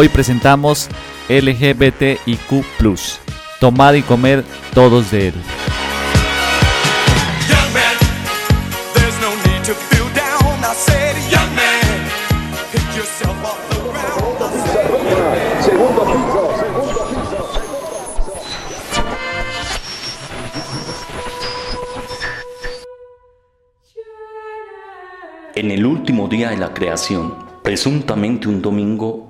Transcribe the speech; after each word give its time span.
Hoy 0.00 0.08
presentamos 0.08 0.88
LGBTIQ. 1.28 2.64
Tomad 3.60 3.92
y 3.92 4.00
comer 4.00 4.46
todos 4.72 5.10
de 5.10 5.28
él. 5.28 5.34
En 25.54 25.70
el 25.70 25.84
último 25.84 26.26
día 26.26 26.48
de 26.48 26.56
la 26.56 26.72
creación, 26.72 27.34
presuntamente 27.62 28.48
un 28.48 28.62
domingo, 28.62 29.29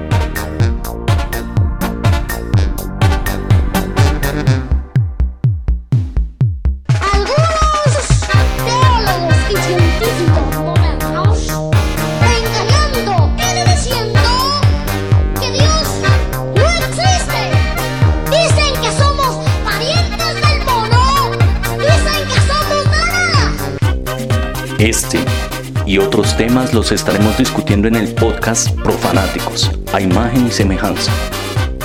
Y 25.91 25.97
otros 25.97 26.37
temas 26.37 26.73
los 26.73 26.93
estaremos 26.93 27.37
discutiendo 27.37 27.85
en 27.89 27.95
el 27.95 28.13
podcast 28.13 28.71
Profanáticos, 28.79 29.69
a 29.91 29.99
imagen 29.99 30.47
y 30.47 30.49
semejanza. 30.49 31.11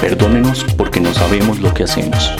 Perdónenos 0.00 0.64
porque 0.76 1.00
no 1.00 1.12
sabemos 1.12 1.58
lo 1.58 1.74
que 1.74 1.82
hacemos. 1.82 2.30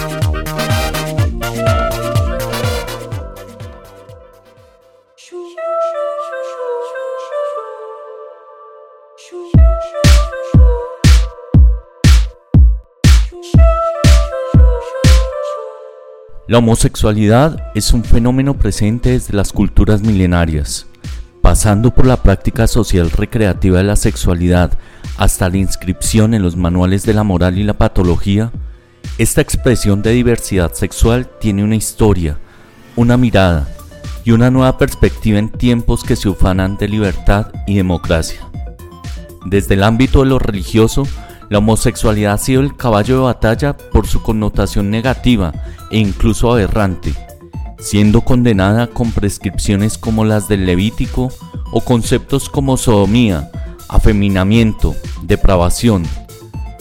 La 16.46 16.58
homosexualidad 16.58 17.72
es 17.74 17.92
un 17.92 18.04
fenómeno 18.04 18.54
presente 18.54 19.10
desde 19.10 19.34
las 19.34 19.52
culturas 19.52 20.02
milenarias, 20.02 20.86
pasando 21.46 21.94
por 21.94 22.06
la 22.06 22.16
práctica 22.24 22.66
social 22.66 23.08
recreativa 23.08 23.78
de 23.78 23.84
la 23.84 23.94
sexualidad 23.94 24.76
hasta 25.16 25.48
la 25.48 25.58
inscripción 25.58 26.34
en 26.34 26.42
los 26.42 26.56
manuales 26.56 27.06
de 27.06 27.14
la 27.14 27.22
moral 27.22 27.56
y 27.56 27.62
la 27.62 27.74
patología. 27.74 28.50
Esta 29.16 29.42
expresión 29.42 30.02
de 30.02 30.10
diversidad 30.10 30.72
sexual 30.72 31.30
tiene 31.38 31.62
una 31.62 31.76
historia, 31.76 32.36
una 32.96 33.16
mirada 33.16 33.68
y 34.24 34.32
una 34.32 34.50
nueva 34.50 34.76
perspectiva 34.76 35.38
en 35.38 35.50
tiempos 35.50 36.02
que 36.02 36.16
se 36.16 36.28
ufanan 36.28 36.78
de 36.78 36.88
libertad 36.88 37.52
y 37.68 37.76
democracia. 37.76 38.40
Desde 39.44 39.74
el 39.74 39.84
ámbito 39.84 40.24
de 40.24 40.30
lo 40.30 40.40
religioso, 40.40 41.04
la 41.48 41.58
homosexualidad 41.58 42.32
ha 42.32 42.38
sido 42.38 42.60
el 42.60 42.76
caballo 42.76 43.18
de 43.18 43.22
batalla 43.22 43.76
por 43.76 44.08
su 44.08 44.20
connotación 44.20 44.90
negativa 44.90 45.52
e 45.92 45.98
incluso 45.98 46.50
aberrante, 46.50 47.14
siendo 47.78 48.22
condenada 48.22 48.86
con 48.88 49.12
prescripciones 49.12 49.98
como 49.98 50.24
las 50.24 50.48
del 50.48 50.66
Levítico 50.66 51.30
o 51.72 51.80
conceptos 51.80 52.48
como 52.48 52.76
sodomía, 52.76 53.50
afeminamiento, 53.88 54.94
depravación, 55.22 56.04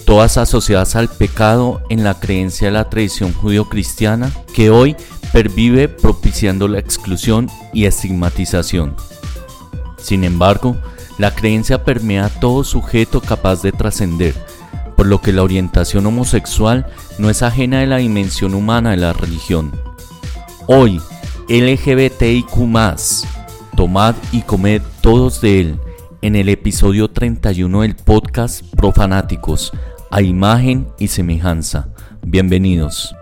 todas 0.06 0.38
asociadas 0.38 0.96
al 0.96 1.10
pecado 1.10 1.82
en 1.90 2.04
la 2.04 2.20
creencia 2.20 2.68
de 2.68 2.74
la 2.74 2.90
tradición 2.90 3.34
judío-cristiana 3.34 4.32
que 4.54 4.70
hoy 4.70 4.96
pervive 5.34 5.90
propiciando 5.90 6.68
la 6.68 6.80
exclusión 6.80 7.50
y 7.74 7.86
estigmatización. 7.86 8.96
Sin 9.98 10.24
embargo, 10.24 10.78
la 11.18 11.34
creencia 11.34 11.84
permea 11.84 12.26
a 12.26 12.30
todo 12.30 12.64
sujeto 12.64 13.22
capaz 13.22 13.62
de 13.62 13.72
trascender, 13.72 14.36
por 14.96 15.08
lo 15.08 15.22
que 15.22 15.34
la 15.34 15.44
orientación 15.44 16.06
homosexual 16.06 16.88
no 17.18 17.30
es 17.30 17.42
ajena 17.42 17.80
de 17.80 17.88
la 17.88 17.98
dimensión 17.98 18.54
humana 18.54 18.92
de 18.92 18.98
la 18.98 19.14
religión. 19.14 19.72
Hoy, 20.68 21.00
LGBTIQ, 21.48 22.48
tomad 23.76 24.16
y 24.32 24.42
comed 24.42 24.82
todos 25.02 25.42
de 25.42 25.62
él 25.62 25.80
en 26.22 26.36
el 26.36 26.50
episodio 26.50 27.10
31 27.10 27.82
del 27.82 27.96
podcast 27.96 28.64
Profanáticos, 28.76 29.72
a 30.12 30.22
imagen 30.22 30.88
y 30.98 31.08
semejanza. 31.08 31.90
Bienvenidos. 32.26 33.16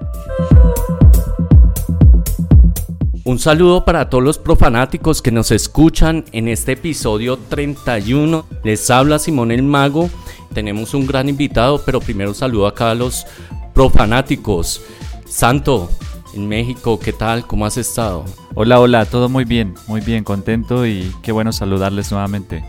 Un 3.25 3.39
saludo 3.39 3.85
para 3.85 4.09
todos 4.09 4.23
los 4.23 4.37
profanáticos 4.37 5.21
que 5.21 5.31
nos 5.31 5.51
escuchan 5.51 6.25
en 6.31 6.47
este 6.47 6.73
episodio 6.73 7.37
31. 7.37 8.45
Les 8.63 8.89
habla 8.89 9.19
Simón 9.19 9.51
el 9.51 9.63
Mago 9.63 10.09
tenemos 10.53 10.93
un 10.93 11.05
gran 11.05 11.27
invitado, 11.29 11.81
pero 11.83 11.99
primero 11.99 12.33
saludo 12.33 12.67
acá 12.67 12.91
a 12.91 12.95
los 12.95 13.25
profanáticos. 13.73 14.81
Santo, 15.25 15.89
en 16.33 16.47
México, 16.47 16.99
¿qué 16.99 17.13
tal? 17.13 17.45
¿Cómo 17.45 17.65
has 17.65 17.77
estado? 17.77 18.25
Hola, 18.55 18.79
hola, 18.79 19.05
todo 19.05 19.29
muy 19.29 19.45
bien, 19.45 19.75
muy 19.87 20.01
bien, 20.01 20.23
contento 20.23 20.85
y 20.85 21.13
qué 21.21 21.31
bueno 21.31 21.51
saludarles 21.51 22.11
nuevamente. 22.11 22.63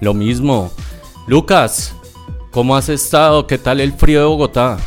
Lo 0.00 0.14
mismo. 0.14 0.70
Lucas, 1.26 1.94
¿cómo 2.50 2.76
has 2.76 2.88
estado? 2.88 3.46
¿Qué 3.46 3.58
tal 3.58 3.80
el 3.80 3.92
frío 3.92 4.20
de 4.20 4.26
Bogotá? 4.26 4.78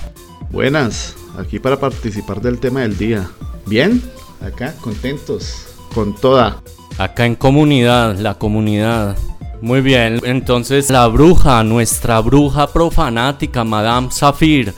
Buenas, 0.52 1.16
aquí 1.38 1.60
para 1.60 1.80
participar 1.80 2.42
del 2.42 2.60
tema 2.60 2.82
del 2.82 2.98
día. 2.98 3.30
Bien, 3.66 4.02
acá, 4.42 4.74
contentos, 4.82 5.68
con 5.94 6.16
toda. 6.16 6.62
Acá 6.98 7.26
en 7.26 7.36
comunidad, 7.36 8.18
la 8.18 8.36
comunidad. 8.36 9.18
Muy 9.62 9.82
bien, 9.82 10.20
entonces 10.24 10.90
la 10.90 11.08
bruja, 11.08 11.64
nuestra 11.64 12.20
bruja 12.20 12.68
profanática, 12.68 13.64
Madame 13.64 14.10
Safir. 14.12 14.74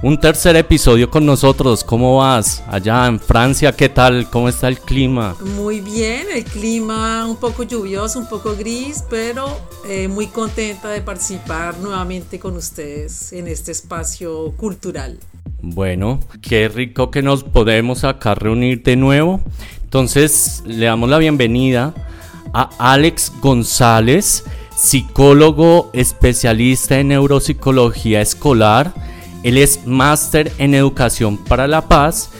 Un 0.00 0.20
tercer 0.20 0.54
episodio 0.54 1.10
con 1.10 1.26
nosotros. 1.26 1.82
¿Cómo 1.82 2.18
vas? 2.18 2.62
Allá 2.68 3.08
en 3.08 3.18
Francia, 3.18 3.72
¿qué 3.72 3.88
tal? 3.88 4.30
¿Cómo 4.30 4.48
está 4.48 4.68
el 4.68 4.78
clima? 4.78 5.34
Muy 5.56 5.80
bien, 5.80 6.28
el 6.32 6.44
clima 6.44 7.26
un 7.26 7.34
poco 7.34 7.64
lluvioso, 7.64 8.20
un 8.20 8.28
poco 8.28 8.54
gris, 8.54 9.02
pero 9.10 9.58
eh, 9.88 10.06
muy 10.06 10.28
contenta 10.28 10.90
de 10.90 11.00
participar 11.00 11.78
nuevamente 11.78 12.38
con 12.38 12.56
ustedes 12.56 13.32
en 13.32 13.48
este 13.48 13.72
espacio 13.72 14.52
cultural. 14.56 15.18
Bueno, 15.62 16.20
qué 16.42 16.68
rico 16.68 17.10
que 17.10 17.22
nos 17.22 17.42
podemos 17.42 18.04
acá 18.04 18.36
reunir 18.36 18.84
de 18.84 18.94
nuevo. 18.94 19.40
Entonces, 19.82 20.62
le 20.64 20.86
damos 20.86 21.10
la 21.10 21.18
bienvenida 21.18 21.92
a 22.54 22.70
Alex 22.78 23.32
González, 23.40 24.44
psicólogo 24.76 25.90
especialista 25.92 27.00
en 27.00 27.08
neuropsicología 27.08 28.20
escolar. 28.20 28.94
Él 29.42 29.56
es 29.56 29.86
máster 29.86 30.52
en 30.58 30.74
educación 30.74 31.36
para 31.36 31.66
la 31.66 31.86
paz 31.88 32.30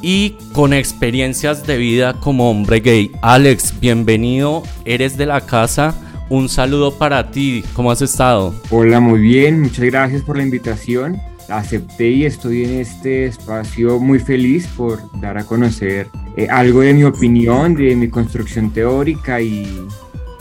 y 0.00 0.36
con 0.52 0.72
experiencias 0.72 1.66
de 1.66 1.76
vida 1.76 2.14
como 2.20 2.50
hombre 2.50 2.80
gay. 2.80 3.10
Alex, 3.22 3.74
bienvenido, 3.80 4.62
eres 4.84 5.16
de 5.16 5.26
la 5.26 5.40
casa. 5.40 5.94
Un 6.28 6.48
saludo 6.48 6.96
para 6.96 7.30
ti, 7.30 7.64
¿cómo 7.74 7.90
has 7.90 8.02
estado? 8.02 8.54
Hola, 8.70 9.00
muy 9.00 9.20
bien, 9.20 9.60
muchas 9.60 9.84
gracias 9.84 10.22
por 10.22 10.36
la 10.36 10.42
invitación. 10.42 11.20
Acepté 11.48 12.10
y 12.10 12.24
estoy 12.24 12.64
en 12.64 12.80
este 12.80 13.26
espacio 13.26 14.00
muy 14.00 14.18
feliz 14.18 14.66
por 14.76 14.98
dar 15.20 15.38
a 15.38 15.44
conocer 15.44 16.08
eh, 16.36 16.48
algo 16.50 16.80
de 16.80 16.92
mi 16.92 17.04
opinión, 17.04 17.76
de 17.76 17.94
mi 17.94 18.08
construcción 18.08 18.72
teórica 18.72 19.40
y 19.40 19.86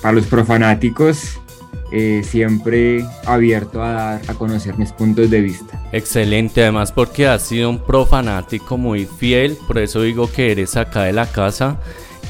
para 0.02 0.14
los 0.14 0.26
profanáticos 0.26 1.40
eh, 1.92 2.22
siempre 2.24 3.06
abierto 3.26 3.82
a 3.84 3.92
dar 3.92 4.22
a 4.28 4.34
conocer 4.34 4.78
mis 4.78 4.92
puntos 4.92 5.30
de 5.30 5.42
vista. 5.42 5.82
Excelente, 5.92 6.62
además 6.64 6.92
porque 6.92 7.28
has 7.28 7.44
sido 7.44 7.70
un 7.70 7.80
profanático 7.80 8.78
muy 8.78 9.06
fiel, 9.06 9.58
por 9.68 9.78
eso 9.78 10.02
digo 10.02 10.30
que 10.32 10.52
eres 10.52 10.76
acá 10.78 11.04
de 11.04 11.14
la 11.14 11.26
casa. 11.28 11.78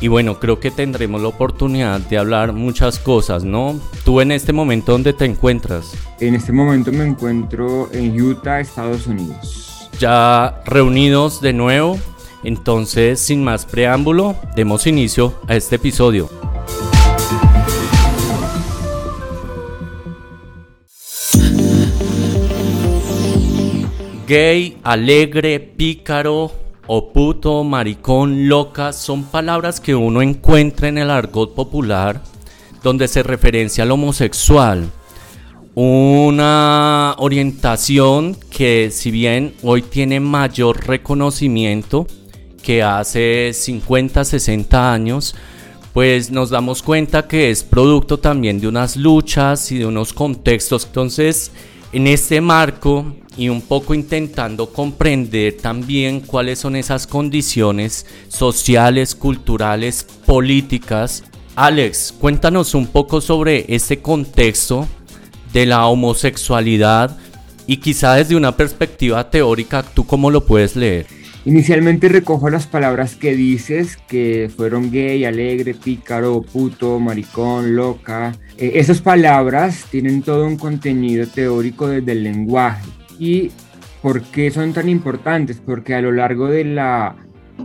Y 0.01 0.09
bueno, 0.09 0.39
creo 0.41 0.59
que 0.59 0.71
tendremos 0.71 1.21
la 1.21 1.29
oportunidad 1.29 2.01
de 2.01 2.17
hablar 2.17 2.51
muchas 2.51 2.99
cosas, 2.99 3.45
¿no? 3.45 3.79
¿Tú 4.03 4.19
en 4.19 4.33
este 4.33 4.51
momento 4.51 4.91
dónde 4.91 5.13
te 5.13 5.23
encuentras? 5.23 5.93
En 6.19 6.35
este 6.35 6.51
momento 6.51 6.91
me 6.91 7.05
encuentro 7.05 7.89
en 7.93 8.21
Utah, 8.21 8.59
Estados 8.59 9.07
Unidos. 9.07 9.89
ya 9.97 10.61
reunidos 10.65 11.39
de 11.39 11.53
nuevo. 11.53 11.97
Entonces, 12.43 13.21
sin 13.21 13.43
más 13.43 13.65
preámbulo, 13.65 14.35
demos 14.55 14.85
inicio 14.85 15.33
a 15.47 15.55
este 15.55 15.77
episodio. 15.77 16.29
Gay, 24.27 24.77
alegre, 24.81 25.59
pícaro 25.59 26.51
o 26.87 27.13
puto, 27.13 27.63
maricón, 27.63 28.49
loca 28.49 28.91
son 28.91 29.25
palabras 29.25 29.79
que 29.79 29.93
uno 29.93 30.23
encuentra 30.23 30.87
en 30.87 30.97
el 30.97 31.11
argot 31.11 31.53
popular 31.53 32.23
donde 32.81 33.07
se 33.07 33.21
referencia 33.21 33.83
al 33.83 33.91
homosexual. 33.91 34.89
Una 35.75 37.13
orientación 37.19 38.35
que 38.49 38.89
si 38.91 39.11
bien 39.11 39.53
hoy 39.61 39.83
tiene 39.83 40.19
mayor 40.19 40.87
reconocimiento 40.87 42.07
que 42.63 42.81
hace 42.81 43.51
50, 43.53 44.25
60 44.25 44.91
años, 44.91 45.35
pues 45.93 46.31
nos 46.31 46.49
damos 46.49 46.81
cuenta 46.81 47.27
que 47.27 47.51
es 47.51 47.63
producto 47.63 48.17
también 48.17 48.59
de 48.59 48.67
unas 48.67 48.97
luchas 48.97 49.71
y 49.71 49.77
de 49.77 49.85
unos 49.85 50.13
contextos. 50.13 50.85
Entonces, 50.85 51.51
en 51.93 52.07
este 52.07 52.41
marco 52.41 53.05
y 53.37 53.49
un 53.49 53.61
poco 53.61 53.93
intentando 53.93 54.71
comprender 54.71 55.57
también 55.57 56.21
cuáles 56.21 56.59
son 56.59 56.75
esas 56.75 57.07
condiciones 57.07 58.05
sociales, 58.27 59.15
culturales, 59.15 60.05
políticas. 60.25 61.23
Alex, 61.55 62.13
cuéntanos 62.19 62.75
un 62.75 62.87
poco 62.87 63.21
sobre 63.21 63.65
este 63.67 63.99
contexto 63.99 64.87
de 65.53 65.65
la 65.65 65.87
homosexualidad 65.87 67.17
y 67.67 67.77
quizá 67.77 68.13
desde 68.15 68.35
una 68.35 68.55
perspectiva 68.55 69.29
teórica, 69.29 69.83
¿tú 69.83 70.05
cómo 70.05 70.29
lo 70.29 70.45
puedes 70.45 70.75
leer? 70.75 71.07
Inicialmente 71.45 72.09
recojo 72.09 72.49
las 72.49 72.65
palabras 72.65 73.15
que 73.15 73.35
dices, 73.35 73.97
que 74.07 74.49
fueron 74.55 74.91
gay, 74.91 75.25
alegre, 75.25 75.75
pícaro, 75.75 76.41
puto, 76.41 76.99
maricón, 76.99 77.75
loca. 77.75 78.35
Eh, 78.57 78.73
esas 78.75 78.99
palabras 78.99 79.85
tienen 79.91 80.23
todo 80.23 80.47
un 80.47 80.57
contenido 80.57 81.27
teórico 81.27 81.87
desde 81.87 82.13
el 82.13 82.23
lenguaje 82.23 82.81
¿Y 83.19 83.51
por 84.01 84.21
qué 84.21 84.51
son 84.51 84.73
tan 84.73 84.89
importantes? 84.89 85.61
Porque 85.65 85.95
a 85.95 86.01
lo 86.01 86.11
largo 86.11 86.47
de 86.47 86.65
la 86.65 87.15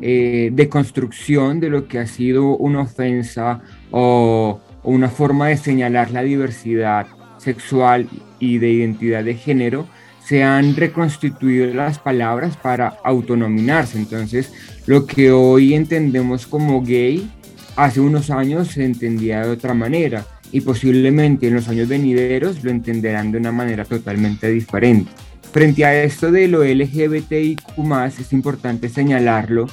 eh, 0.00 0.50
deconstrucción 0.52 1.60
de 1.60 1.68
lo 1.68 1.88
que 1.88 1.98
ha 1.98 2.06
sido 2.06 2.56
una 2.56 2.82
ofensa 2.82 3.60
o, 3.90 4.60
una 4.82 5.10
forma 5.10 5.48
de 5.48 5.58
señalar 5.58 6.10
la 6.10 6.22
diversidad 6.22 7.06
sexual 7.38 8.08
y 8.38 8.58
de 8.58 8.70
identidad 8.70 9.24
de 9.24 9.34
género, 9.34 9.86
se 10.24 10.42
han 10.42 10.76
reconstituido 10.76 11.74
las 11.74 11.98
palabras 11.98 12.56
para 12.56 12.96
autonominarse. 13.04 13.98
Entonces, 13.98 14.52
lo 14.86 15.04
que 15.04 15.32
hoy 15.32 15.74
entendemos 15.74 16.46
como 16.46 16.82
gay, 16.82 17.30
hace 17.76 18.00
unos 18.00 18.30
años 18.30 18.68
se 18.68 18.84
entendía 18.84 19.42
de 19.42 19.50
otra 19.50 19.74
manera 19.74 20.24
y 20.52 20.62
posiblemente 20.62 21.48
en 21.48 21.54
los 21.54 21.68
años 21.68 21.88
venideros 21.88 22.64
lo 22.64 22.70
entenderán 22.70 23.32
de 23.32 23.38
una 23.38 23.52
manera 23.52 23.84
totalmente 23.84 24.48
diferente. 24.48 25.10
Frente 25.52 25.84
a 25.84 26.04
esto 26.04 26.30
de 26.30 26.46
lo 26.46 26.62
LGBTIQ, 26.62 27.60
es 28.20 28.32
importante 28.32 28.88
señalarlo 28.88 29.66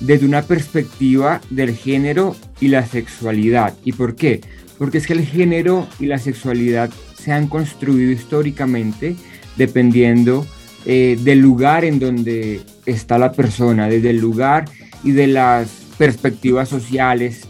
desde 0.00 0.26
una 0.26 0.42
perspectiva 0.42 1.40
del 1.48 1.74
género 1.74 2.36
y 2.60 2.68
la 2.68 2.86
sexualidad. 2.86 3.74
¿Y 3.84 3.92
por 3.92 4.16
qué? 4.16 4.42
Porque 4.76 4.98
es 4.98 5.06
que 5.06 5.14
el 5.14 5.24
género 5.24 5.86
y 5.98 6.06
la 6.06 6.18
sexualidad 6.18 6.90
se 7.18 7.32
han 7.32 7.46
construido 7.46 8.12
históricamente 8.12 9.16
dependiendo 9.56 10.46
eh, 10.84 11.18
del 11.22 11.38
lugar 11.38 11.86
en 11.86 12.00
donde 12.00 12.60
está 12.84 13.16
la 13.18 13.32
persona, 13.32 13.88
desde 13.88 14.10
el 14.10 14.18
lugar 14.18 14.66
y 15.02 15.12
de 15.12 15.28
las 15.28 15.68
perspectivas 15.96 16.68
sociales, 16.68 17.46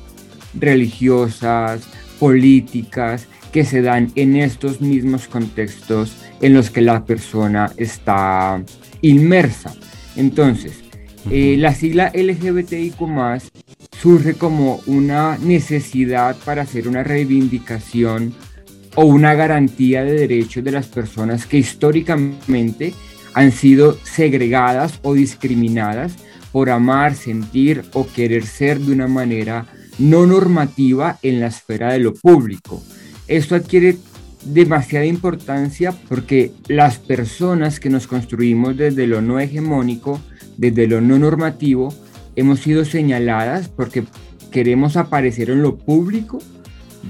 religiosas, 0.55 1.83
políticas 2.21 3.27
que 3.53 3.65
se 3.65 3.83
dan 3.83 4.13
en 4.15 4.37
estos 4.37 4.81
mismos 4.81 5.27
contextos 5.27 6.15
en 6.41 6.55
los 6.55 6.71
que 6.71 6.81
la 6.81 7.05
persona 7.05 7.71
está 7.77 8.63
inmersa. 9.01 9.75
Entonces, 10.17 10.85
eh, 11.31 11.57
la 11.59 11.75
sigla 11.75 12.13
LGBTIQ 12.15 12.97
surge 14.01 14.35
como 14.35 14.81
una 14.87 15.39
necesidad 15.39 16.37
para 16.45 16.63
hacer 16.63 16.89
una 16.89 17.03
reivindicación 17.03 18.35
o 18.95 19.05
una 19.05 19.35
garantía 19.35 20.05
de 20.05 20.13
derechos 20.13 20.63
de 20.63 20.73
las 20.73 20.87
personas 20.87 21.47
que 21.47 21.59
históricamente 21.59 22.93
han 23.33 23.51
sido 23.51 23.99
segregadas 24.05 25.01
o 25.03 25.15
discriminadas 25.15 26.15
por 26.53 26.71
amar, 26.71 27.17
sentir 27.17 27.85
o 27.95 28.07
querer 28.07 28.47
ser 28.47 28.79
de 28.79 28.93
una 28.93 29.09
manera 29.09 29.67
no 29.99 30.27
normativa 30.27 31.19
en 31.23 31.41
la 31.41 31.49
esfera 31.49 31.93
de 31.93 31.99
lo 31.99 32.15
público. 32.15 32.83
Esto 33.27 33.55
adquiere 33.55 33.97
demasiada 34.45 35.07
importancia 35.07 35.93
porque 36.09 36.53
las 36.69 36.99
personas 36.99 37.81
que 37.81 37.91
nos 37.91 38.07
construimos 38.07 38.77
desde 38.77 39.07
lo 39.07 39.23
no 39.23 39.41
hegemónico, 39.41 40.21
desde 40.57 40.87
lo 40.87 41.01
no 41.01 41.19
normativo, 41.19 41.95
hemos 42.37 42.61
sido 42.61 42.85
señaladas 42.85 43.69
porque 43.69 44.05
queremos 44.51 44.97
aparecer 44.97 45.51
en 45.51 45.63
lo 45.63 45.77
público 45.77 46.39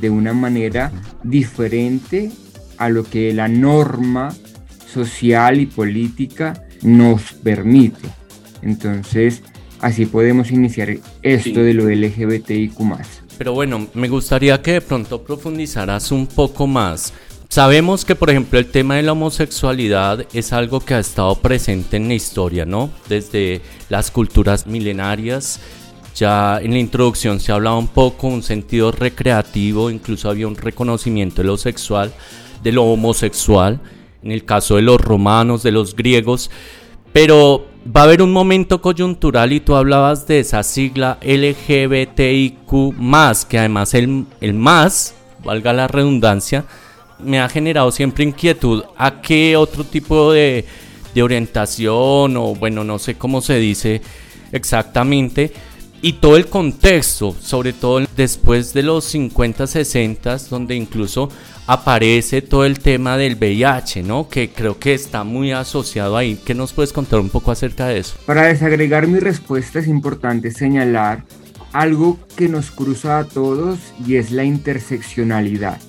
de 0.01 0.11
una 0.11 0.33
manera 0.33 0.93
diferente 1.23 2.31
a 2.79 2.89
lo 2.89 3.05
que 3.05 3.33
la 3.33 3.49
norma 3.49 4.35
social 4.93 5.61
y 5.61 5.67
política 5.67 6.65
nos 6.83 7.33
permite. 7.33 8.09
Entonces, 8.63 9.43
así 9.81 10.07
podemos 10.07 10.51
iniciar 10.51 10.97
esto 11.23 11.61
de 11.61 11.75
lo 11.75 11.89
LGBTIQ. 11.89 12.79
Pero 13.39 13.53
bueno, 13.53 13.89
me 13.95 14.09
gustaría 14.09 14.63
que 14.63 14.75
de 14.75 14.81
pronto 14.81 15.23
profundizaras 15.23 16.13
un 16.13 16.27
poco 16.27 16.67
más. 16.67 17.13
Sabemos 17.49 18.05
que, 18.05 18.17
por 18.17 18.31
ejemplo, 18.31 18.59
el 18.59 18.67
tema 18.67 18.97
de 18.97 19.03
la 19.03 19.13
homosexualidad 19.13 20.27
es 20.33 20.53
algo 20.53 20.81
que 20.81 20.95
ha 20.95 20.99
estado 20.99 21.35
presente 21.37 21.97
en 21.97 22.09
la 22.09 22.15
historia, 22.15 22.65
¿no? 22.65 22.91
Desde 23.09 23.61
las 23.89 24.11
culturas 24.11 24.67
milenarias. 24.67 25.61
Ya 26.17 26.61
en 26.61 26.73
la 26.73 26.79
introducción 26.79 27.41
se 27.41 27.53
hablaba 27.53 27.77
un 27.77 27.89
poco, 27.89 28.29
un 28.29 28.43
sentido 28.43 28.93
recreativo, 28.93 29.91
incluso 29.91 30.31
había 30.31 30.49
un 30.49 30.57
reconocimiento 30.57 31.43
de 31.43 31.49
lo 31.49 31.57
sexual, 31.57 32.13
de 32.63 32.73
lo 32.73 32.85
homosexual, 32.85 33.81
en 34.23 34.33
el 34.33 34.45
caso 34.45 34.77
de 34.77 34.83
los 34.83 35.01
romanos, 35.01 35.63
de 35.63 35.73
los 35.73 35.95
griegos. 35.97 36.51
Pero 37.13 37.67
va 37.85 38.01
a 38.03 38.05
haber 38.05 38.23
un 38.23 38.33
momento 38.33 38.81
coyuntural 38.81 39.53
y 39.53 39.61
tú 39.61 39.77
hablabas 39.77 40.27
de 40.27 40.41
esa 40.41 40.63
sigla 40.63 41.19
LGBTIQ, 41.23 42.97
que 43.49 43.59
además 43.59 43.95
el, 43.95 44.27
el 44.41 44.55
más, 44.55 45.15
valga 45.45 45.73
la 45.73 45.87
redundancia, 45.87 46.65
me 47.19 47.41
ha 47.41 47.49
generado 47.49 47.91
siempre 47.91 48.25
inquietud 48.25 48.85
a 48.97 49.21
qué 49.21 49.57
otro 49.57 49.85
tipo 49.85 50.33
de, 50.33 50.65
de 51.15 51.23
orientación 51.23 52.37
o 52.37 52.55
bueno, 52.55 52.85
no 52.85 52.99
sé 52.99 53.17
cómo 53.17 53.41
se 53.41 53.59
dice 53.59 54.01
exactamente. 54.53 55.53
Y 56.03 56.15
todo 56.15 56.37
el 56.37 56.47
contexto, 56.49 57.35
sobre 57.41 57.73
todo 57.73 58.01
después 58.15 58.75
de 58.75 58.83
los 58.83 59.05
50, 59.05 59.67
60, 59.67 60.37
donde 60.51 60.75
incluso 60.75 61.31
aparece 61.67 62.43
todo 62.43 62.65
el 62.65 62.79
tema 62.79 63.17
del 63.17 63.37
VIH, 63.37 64.03
¿no? 64.03 64.29
Que 64.29 64.51
creo 64.51 64.79
que 64.79 64.95
está 64.95 65.25
muy 65.25 65.53
asociado 65.53 66.17
ahí. 66.17 66.39
¿Qué 66.45 66.55
nos 66.55 66.73
puedes 66.73 66.93
contar 66.93 67.21
un 67.21 67.31
poco 67.31 67.51
acerca 67.51 67.87
de 67.87 67.99
eso? 67.99 68.17
Para 68.27 68.43
desagregar 68.43 69.07
mi 69.07 69.19
respuesta 69.19 69.79
es 69.79 69.89
importante 69.89 70.51
señalar 70.51 71.25
algo 71.73 72.19
que 72.37 72.49
nos 72.49 72.71
cruza 72.71 73.19
a 73.19 73.25
todos 73.25 73.79
y 74.07 74.17
es 74.17 74.31
la 74.31 74.45
interseccionalidad. 74.45 75.81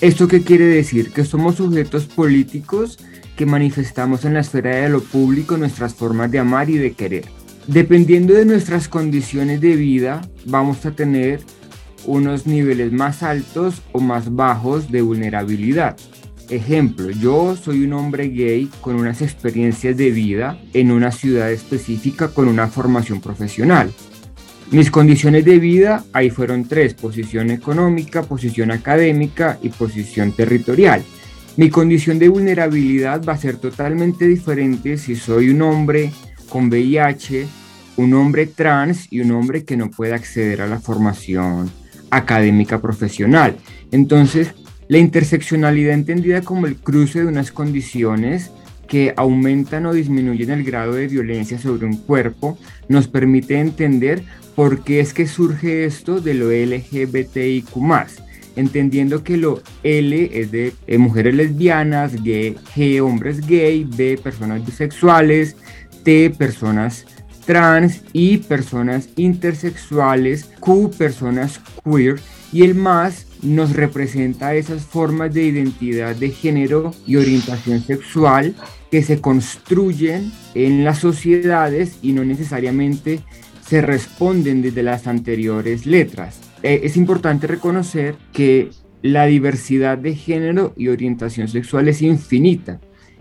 ¿Esto 0.00 0.28
qué 0.28 0.42
quiere 0.42 0.66
decir? 0.66 1.12
Que 1.12 1.24
somos 1.24 1.56
sujetos 1.56 2.06
políticos 2.06 2.98
que 3.36 3.46
manifestamos 3.46 4.24
en 4.24 4.34
la 4.34 4.40
esfera 4.40 4.76
de 4.76 4.88
lo 4.88 5.02
público 5.02 5.56
nuestras 5.56 5.94
formas 5.94 6.30
de 6.30 6.38
amar 6.38 6.70
y 6.70 6.78
de 6.78 6.92
querer. 6.92 7.24
Dependiendo 7.66 8.34
de 8.34 8.44
nuestras 8.44 8.88
condiciones 8.88 9.60
de 9.60 9.76
vida, 9.76 10.20
vamos 10.44 10.84
a 10.86 10.92
tener 10.92 11.40
unos 12.06 12.46
niveles 12.46 12.92
más 12.92 13.22
altos 13.22 13.82
o 13.92 14.00
más 14.00 14.34
bajos 14.34 14.90
de 14.90 15.02
vulnerabilidad. 15.02 15.96
Ejemplo, 16.48 17.10
yo 17.10 17.56
soy 17.56 17.84
un 17.84 17.94
hombre 17.94 18.28
gay 18.28 18.68
con 18.80 18.96
unas 18.96 19.22
experiencias 19.22 19.96
de 19.96 20.10
vida 20.10 20.58
en 20.74 20.90
una 20.90 21.10
ciudad 21.10 21.50
específica 21.50 22.28
con 22.28 22.48
una 22.48 22.68
formación 22.68 23.20
profesional. 23.20 23.90
Mis 24.70 24.90
condiciones 24.90 25.44
de 25.44 25.58
vida 25.58 26.04
ahí 26.12 26.30
fueron 26.30 26.66
tres, 26.66 26.94
posición 26.94 27.50
económica, 27.50 28.22
posición 28.22 28.70
académica 28.70 29.58
y 29.62 29.68
posición 29.68 30.32
territorial. 30.32 31.02
Mi 31.56 31.68
condición 31.68 32.18
de 32.18 32.28
vulnerabilidad 32.28 33.22
va 33.22 33.34
a 33.34 33.38
ser 33.38 33.56
totalmente 33.56 34.26
diferente 34.26 34.96
si 34.96 35.16
soy 35.16 35.50
un 35.50 35.62
hombre 35.62 36.12
con 36.48 36.68
VIH, 36.68 37.46
un 37.96 38.14
hombre 38.14 38.46
trans 38.46 39.06
y 39.10 39.20
un 39.20 39.32
hombre 39.32 39.64
que 39.64 39.76
no 39.76 39.90
puede 39.90 40.14
acceder 40.14 40.62
a 40.62 40.66
la 40.66 40.80
formación 40.80 41.70
académica 42.12 42.80
profesional. 42.80 43.56
Entonces, 43.90 44.54
la 44.88 44.98
interseccionalidad 44.98 45.94
entendida 45.94 46.42
como 46.42 46.66
el 46.66 46.76
cruce 46.76 47.20
de 47.20 47.26
unas 47.26 47.50
condiciones 47.50 48.52
que 48.86 49.14
aumentan 49.16 49.86
o 49.86 49.94
disminuyen 49.94 50.50
el 50.50 50.64
grado 50.64 50.92
de 50.92 51.08
violencia 51.08 51.58
sobre 51.58 51.86
un 51.86 51.96
cuerpo, 51.96 52.58
nos 52.88 53.08
permite 53.08 53.58
entender 53.58 54.22
por 54.54 54.84
qué 54.84 55.00
es 55.00 55.14
que 55.14 55.26
surge 55.26 55.86
esto 55.86 56.20
de 56.20 56.34
lo 56.34 56.50
LGBTIQ 56.50 57.76
entendiendo 58.54 59.24
que 59.24 59.38
lo 59.38 59.62
L 59.82 60.30
es 60.32 60.50
de 60.52 60.74
eh, 60.86 60.98
mujeres 60.98 61.34
lesbianas, 61.34 62.12
G, 62.16 63.00
hombres 63.00 63.46
gay, 63.46 63.84
B 63.84 64.18
personas 64.22 64.64
bisexuales, 64.64 65.56
T 66.04 66.28
personas 66.30 67.06
trans 67.52 68.00
y 68.14 68.38
personas 68.38 69.10
intersexuales, 69.16 70.48
Q 70.58 70.90
personas 70.96 71.60
queer 71.84 72.18
y 72.50 72.62
el 72.62 72.74
más 72.74 73.26
nos 73.42 73.74
representa 73.74 74.54
esas 74.54 74.86
formas 74.86 75.34
de 75.34 75.42
identidad 75.42 76.16
de 76.16 76.30
género 76.30 76.94
y 77.06 77.16
orientación 77.16 77.82
sexual 77.82 78.54
que 78.90 79.02
se 79.02 79.20
construyen 79.20 80.32
en 80.54 80.82
las 80.82 81.00
sociedades 81.00 81.98
y 82.00 82.14
no 82.14 82.24
necesariamente 82.24 83.20
se 83.60 83.82
responden 83.82 84.62
desde 84.62 84.82
las 84.82 85.06
anteriores 85.06 85.84
letras. 85.84 86.40
Eh, 86.62 86.80
es 86.84 86.96
importante 86.96 87.46
reconocer 87.46 88.14
que 88.32 88.70
la 89.02 89.26
diversidad 89.26 89.98
de 89.98 90.14
género 90.14 90.72
y 90.74 90.88
orientación 90.88 91.48
sexual 91.48 91.86
es 91.88 92.00
infinita 92.00 92.80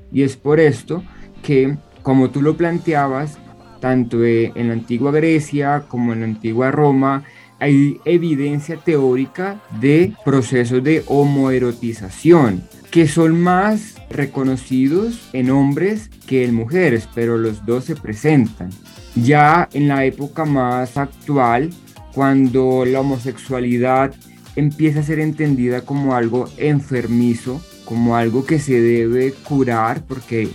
y 0.09 0.21
es 0.21 0.38
por 0.38 0.61
esto 0.61 1.03
que, 1.43 1.75
como 2.01 2.29
tú 2.29 2.41
lo 2.41 2.55
planteabas, 2.55 3.38
tanto 3.81 4.23
en 4.23 4.67
la 4.67 4.73
antigua 4.73 5.11
Grecia 5.11 5.83
como 5.89 6.13
en 6.13 6.21
la 6.21 6.25
antigua 6.27 6.71
Roma, 6.71 7.23
hay 7.59 8.00
evidencia 8.05 8.77
teórica 8.77 9.61
de 9.81 10.13
procesos 10.23 10.81
de 10.83 11.03
homoerotización 11.07 12.63
que 12.89 13.07
son 13.07 13.39
más 13.39 13.95
reconocidos 14.09 15.29
en 15.33 15.50
hombres 15.50 16.09
que 16.27 16.43
en 16.43 16.53
mujeres, 16.53 17.07
pero 17.15 17.38
los 17.38 17.65
dos 17.65 17.85
se 17.85 17.95
presentan. 17.95 18.69
Ya 19.15 19.69
en 19.73 19.88
la 19.88 20.05
época 20.05 20.43
más 20.45 20.97
actual, 20.97 21.69
cuando 22.13 22.83
la 22.85 23.00
homosexualidad 23.00 24.13
empieza 24.55 25.00
a 25.00 25.03
ser 25.03 25.19
entendida 25.19 25.81
como 25.81 26.15
algo 26.15 26.50
enfermizo, 26.57 27.61
como 27.85 28.15
algo 28.15 28.45
que 28.45 28.59
se 28.59 28.79
debe 28.81 29.33
curar 29.33 30.03
porque 30.05 30.50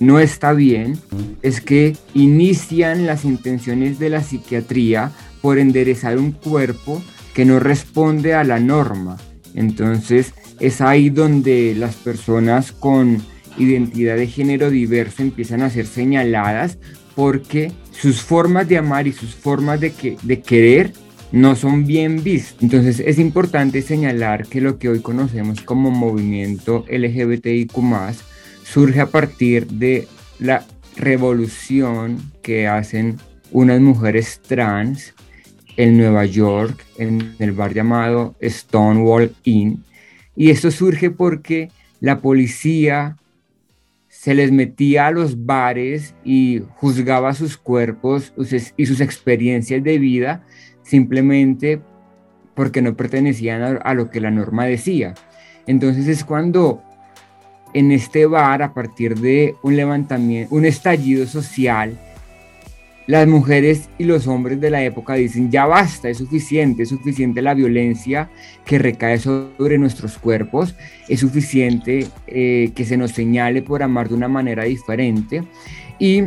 no 0.00 0.18
está 0.18 0.52
bien, 0.52 0.98
es 1.42 1.60
que 1.60 1.96
inician 2.14 3.06
las 3.06 3.24
intenciones 3.24 3.98
de 3.98 4.10
la 4.10 4.22
psiquiatría 4.22 5.12
por 5.40 5.58
enderezar 5.58 6.18
un 6.18 6.32
cuerpo 6.32 7.02
que 7.34 7.44
no 7.44 7.60
responde 7.60 8.34
a 8.34 8.44
la 8.44 8.60
norma. 8.60 9.18
Entonces 9.54 10.34
es 10.60 10.80
ahí 10.80 11.10
donde 11.10 11.74
las 11.76 11.96
personas 11.96 12.72
con 12.72 13.22
identidad 13.56 14.16
de 14.16 14.26
género 14.26 14.70
diverso 14.70 15.22
empiezan 15.22 15.62
a 15.62 15.70
ser 15.70 15.86
señaladas 15.86 16.78
porque 17.14 17.72
sus 17.92 18.20
formas 18.20 18.68
de 18.68 18.78
amar 18.78 19.06
y 19.06 19.12
sus 19.12 19.34
formas 19.34 19.80
de, 19.80 19.92
que, 19.92 20.16
de 20.22 20.40
querer 20.40 20.92
no 21.30 21.56
son 21.56 21.86
bien 21.86 22.22
vistas. 22.22 22.62
Entonces 22.62 23.00
es 23.04 23.18
importante 23.18 23.82
señalar 23.82 24.46
que 24.46 24.60
lo 24.60 24.78
que 24.78 24.88
hoy 24.88 25.00
conocemos 25.00 25.60
como 25.60 25.90
movimiento 25.90 26.84
LGBTIQ 26.88 27.76
surge 28.64 29.00
a 29.00 29.06
partir 29.06 29.66
de 29.68 30.08
la 30.40 30.66
revolución 30.96 32.32
que 32.42 32.66
hacen 32.66 33.18
unas 33.52 33.80
mujeres 33.80 34.40
trans 34.40 35.14
en 35.76 35.96
Nueva 35.96 36.24
York, 36.24 36.84
en 36.98 37.36
el 37.38 37.52
bar 37.52 37.74
llamado 37.74 38.34
Stonewall 38.42 39.34
Inn. 39.44 39.84
Y 40.34 40.50
esto 40.50 40.70
surge 40.70 41.10
porque 41.10 41.70
la 42.00 42.20
policía 42.20 43.16
se 44.08 44.34
les 44.34 44.50
metía 44.50 45.08
a 45.08 45.10
los 45.10 45.44
bares 45.44 46.14
y 46.24 46.62
juzgaba 46.76 47.34
sus 47.34 47.56
cuerpos 47.56 48.32
y 48.76 48.86
sus 48.86 49.00
experiencias 49.00 49.84
de 49.84 49.98
vida 49.98 50.44
simplemente 50.82 51.80
porque 52.54 52.82
no 52.82 52.96
pertenecían 52.96 53.80
a, 53.82 53.94
lo 53.94 54.10
que 54.10 54.20
la 54.20 54.30
norma 54.30 54.64
decía. 54.64 55.14
Entonces 55.66 56.06
es 56.08 56.24
cuando 56.24 56.82
en 57.74 57.92
este 57.92 58.26
bar, 58.26 58.62
a 58.62 58.72
partir 58.72 59.18
de 59.18 59.56
un 59.62 59.76
levantamiento, 59.76 60.54
un 60.54 60.64
estallido 60.64 61.26
social, 61.26 61.98
las 63.06 63.26
mujeres 63.26 63.90
y 63.98 64.04
los 64.04 64.26
hombres 64.26 64.60
de 64.60 64.70
la 64.70 64.82
época 64.82 65.14
dicen, 65.14 65.50
ya 65.50 65.66
basta, 65.66 66.08
es 66.08 66.18
suficiente, 66.18 66.84
es 66.84 66.88
suficiente 66.88 67.42
la 67.42 67.52
violencia 67.52 68.30
que 68.64 68.78
recae 68.78 69.18
sobre 69.18 69.76
nuestros 69.76 70.16
cuerpos, 70.16 70.74
es 71.08 71.20
suficiente 71.20 72.06
eh, 72.26 72.72
que 72.74 72.84
se 72.86 72.96
nos 72.96 73.10
señale 73.10 73.60
por 73.60 73.82
amar 73.82 74.08
de 74.08 74.14
una 74.14 74.28
manera 74.28 74.64
diferente. 74.64 75.42
Y 75.98 76.22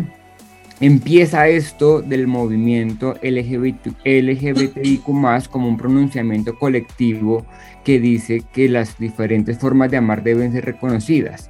empieza 0.79 1.47
esto 1.47 2.01
del 2.01 2.27
movimiento 2.27 3.15
LGBT, 3.23 4.05
LGBTIQ 4.05 5.49
como 5.49 5.67
un 5.67 5.77
pronunciamiento 5.77 6.59
colectivo 6.59 7.45
que 7.87 8.01
dice 8.01 8.43
que 8.51 8.67
las 8.67 8.99
diferentes 8.99 9.57
formas 9.57 9.89
de 9.89 9.95
amar 9.95 10.21
deben 10.21 10.51
ser 10.51 10.65
reconocidas 10.65 11.49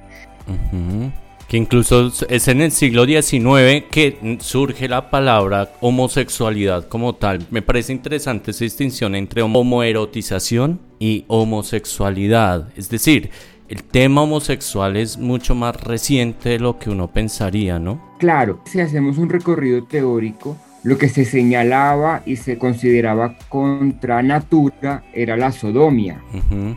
que 1.48 1.56
incluso 1.56 2.12
es 2.28 2.46
en 2.46 2.60
el 2.60 2.70
siglo 2.70 3.06
XIX 3.06 3.86
que 3.90 4.36
surge 4.38 4.86
la 4.86 5.10
palabra 5.10 5.72
homosexualidad 5.80 6.86
como 6.86 7.16
tal. 7.16 7.44
Me 7.50 7.60
parece 7.60 7.92
interesante 7.92 8.52
esa 8.52 8.64
distinción 8.64 9.16
entre 9.16 9.42
homoerotización 9.42 10.78
y 11.00 11.24
homosexualidad. 11.26 12.68
Es 12.76 12.88
decir, 12.88 13.30
el 13.68 13.82
tema 13.82 14.22
homosexual 14.22 14.96
es 14.96 15.18
mucho 15.18 15.56
más 15.56 15.74
reciente 15.82 16.50
de 16.50 16.58
lo 16.60 16.78
que 16.78 16.90
uno 16.90 17.08
pensaría, 17.08 17.78
¿no? 17.78 18.14
Claro, 18.18 18.60
si 18.66 18.80
hacemos 18.80 19.18
un 19.18 19.28
recorrido 19.28 19.84
teórico, 19.84 20.56
lo 20.88 20.96
que 20.96 21.10
se 21.10 21.26
señalaba 21.26 22.22
y 22.24 22.36
se 22.36 22.56
consideraba 22.56 23.36
contra 23.50 24.22
natura 24.22 25.04
era 25.12 25.36
la 25.36 25.52
sodomia. 25.52 26.22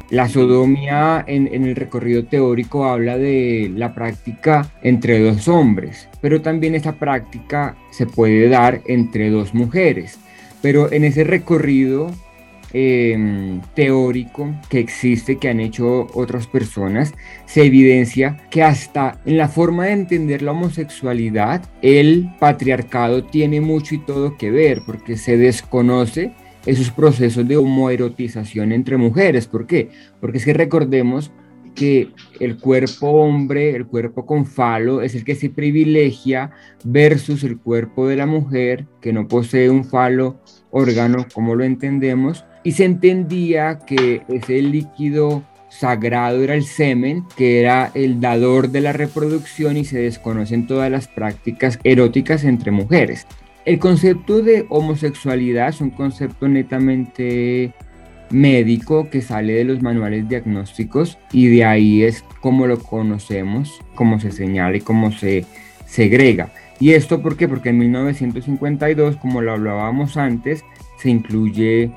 La 0.10 0.28
sodomia 0.28 1.24
en, 1.26 1.48
en, 1.48 1.64
el 1.64 1.78
recorrido 1.78 2.26
teórico 2.26 2.84
habla 2.84 3.18
de 3.18 3.72
la 3.74 3.96
práctica 3.96 4.70
entre 4.84 5.22
dos 5.22 5.48
hombres, 5.48 6.10
pero 6.20 6.42
también 6.42 6.76
esa 6.76 6.92
práctica 6.92 7.78
se 7.92 8.06
puede 8.06 8.50
dar 8.50 8.82
entre 8.86 9.30
dos 9.30 9.54
mujeres. 9.54 10.20
Pero 10.62 10.92
en 10.92 11.06
ese 11.06 11.24
recorrido 11.24 12.12
Em, 12.74 13.60
teórico 13.76 14.56
que 14.70 14.80
existe, 14.80 15.38
que 15.38 15.50
han 15.50 15.60
hecho 15.60 16.08
otras 16.14 16.48
personas, 16.48 17.14
se 17.46 17.66
evidencia 17.66 18.38
que 18.50 18.64
hasta 18.64 19.20
en 19.26 19.36
la 19.36 19.50
forma 19.50 19.88
de 19.88 19.92
entender 19.92 20.42
la 20.42 20.52
homosexualidad, 20.52 21.70
el 21.82 22.30
patriarcado 22.40 23.26
tiene 23.26 23.60
mucho 23.60 23.96
y 23.96 23.98
todo 23.98 24.38
que 24.38 24.52
ver, 24.52 24.84
porque 24.86 25.18
se 25.18 25.36
desconoce 25.36 26.32
esos 26.66 26.92
procesos 26.92 27.46
de 27.46 27.58
homoerotización 27.58 28.72
entre 28.72 28.96
mujeres. 28.96 29.48
¿Por 29.48 29.68
qué? 29.68 29.90
Porque 30.22 30.38
es 30.38 30.46
que 30.46 30.54
recordemos 30.54 31.34
que 31.76 32.08
el 32.40 32.58
cuerpo 32.58 33.08
hombre, 33.08 33.76
el 33.76 33.86
cuerpo 33.86 34.26
con 34.26 34.46
falo, 34.46 35.02
es 35.02 35.14
el 35.14 35.26
que 35.26 35.36
se 35.36 35.50
privilegia 35.50 36.52
versus 36.86 37.44
el 37.44 37.58
cuerpo 37.58 38.08
de 38.08 38.16
la 38.16 38.28
mujer, 38.28 38.88
que 39.02 39.12
no 39.12 39.28
posee 39.28 39.70
un 39.70 39.84
falo 39.84 40.40
órgano 40.70 41.26
como 41.34 41.56
lo 41.56 41.66
entendemos, 41.66 42.46
y 42.64 42.74
se 42.74 42.86
entendía 42.86 43.80
que 43.80 44.22
ese 44.28 44.62
líquido 44.62 45.44
sagrado 45.70 46.44
era 46.44 46.56
el 46.56 46.66
semen, 46.66 47.26
que 47.36 47.62
era 47.62 47.92
el 47.94 48.20
dador 48.20 48.70
de 48.70 48.82
la 48.82 48.94
reproducción 48.94 49.78
y 49.78 49.86
se 49.86 50.00
desconocen 50.00 50.68
todas 50.68 50.92
las 50.92 51.08
prácticas 51.08 51.80
eróticas 51.84 52.44
entre 52.44 52.72
mujeres. 52.72 53.26
El 53.64 53.80
concepto 53.80 54.42
de 54.42 54.66
homosexualidad 54.70 55.70
es 55.70 55.82
un 55.82 55.92
concepto 55.92 56.48
netamente 56.48 57.74
médico 58.32 59.10
que 59.10 59.22
sale 59.22 59.54
de 59.54 59.64
los 59.64 59.82
manuales 59.82 60.28
diagnósticos 60.28 61.18
y 61.32 61.48
de 61.48 61.66
ahí 61.66 62.04
es 62.04 62.24
como 62.42 62.68
lo 62.68 62.80
conocemos, 62.80 63.80
como 63.96 64.20
se 64.20 64.32
señala 64.32 64.78
y 64.78 64.82
cómo 64.82 65.12
se 65.12 65.46
segrega. 65.86 66.52
¿Y 66.80 66.94
esto 66.94 67.22
por 67.22 67.38
qué? 67.38 67.48
Porque 67.48 67.70
en 67.70 67.78
1952, 67.78 69.18
como 69.18 69.42
lo 69.42 69.54
hablábamos 69.54 70.18
antes, 70.18 70.66
se 70.98 71.10
incluye 71.10 71.92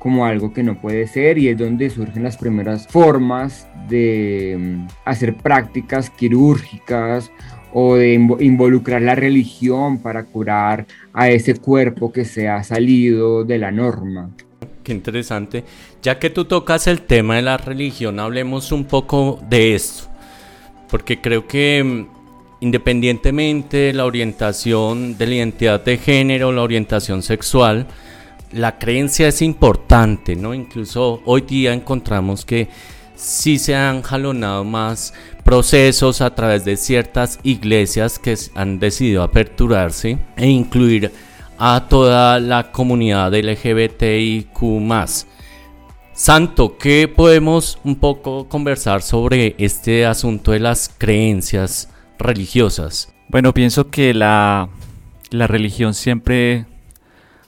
como 0.00 0.24
algo 0.24 0.52
que 0.52 0.64
no 0.64 0.80
puede 0.80 1.06
ser 1.06 1.38
y 1.38 1.48
es 1.48 1.58
donde 1.58 1.90
surgen 1.90 2.24
las 2.24 2.38
primeras 2.38 2.88
formas 2.88 3.68
de 3.88 4.56
mm, 4.58 4.88
hacer 5.04 5.36
prácticas 5.36 6.10
quirúrgicas 6.10 7.30
o 7.72 7.94
de 7.94 8.14
involucrar 8.14 9.02
la 9.02 9.14
religión 9.14 9.98
para 9.98 10.24
curar 10.24 10.86
a 11.12 11.28
ese 11.28 11.54
cuerpo 11.54 12.10
que 12.10 12.24
se 12.24 12.48
ha 12.48 12.64
salido 12.64 13.44
de 13.44 13.58
la 13.58 13.70
norma. 13.70 14.30
Qué 14.82 14.92
interesante. 14.92 15.64
Ya 16.02 16.18
que 16.18 16.30
tú 16.30 16.46
tocas 16.46 16.86
el 16.86 17.02
tema 17.02 17.36
de 17.36 17.42
la 17.42 17.58
religión, 17.58 18.18
hablemos 18.18 18.72
un 18.72 18.86
poco 18.86 19.38
de 19.48 19.74
esto. 19.74 20.08
Porque 20.88 21.20
creo 21.20 21.46
que 21.46 21.84
mm, 21.84 22.06
independientemente 22.60 23.76
de 23.76 23.92
la 23.92 24.06
orientación 24.06 25.18
de 25.18 25.26
la 25.26 25.34
identidad 25.34 25.84
de 25.84 25.98
género, 25.98 26.52
la 26.52 26.62
orientación 26.62 27.22
sexual, 27.22 27.86
la 28.52 28.78
creencia 28.78 29.28
es 29.28 29.42
importante, 29.42 30.36
¿no? 30.36 30.54
Incluso 30.54 31.22
hoy 31.24 31.42
día 31.42 31.72
encontramos 31.72 32.44
que 32.44 32.68
sí 33.14 33.58
se 33.58 33.74
han 33.74 34.02
jalonado 34.02 34.64
más 34.64 35.12
procesos 35.44 36.20
a 36.20 36.34
través 36.34 36.64
de 36.64 36.76
ciertas 36.76 37.38
iglesias 37.42 38.18
que 38.18 38.36
han 38.54 38.78
decidido 38.78 39.22
aperturarse 39.22 40.18
e 40.36 40.48
incluir 40.48 41.12
a 41.58 41.86
toda 41.88 42.40
la 42.40 42.72
comunidad 42.72 43.34
LGBTIQ. 43.34 44.58
Santo, 46.12 46.76
¿qué 46.78 47.08
podemos 47.08 47.78
un 47.84 47.96
poco 47.96 48.48
conversar 48.48 49.02
sobre 49.02 49.54
este 49.58 50.06
asunto 50.06 50.52
de 50.52 50.60
las 50.60 50.90
creencias 50.96 51.88
religiosas? 52.18 53.12
Bueno, 53.28 53.54
pienso 53.54 53.90
que 53.90 54.12
la, 54.12 54.68
la 55.30 55.46
religión 55.46 55.94
siempre 55.94 56.66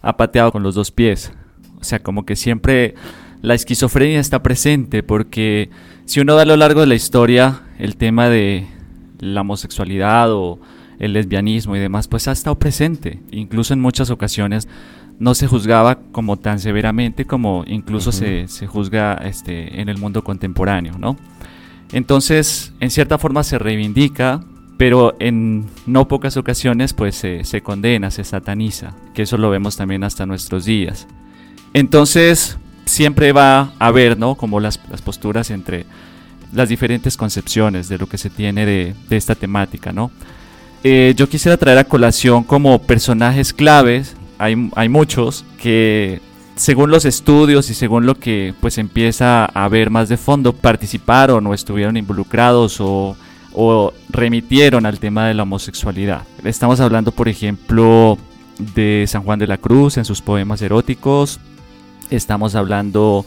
ha 0.02 0.16
pateado 0.16 0.52
con 0.52 0.62
los 0.62 0.75
dos 0.75 0.90
pies. 0.90 1.32
O 1.80 1.85
sea, 1.85 2.00
como 2.00 2.26
que 2.26 2.37
siempre 2.37 2.94
la 3.40 3.54
esquizofrenia 3.54 4.21
está 4.21 4.42
presente 4.42 5.02
porque 5.02 5.71
si 6.04 6.21
uno 6.21 6.35
da 6.35 6.42
a 6.42 6.47
lo 6.47 6.56
largo 6.56 6.80
de 6.80 6.87
la 6.87 6.94
historia 6.94 7.62
el 7.78 7.97
tema 7.97 8.28
de 8.28 8.66
la 9.18 9.40
homosexualidad 9.40 10.32
o 10.32 10.61
el 10.99 11.14
lesbianismo 11.14 11.75
y 11.75 11.80
demás, 11.80 12.06
pues 12.06 12.28
ha 12.28 12.32
estado 12.32 12.59
presente. 12.59 13.21
Incluso 13.30 13.75
en 13.75 13.80
muchas 13.80 14.11
ocasiones 14.11 14.68
no 15.18 15.35
se 15.35 15.47
juzgaba 15.47 15.99
como 16.12 16.37
tan 16.37 16.59
severamente 16.59 17.25
como 17.25 17.64
incluso 17.66 18.12
se, 18.12 18.49
se, 18.49 18.66
juzga 18.66 19.14
este, 19.14 19.80
en 19.80 19.88
el 19.88 19.99
mundo 19.99 20.25
contemporáneo, 20.25 20.94
¿no? 20.99 21.16
Entonces, 21.92 22.73
en 22.80 22.90
cierta 22.90 23.18
forma 23.18 23.42
se 23.42 23.59
reivindica, 23.59 24.40
pero 24.83 25.15
en 25.21 25.67
no 25.87 26.09
pocas 26.09 26.37
ocasiones 26.37 26.93
pues 26.93 27.15
se, 27.15 27.45
se 27.45 27.62
condena, 27.62 28.11
se 28.11 28.25
sataniza, 28.25 28.95
que 29.15 29.23
eso 29.23 29.39
lo 29.39 29.49
vemos 29.49 29.77
también 29.77 30.03
hasta 30.03 30.27
nuestros 30.27 30.65
días. 30.65 31.07
Entonces, 31.73 32.59
siempre 32.85 33.31
va 33.31 33.75
a 33.79 33.87
haber, 33.87 34.19
¿no? 34.19 34.35
Como 34.35 34.59
las, 34.59 34.81
las 34.91 35.01
posturas 35.01 35.53
entre 35.53 35.87
las 36.53 36.69
diferentes 36.69 37.17
concepciones 37.17 37.89
de 37.89 37.97
lo 37.97 38.09
que 38.09 38.19
se 38.19 38.29
tiene 38.29 38.67
de, 38.67 38.97
de 39.09 39.17
esta 39.17 39.37
temática, 39.37 39.93
¿no? 39.93 40.11
Eh, 40.83 41.15
yo 41.17 41.29
quisiera 41.29 41.57
traer 41.57 41.79
a 41.79 41.85
colación 41.85 42.43
como 42.43 42.83
personajes 42.83 43.53
claves, 43.53 44.17
hay, 44.39 44.69
hay, 44.75 44.89
muchos 44.89 45.45
que 45.59 46.21
según 46.57 46.91
los 46.91 47.05
estudios 47.05 47.71
y 47.71 47.75
según 47.75 48.05
lo 48.05 48.17
que 48.17 48.53
pues 48.61 48.79
empieza 48.79 49.45
a 49.45 49.69
ver 49.69 49.91
más 49.91 50.09
de 50.09 50.17
fondo, 50.17 50.53
participaron 50.53 51.47
o 51.47 51.55
estuvieron 51.55 51.97
involucrados 51.97 52.81
o, 52.81 53.17
o 53.54 53.92
remitieron 54.09 54.87
al 54.87 54.99
tema 54.99 55.26
de 55.26 55.35
la 55.35 55.42
homosexualidad. 55.42 56.23
Estamos 56.44 56.80
hablando, 56.80 57.12
por 57.12 57.28
ejemplo, 57.28 58.18
de 58.59 59.04
San 59.09 59.23
Juan 59.23 59.38
de 59.38 59.47
la 59.47 59.59
Cruz 59.59 59.97
en 59.97 60.04
sus 60.04 60.23
poemas 60.23 60.62
eróticos, 60.62 61.40
estamos 62.11 62.54
hablando 62.54 63.25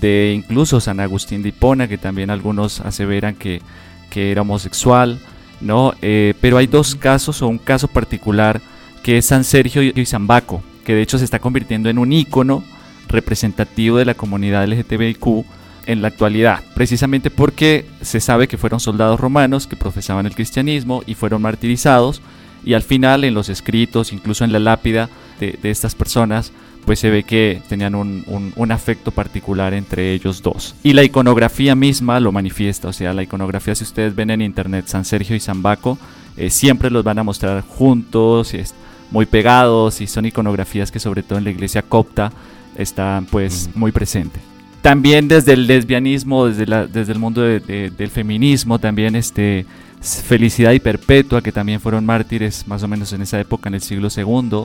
de 0.00 0.32
incluso 0.34 0.80
San 0.80 1.00
Agustín 1.00 1.42
de 1.42 1.50
Hipona, 1.50 1.88
que 1.88 1.98
también 1.98 2.30
algunos 2.30 2.80
aseveran 2.80 3.34
que, 3.34 3.62
que 4.10 4.32
era 4.32 4.42
homosexual. 4.42 5.20
¿no? 5.60 5.94
Eh, 6.02 6.34
pero 6.40 6.58
hay 6.58 6.66
dos 6.66 6.94
casos 6.94 7.42
o 7.42 7.48
un 7.48 7.58
caso 7.58 7.88
particular 7.88 8.60
que 9.02 9.18
es 9.18 9.26
San 9.26 9.44
Sergio 9.44 9.82
y 9.82 10.06
San 10.06 10.26
Baco, 10.26 10.62
que 10.84 10.94
de 10.94 11.02
hecho 11.02 11.18
se 11.18 11.24
está 11.24 11.38
convirtiendo 11.38 11.88
en 11.88 11.98
un 11.98 12.12
ícono 12.12 12.64
representativo 13.08 13.98
de 13.98 14.04
la 14.04 14.14
comunidad 14.14 14.66
LGTBIQ 14.66 15.44
en 15.86 16.02
la 16.02 16.08
actualidad, 16.08 16.62
precisamente 16.74 17.30
porque 17.30 17.86
se 18.00 18.20
sabe 18.20 18.48
que 18.48 18.58
fueron 18.58 18.80
soldados 18.80 19.20
romanos 19.20 19.66
que 19.66 19.76
profesaban 19.76 20.26
el 20.26 20.34
cristianismo 20.34 21.02
y 21.06 21.14
fueron 21.14 21.42
martirizados 21.42 22.22
y 22.64 22.74
al 22.74 22.82
final 22.82 23.24
en 23.24 23.34
los 23.34 23.48
escritos, 23.48 24.12
incluso 24.12 24.44
en 24.44 24.52
la 24.52 24.58
lápida 24.58 25.10
de, 25.38 25.58
de 25.60 25.70
estas 25.70 25.94
personas, 25.94 26.52
pues 26.84 26.98
se 26.98 27.10
ve 27.10 27.24
que 27.24 27.62
tenían 27.68 27.94
un, 27.94 28.52
un, 28.56 28.72
afecto 28.72 29.10
particular 29.10 29.74
entre 29.74 30.12
ellos 30.12 30.42
dos. 30.42 30.74
Y 30.82 30.92
la 30.92 31.02
iconografía 31.02 31.74
misma 31.74 32.20
lo 32.20 32.32
manifiesta, 32.32 32.88
o 32.88 32.92
sea, 32.92 33.14
la 33.14 33.22
iconografía 33.22 33.74
si 33.74 33.84
ustedes 33.84 34.14
ven 34.14 34.30
en 34.30 34.42
internet 34.42 34.86
San 34.86 35.04
Sergio 35.04 35.34
y 35.34 35.40
San 35.40 35.62
Baco, 35.62 35.98
eh, 36.36 36.50
siempre 36.50 36.90
los 36.90 37.04
van 37.04 37.18
a 37.18 37.22
mostrar 37.22 37.62
juntos, 37.62 38.54
y 38.54 38.62
muy 39.10 39.26
pegados 39.26 40.00
y 40.00 40.06
son 40.06 40.26
iconografías 40.26 40.90
que 40.90 40.98
sobre 40.98 41.22
todo 41.22 41.38
en 41.38 41.44
la 41.44 41.50
iglesia 41.50 41.82
copta 41.82 42.32
están 42.76 43.26
pues 43.26 43.70
muy 43.74 43.92
presentes. 43.92 44.53
También 44.84 45.28
desde 45.28 45.54
el 45.54 45.66
lesbianismo, 45.66 46.44
desde, 46.44 46.66
desde 46.88 47.10
el 47.10 47.18
mundo 47.18 47.40
del 47.40 48.10
feminismo, 48.10 48.78
también 48.78 49.16
este, 49.16 49.64
Felicidad 50.02 50.72
y 50.72 50.78
Perpetua, 50.78 51.40
que 51.40 51.52
también 51.52 51.80
fueron 51.80 52.04
mártires 52.04 52.68
más 52.68 52.82
o 52.82 52.88
menos 52.88 53.10
en 53.14 53.22
esa 53.22 53.40
época, 53.40 53.70
en 53.70 53.76
el 53.76 53.80
siglo 53.80 54.08
II. 54.14 54.64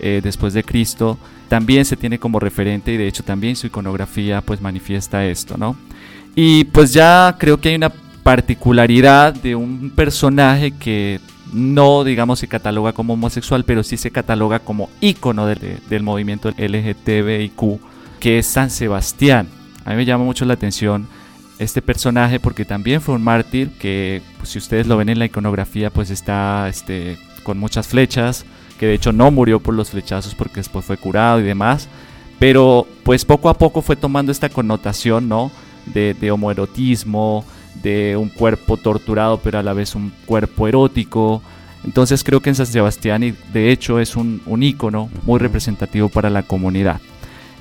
Eh, 0.00 0.20
después 0.20 0.52
de 0.52 0.64
Cristo, 0.64 1.16
también 1.48 1.84
se 1.84 1.96
tiene 1.96 2.18
como 2.18 2.40
referente 2.40 2.92
y 2.92 2.96
de 2.96 3.06
hecho 3.06 3.22
también 3.22 3.54
su 3.54 3.68
iconografía 3.68 4.40
pues 4.40 4.60
manifiesta 4.60 5.24
esto, 5.26 5.56
¿no? 5.56 5.76
Y 6.34 6.64
pues 6.64 6.92
ya 6.92 7.36
creo 7.38 7.60
que 7.60 7.68
hay 7.68 7.76
una 7.76 7.92
particularidad 8.24 9.32
de 9.32 9.54
un 9.54 9.92
personaje 9.94 10.72
que 10.72 11.20
no 11.52 12.02
digamos 12.02 12.40
se 12.40 12.48
cataloga 12.48 12.92
como 12.94 13.12
homosexual, 13.12 13.64
pero 13.64 13.84
sí 13.84 13.96
se 13.96 14.10
cataloga 14.10 14.58
como 14.58 14.90
ícono 15.00 15.46
del 15.46 16.02
movimiento 16.02 16.50
LGTBIQ, 16.50 17.91
que 18.22 18.38
es 18.38 18.46
San 18.46 18.70
Sebastián. 18.70 19.48
A 19.84 19.90
mí 19.90 19.96
me 19.96 20.04
llama 20.04 20.22
mucho 20.22 20.44
la 20.44 20.54
atención 20.54 21.08
este 21.58 21.82
personaje 21.82 22.38
porque 22.38 22.64
también 22.64 23.00
fue 23.00 23.16
un 23.16 23.24
mártir 23.24 23.70
que 23.80 24.22
pues, 24.38 24.50
si 24.50 24.58
ustedes 24.58 24.86
lo 24.86 24.96
ven 24.96 25.08
en 25.08 25.18
la 25.18 25.24
iconografía 25.24 25.90
pues 25.90 26.08
está 26.08 26.68
este, 26.68 27.18
con 27.42 27.58
muchas 27.58 27.88
flechas, 27.88 28.46
que 28.78 28.86
de 28.86 28.94
hecho 28.94 29.10
no 29.10 29.32
murió 29.32 29.58
por 29.58 29.74
los 29.74 29.90
flechazos 29.90 30.36
porque 30.36 30.60
después 30.60 30.84
fue 30.84 30.98
curado 30.98 31.40
y 31.40 31.42
demás, 31.42 31.88
pero 32.38 32.86
pues 33.02 33.24
poco 33.24 33.48
a 33.48 33.58
poco 33.58 33.82
fue 33.82 33.96
tomando 33.96 34.30
esta 34.30 34.48
connotación, 34.48 35.28
¿no? 35.28 35.50
De, 35.86 36.14
de 36.14 36.30
homoerotismo, 36.30 37.44
de 37.82 38.16
un 38.16 38.28
cuerpo 38.28 38.76
torturado 38.76 39.40
pero 39.42 39.58
a 39.58 39.64
la 39.64 39.72
vez 39.72 39.96
un 39.96 40.12
cuerpo 40.26 40.68
erótico. 40.68 41.42
Entonces 41.82 42.22
creo 42.22 42.38
que 42.38 42.50
en 42.50 42.54
San 42.54 42.66
Sebastián 42.66 43.36
de 43.52 43.72
hecho 43.72 43.98
es 43.98 44.14
un, 44.14 44.42
un 44.46 44.62
ícono 44.62 45.10
muy 45.24 45.40
representativo 45.40 46.08
para 46.08 46.30
la 46.30 46.44
comunidad. 46.44 47.00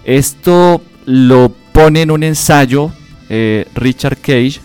Esto 0.04 0.82
lo 1.06 1.54
pone 1.74 2.02
en 2.02 2.12
un 2.12 2.24
ensayo 2.24 2.92
eh, 3.30 3.68
Richard 3.76 4.18
Cage, 4.18 4.60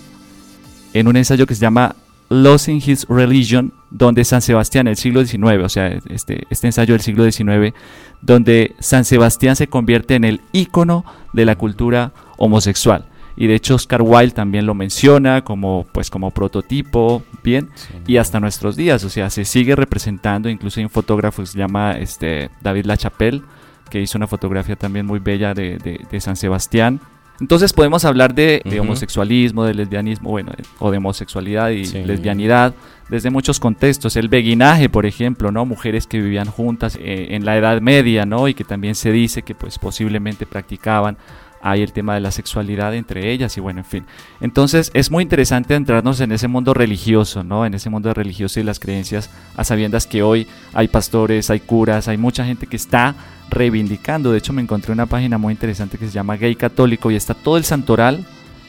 en 0.92 1.08
un 1.08 1.16
ensayo 1.16 1.46
que 1.46 1.54
se 1.54 1.60
llama 1.60 1.94
Losing 2.28 2.82
His 2.84 3.06
Religion, 3.08 3.72
donde 3.90 4.24
San 4.24 4.42
Sebastián, 4.42 4.88
el 4.88 4.96
siglo 4.96 5.24
XIX, 5.24 5.62
o 5.64 5.68
sea, 5.68 5.88
este, 6.08 6.44
este 6.50 6.66
ensayo 6.66 6.94
del 6.94 7.00
siglo 7.00 7.30
XIX, 7.30 7.74
donde 8.22 8.74
San 8.80 9.04
Sebastián 9.04 9.56
se 9.56 9.68
convierte 9.68 10.14
en 10.14 10.24
el 10.24 10.40
ícono 10.52 11.04
de 11.32 11.44
la 11.44 11.56
cultura 11.56 12.12
homosexual. 12.38 13.04
Y 13.36 13.46
de 13.46 13.54
hecho 13.54 13.74
Oscar 13.74 14.00
Wilde 14.02 14.32
también 14.34 14.64
lo 14.64 14.74
menciona 14.74 15.44
como, 15.44 15.86
pues, 15.92 16.08
como 16.08 16.30
prototipo, 16.30 17.22
bien, 17.44 17.68
y 18.06 18.16
hasta 18.16 18.40
nuestros 18.40 18.76
días, 18.76 19.04
o 19.04 19.10
sea, 19.10 19.28
se 19.28 19.44
sigue 19.44 19.76
representando, 19.76 20.48
incluso 20.48 20.80
hay 20.80 20.84
un 20.84 20.90
fotógrafo 20.90 21.42
que 21.42 21.46
se 21.46 21.58
llama 21.58 21.92
este, 21.92 22.50
David 22.62 22.86
Lachapelle, 22.86 23.42
que 23.90 24.00
hizo 24.00 24.18
una 24.18 24.26
fotografía 24.26 24.76
también 24.76 25.06
muy 25.06 25.18
bella 25.18 25.54
de, 25.54 25.78
de 25.78 26.20
San 26.20 26.36
Sebastián, 26.36 27.00
entonces 27.40 27.72
podemos 27.72 28.04
hablar 28.04 28.34
de, 28.34 28.62
homosexualismo, 28.80 29.64
de 29.64 29.74
lesbianismo, 29.74 30.30
bueno, 30.30 30.52
o 30.78 30.90
de 30.90 30.98
homosexualidad 30.98 31.70
y 31.70 31.84
lesbianidad 31.84 32.74
desde 33.10 33.30
muchos 33.30 33.60
contextos. 33.60 34.16
El 34.16 34.28
beguinaje, 34.28 34.88
por 34.88 35.04
ejemplo, 35.04 35.52
¿no? 35.52 35.66
Mujeres 35.66 36.06
que 36.06 36.20
vivían 36.20 36.50
juntas 36.50 36.96
eh, 37.00 37.28
en 37.30 37.44
la 37.44 37.56
Edad 37.56 37.80
Media, 37.80 38.24
¿no? 38.24 38.48
Y 38.48 38.54
que 38.54 38.64
también 38.64 38.94
se 38.94 39.12
dice 39.12 39.42
que 39.42 39.54
pues 39.54 39.78
posiblemente 39.78 40.46
practicaban 40.46 41.18
hay 41.62 41.82
el 41.82 41.92
tema 41.92 42.14
de 42.14 42.20
la 42.20 42.30
sexualidad 42.30 42.94
entre 42.94 43.32
ellas 43.32 43.56
y 43.56 43.60
bueno, 43.60 43.80
en 43.80 43.84
fin. 43.84 44.04
Entonces 44.40 44.90
es 44.94 45.10
muy 45.10 45.22
interesante 45.22 45.74
entrarnos 45.74 46.20
en 46.20 46.30
ese 46.32 46.48
mundo 46.48 46.74
religioso, 46.74 47.42
¿no? 47.42 47.66
En 47.66 47.74
ese 47.74 47.90
mundo 47.90 48.14
religioso 48.14 48.60
y 48.60 48.62
las 48.62 48.78
creencias 48.78 49.30
a 49.56 49.64
sabiendas 49.64 50.06
que 50.06 50.22
hoy 50.22 50.46
hay 50.74 50.88
pastores, 50.88 51.50
hay 51.50 51.60
curas, 51.60 52.08
hay 52.08 52.18
mucha 52.18 52.44
gente 52.44 52.66
que 52.66 52.76
está 52.76 53.14
reivindicando. 53.48 54.32
De 54.32 54.38
hecho 54.38 54.52
me 54.52 54.62
encontré 54.62 54.92
una 54.92 55.06
página 55.06 55.38
muy 55.38 55.52
interesante 55.52 55.98
que 55.98 56.06
se 56.06 56.12
llama 56.12 56.36
Gay 56.36 56.56
Católico 56.56 57.10
y 57.10 57.16
está 57.16 57.34
todo 57.34 57.56
el 57.56 57.64
santoral 57.64 58.24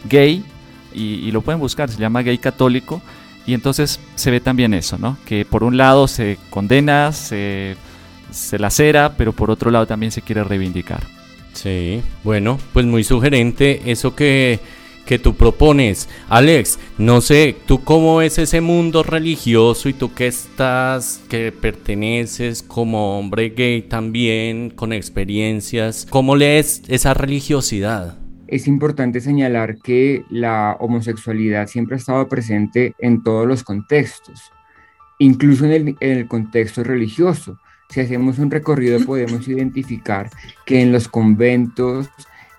gay 0.05 0.43
y, 0.93 1.31
lo 1.31 1.41
pueden 1.41 1.59
buscar, 1.59 1.89
se 1.89 1.99
llama 1.99 2.23
Gay 2.23 2.39
Católico. 2.39 3.01
Y 3.45 3.53
entonces 3.53 3.99
se 4.15 4.31
ve 4.31 4.39
también 4.39 4.73
eso, 4.73 4.97
¿no? 4.97 5.17
Que 5.25 5.45
por 5.45 5.63
un 5.63 5.77
lado 5.77 6.07
se 6.07 6.37
condena, 6.49 7.11
se, 7.11 7.77
se 8.31 8.59
lacera, 8.59 9.13
pero 9.15 9.31
por 9.31 9.51
otro 9.51 9.71
lado 9.71 9.85
también 9.85 10.11
se 10.11 10.21
quiere 10.21 10.43
reivindicar. 10.43 11.03
Sí, 11.53 12.01
bueno, 12.23 12.59
pues 12.73 12.85
muy 12.85 13.03
sugerente 13.03 13.81
eso 13.85 14.15
que, 14.15 14.59
que 15.07 15.17
tú 15.17 15.35
propones. 15.35 16.07
Alex, 16.29 16.77
no 16.99 17.21
sé, 17.21 17.55
¿tú 17.65 17.83
cómo 17.83 18.17
ves 18.17 18.37
ese 18.37 18.61
mundo 18.61 19.01
religioso 19.01 19.89
y 19.89 19.93
tú 19.93 20.13
que 20.13 20.27
estás, 20.27 21.23
que 21.29 21.51
perteneces 21.51 22.61
como 22.61 23.17
hombre 23.17 23.49
gay 23.49 23.81
también, 23.81 24.69
con 24.69 24.93
experiencias, 24.93 26.05
¿cómo 26.07 26.35
lees 26.35 26.83
esa 26.87 27.15
religiosidad? 27.15 28.19
Es 28.47 28.67
importante 28.67 29.19
señalar 29.19 29.77
que 29.77 30.23
la 30.29 30.77
homosexualidad 30.79 31.67
siempre 31.67 31.95
ha 31.95 31.99
estado 31.99 32.27
presente 32.27 32.93
en 32.99 33.23
todos 33.23 33.47
los 33.47 33.63
contextos, 33.63 34.39
incluso 35.17 35.65
en 35.65 35.71
el, 35.71 35.95
en 35.99 36.17
el 36.17 36.27
contexto 36.27 36.83
religioso 36.83 37.57
si 37.89 38.01
hacemos 38.01 38.37
un 38.39 38.51
recorrido 38.51 38.99
podemos 39.05 39.47
identificar 39.47 40.29
que 40.65 40.81
en 40.81 40.91
los 40.91 41.07
conventos 41.07 42.09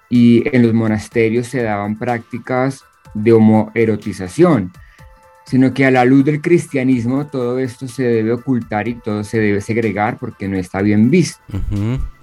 y 0.08 0.48
en 0.54 0.62
los 0.62 0.74
monasterios 0.74 1.48
se 1.48 1.62
daban 1.62 1.98
prácticas 1.98 2.84
de 3.14 3.32
homoerotización, 3.32 4.72
sino 5.44 5.72
que 5.72 5.86
a 5.86 5.90
la 5.90 6.04
luz 6.04 6.24
del 6.24 6.40
cristianismo 6.40 7.26
todo 7.26 7.58
esto 7.58 7.88
se 7.88 8.02
debe 8.02 8.32
ocultar 8.32 8.86
y 8.88 8.94
todo 8.94 9.24
se 9.24 9.38
debe 9.38 9.60
segregar 9.60 10.18
porque 10.18 10.46
no 10.48 10.56
está 10.56 10.82
bien 10.82 11.10
visto. 11.10 11.40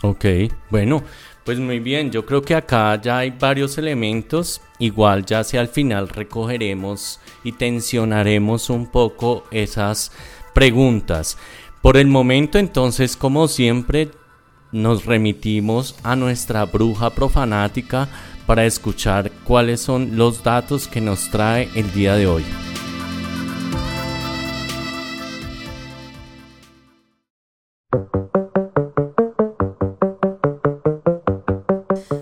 Ok, 0.04 0.26
bueno, 0.70 1.04
pues 1.44 1.60
muy 1.60 1.80
bien, 1.80 2.12
yo 2.12 2.26
creo 2.26 2.42
que 2.42 2.56
acá 2.56 3.00
ya 3.02 3.20
hay 3.20 3.32
varios 3.32 3.78
elementos, 3.78 4.62
igual 4.80 5.26
ya 5.26 5.44
si 5.44 5.58
al 5.58 5.68
final 5.68 6.10
recogeremos 6.10 7.20
y 7.44 7.52
tensionaremos 7.52 8.70
un 8.70 8.88
poco 8.88 9.44
esas 9.52 10.12
preguntas. 10.54 11.38
Por 11.82 11.98
el 11.98 12.08
momento 12.08 12.58
entonces, 12.58 13.16
como 13.16 13.48
siempre, 13.48 14.10
nos 14.72 15.06
remitimos 15.06 15.96
a 16.04 16.16
nuestra 16.16 16.66
bruja 16.66 17.10
profanática 17.10 18.08
para 18.46 18.66
escuchar 18.66 19.32
cuáles 19.44 19.82
son 19.82 20.18
los 20.18 20.44
datos 20.44 20.88
que 20.88 21.02
nos 21.02 21.30
trae 21.30 21.70
el 21.76 21.92
día 21.94 22.16
de 22.16 22.28
hoy. 22.28 22.44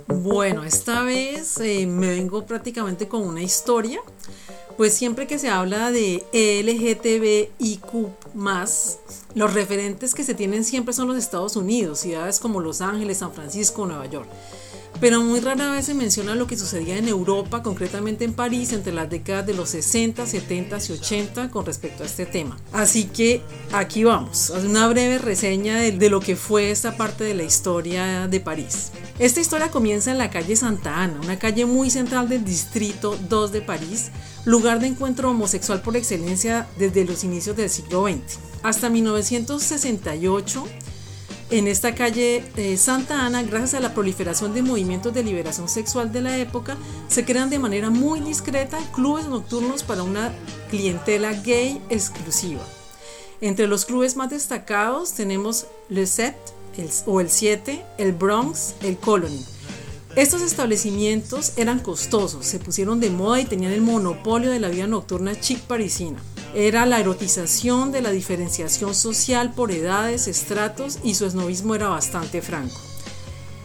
Bueno, 0.07 0.63
esta 0.63 1.03
vez 1.03 1.59
eh, 1.59 1.85
me 1.87 2.09
vengo 2.09 2.45
prácticamente 2.45 3.07
con 3.07 3.21
una 3.27 3.41
historia 3.41 3.99
pues 4.77 4.93
siempre 4.93 5.27
que 5.27 5.39
se 5.39 5.49
habla 5.49 5.91
de 5.91 6.23
LGTBIQ, 6.33 8.07
los 9.35 9.53
referentes 9.53 10.13
que 10.13 10.23
se 10.23 10.33
tienen 10.33 10.63
siempre 10.63 10.93
son 10.93 11.07
los 11.07 11.17
Estados 11.17 11.55
Unidos, 11.55 11.99
ciudades 11.99 12.39
como 12.39 12.61
Los 12.61 12.81
Ángeles, 12.81 13.19
San 13.19 13.33
Francisco, 13.33 13.85
Nueva 13.85 14.05
York. 14.05 14.27
Pero 15.03 15.21
muy 15.21 15.41
rara 15.41 15.69
vez 15.69 15.87
se 15.87 15.93
menciona 15.93 16.33
lo 16.33 16.47
que 16.47 16.57
sucedía 16.57 16.97
en 16.97 17.09
Europa, 17.09 17.61
concretamente 17.61 18.23
en 18.23 18.31
París, 18.31 18.71
entre 18.71 18.93
las 18.93 19.09
décadas 19.09 19.45
de 19.45 19.53
los 19.53 19.67
60, 19.67 20.25
70 20.25 20.77
y 20.77 20.91
80 20.93 21.49
con 21.49 21.65
respecto 21.65 22.03
a 22.03 22.05
este 22.05 22.25
tema. 22.25 22.57
Así 22.71 23.03
que 23.03 23.41
aquí 23.73 24.05
vamos, 24.05 24.49
una 24.51 24.87
breve 24.87 25.17
reseña 25.17 25.75
de, 25.75 25.91
de 25.91 26.09
lo 26.09 26.21
que 26.21 26.37
fue 26.37 26.71
esta 26.71 26.95
parte 26.95 27.25
de 27.25 27.33
la 27.33 27.43
historia 27.43 28.29
de 28.29 28.39
París. 28.39 28.93
Esta 29.19 29.41
historia 29.41 29.71
comienza 29.71 30.09
en 30.09 30.19
la 30.19 30.29
calle 30.29 30.55
Santa 30.55 31.03
Ana, 31.03 31.19
una 31.21 31.37
calle 31.37 31.65
muy 31.65 31.89
central 31.89 32.29
del 32.29 32.45
distrito 32.45 33.19
2 33.27 33.51
de 33.51 33.61
París, 33.61 34.09
lugar 34.45 34.79
de 34.79 34.87
encuentro 34.87 35.31
homosexual 35.31 35.81
por 35.81 35.97
excelencia 35.97 36.65
desde 36.77 37.03
los 37.03 37.25
inicios 37.25 37.57
del 37.57 37.69
siglo 37.69 38.07
XX. 38.07 38.39
Hasta 38.63 38.89
1968, 38.89 40.65
en 41.53 41.67
esta 41.67 41.93
calle 41.93 42.43
eh, 42.57 42.77
Santa 42.77 43.27
Ana, 43.27 43.43
gracias 43.43 43.75
a 43.75 43.79
la 43.79 43.93
proliferación 43.93 44.55
de 44.55 44.63
movimientos 44.63 45.13
de 45.13 45.23
liberación 45.23 45.69
sexual 45.69 46.11
de 46.11 46.21
la 46.21 46.35
época, 46.39 46.77
se 47.09 47.25
crean 47.25 47.51
de 47.51 47.59
manera 47.59 47.91
muy 47.91 48.21
discreta 48.21 48.79
clubes 48.91 49.27
nocturnos 49.27 49.83
para 49.83 50.01
una 50.01 50.33
clientela 50.71 51.31
gay 51.31 51.79
exclusiva. 51.89 52.63
Entre 53.39 53.67
los 53.67 53.85
clubes 53.85 54.15
más 54.15 54.31
destacados 54.31 55.13
tenemos 55.13 55.67
Le 55.89 56.07
Sept 56.07 56.39
o 57.05 57.21
el 57.21 57.29
7, 57.29 57.85
el 57.99 58.13
Bronx, 58.13 58.73
el 58.81 58.97
Colony. 58.97 59.45
Estos 60.15 60.41
establecimientos 60.41 61.53
eran 61.55 61.81
costosos, 61.81 62.47
se 62.47 62.57
pusieron 62.57 62.99
de 62.99 63.11
moda 63.11 63.39
y 63.39 63.45
tenían 63.45 63.73
el 63.73 63.81
monopolio 63.81 64.49
de 64.49 64.59
la 64.59 64.69
vida 64.69 64.87
nocturna 64.87 65.39
chic 65.39 65.59
parisina. 65.59 66.17
Era 66.55 66.85
la 66.85 66.99
erotización 66.99 67.91
de 67.91 68.03
la 68.03 68.11
diferenciación 68.11 68.93
social 68.93 69.53
por 69.53 69.71
edades, 69.71 70.27
estratos 70.27 70.99
y 71.03 71.15
su 71.15 71.25
esnovismo 71.25 71.73
era 71.73 71.87
bastante 71.87 72.43
franco. 72.43 72.79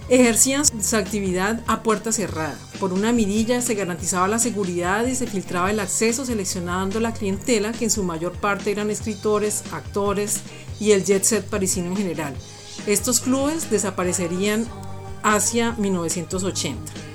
Ejercían 0.09 0.65
su 0.65 0.97
actividad 0.97 1.63
a 1.67 1.83
puerta 1.83 2.13
cerrada. 2.13 2.59
Por 2.81 2.95
una 2.95 3.13
mirilla 3.13 3.61
se 3.61 3.75
garantizaba 3.75 4.27
la 4.27 4.39
seguridad 4.39 5.05
y 5.05 5.15
se 5.15 5.27
filtraba 5.27 5.71
el 5.71 5.81
acceso 5.81 6.25
seleccionando 6.25 6.99
la 6.99 7.13
clientela 7.13 7.73
que 7.73 7.85
en 7.85 7.91
su 7.91 8.05
mayor 8.05 8.33
parte 8.33 8.71
eran 8.71 8.89
escritores, 8.89 9.65
actores 9.71 10.41
y 10.81 10.93
el 10.93 11.05
jet 11.05 11.25
set 11.25 11.45
parisino 11.45 11.89
en 11.89 11.97
general. 11.97 12.35
Estos 12.87 13.21
clubes 13.21 13.71
desaparecerían 13.71 14.67
hacia 15.23 15.73
1980. 15.73 17.08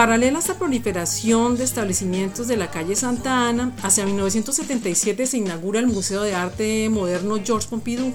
Paralela 0.00 0.38
a 0.38 0.40
esta 0.40 0.54
proliferación 0.54 1.58
de 1.58 1.64
establecimientos 1.64 2.48
de 2.48 2.56
la 2.56 2.70
calle 2.70 2.96
Santa 2.96 3.46
Ana, 3.46 3.74
hacia 3.82 4.06
1977 4.06 5.26
se 5.26 5.36
inaugura 5.36 5.78
el 5.78 5.88
Museo 5.88 6.22
de 6.22 6.34
Arte 6.34 6.88
Moderno 6.88 7.36
Georges 7.44 7.66
Pompidou 7.66 8.10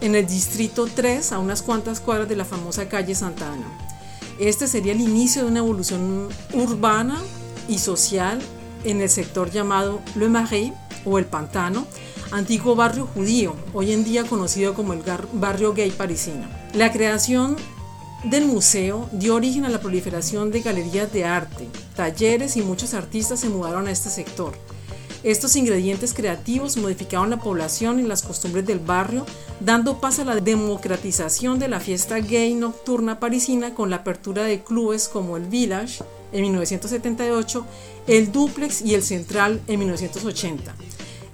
en 0.00 0.16
el 0.16 0.26
Distrito 0.26 0.88
3, 0.92 1.30
a 1.30 1.38
unas 1.38 1.62
cuantas 1.62 2.00
cuadras 2.00 2.28
de 2.28 2.34
la 2.34 2.44
famosa 2.44 2.88
calle 2.88 3.14
Santa 3.14 3.52
Ana. 3.52 3.68
Este 4.40 4.66
sería 4.66 4.94
el 4.94 5.00
inicio 5.00 5.42
de 5.44 5.50
una 5.52 5.60
evolución 5.60 6.28
urbana 6.54 7.16
y 7.68 7.78
social 7.78 8.40
en 8.82 9.00
el 9.00 9.08
sector 9.08 9.52
llamado 9.52 10.02
Le 10.16 10.28
Marais 10.28 10.72
o 11.04 11.20
el 11.20 11.26
Pantano, 11.26 11.86
antiguo 12.32 12.74
barrio 12.74 13.06
judío, 13.06 13.54
hoy 13.74 13.92
en 13.92 14.02
día 14.02 14.24
conocido 14.24 14.74
como 14.74 14.92
el 14.92 15.04
barrio 15.34 15.72
gay 15.72 15.92
parisino. 15.92 16.48
La 16.74 16.90
creación 16.90 17.54
del 18.24 18.46
museo 18.46 19.08
dio 19.12 19.34
origen 19.34 19.64
a 19.64 19.68
la 19.68 19.80
proliferación 19.80 20.50
de 20.50 20.60
galerías 20.60 21.12
de 21.12 21.24
arte, 21.24 21.68
talleres 21.96 22.56
y 22.56 22.62
muchos 22.62 22.94
artistas 22.94 23.40
se 23.40 23.48
mudaron 23.48 23.88
a 23.88 23.90
este 23.90 24.10
sector. 24.10 24.54
Estos 25.24 25.54
ingredientes 25.54 26.14
creativos 26.14 26.76
modificaron 26.76 27.30
la 27.30 27.38
población 27.38 28.00
y 28.00 28.02
las 28.02 28.22
costumbres 28.22 28.66
del 28.66 28.80
barrio, 28.80 29.24
dando 29.60 30.00
paso 30.00 30.22
a 30.22 30.24
la 30.24 30.36
democratización 30.36 31.60
de 31.60 31.68
la 31.68 31.78
fiesta 31.78 32.18
gay 32.18 32.54
nocturna 32.54 33.20
parisina 33.20 33.74
con 33.74 33.90
la 33.90 33.96
apertura 33.96 34.42
de 34.42 34.62
clubes 34.62 35.08
como 35.08 35.36
el 35.36 35.44
Village 35.44 36.02
en 36.32 36.42
1978, 36.42 37.64
el 38.08 38.32
Duplex 38.32 38.82
y 38.82 38.94
el 38.94 39.02
Central 39.02 39.60
en 39.68 39.78
1980. 39.78 40.74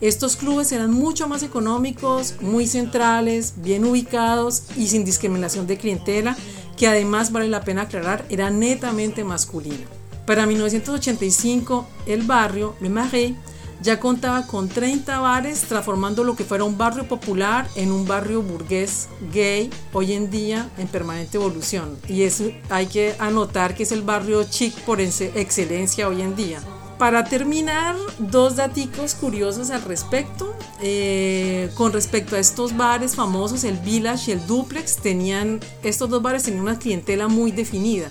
Estos 0.01 0.37
clubes 0.37 0.71
eran 0.71 0.93
mucho 0.93 1.27
más 1.27 1.43
económicos, 1.43 2.37
muy 2.41 2.67
centrales, 2.69 3.55
bien 3.57 3.85
ubicados 3.85 4.65
y 4.77 4.87
sin 4.89 5.05
discriminación 5.05 5.67
de 5.67 5.77
clientela, 5.77 6.37
que 6.79 6.87
además 6.87 7.33
vale 7.33 7.49
la 7.49 7.63
pena 7.63 7.83
aclarar 7.83 8.25
era 8.29 8.51
netamente 8.51 9.25
masculina. 9.25 9.85
Para 10.27 10.47
1985, 10.47 11.87
el 12.07 12.23
barrio 12.23 12.77
Le 12.81 12.89
Marais 12.89 13.35
ya 13.81 14.01
contaba 14.01 14.47
con 14.47 14.69
30 14.69 15.21
bares, 15.21 15.63
transformando 15.63 16.25
lo 16.25 16.35
que 16.35 16.45
fuera 16.45 16.65
un 16.65 16.77
barrio 16.77 17.07
popular 17.07 17.69
en 17.77 17.93
un 17.93 18.07
barrio 18.07 18.43
burgués 18.43 19.09
gay, 19.33 19.71
hoy 19.93 20.13
en 20.13 20.31
día 20.31 20.69
en 20.79 20.89
permanente 20.89 21.37
evolución. 21.37 21.97
Y 22.09 22.23
eso 22.23 22.51
hay 22.71 22.87
que 22.87 23.15
anotar 23.19 23.75
que 23.75 23.85
es 23.85 23.93
el 23.93 24.03
barrio 24.03 24.45
chic 24.45 24.75
por 24.81 25.01
excelencia 25.01 26.09
hoy 26.09 26.23
en 26.23 26.35
día. 26.35 26.61
Para 26.99 27.25
terminar, 27.25 27.95
dos 28.19 28.57
datos 28.57 29.15
curiosos 29.15 29.71
al 29.71 29.83
respecto. 29.83 30.57
Eh, 30.81 31.71
con 31.75 31.93
respecto 31.93 32.35
a 32.35 32.41
estos 32.41 32.77
bares 32.77 33.15
famosos, 33.15 33.63
el 33.63 33.79
Village 33.79 34.31
y 34.31 34.35
el 34.35 34.47
Duplex, 34.47 34.97
tenían, 34.97 35.61
estos 35.85 36.11
dos 36.11 36.21
bares 36.21 36.43
tenían 36.43 36.63
una 36.63 36.79
clientela 36.79 37.29
muy 37.29 37.53
definida. 37.53 38.11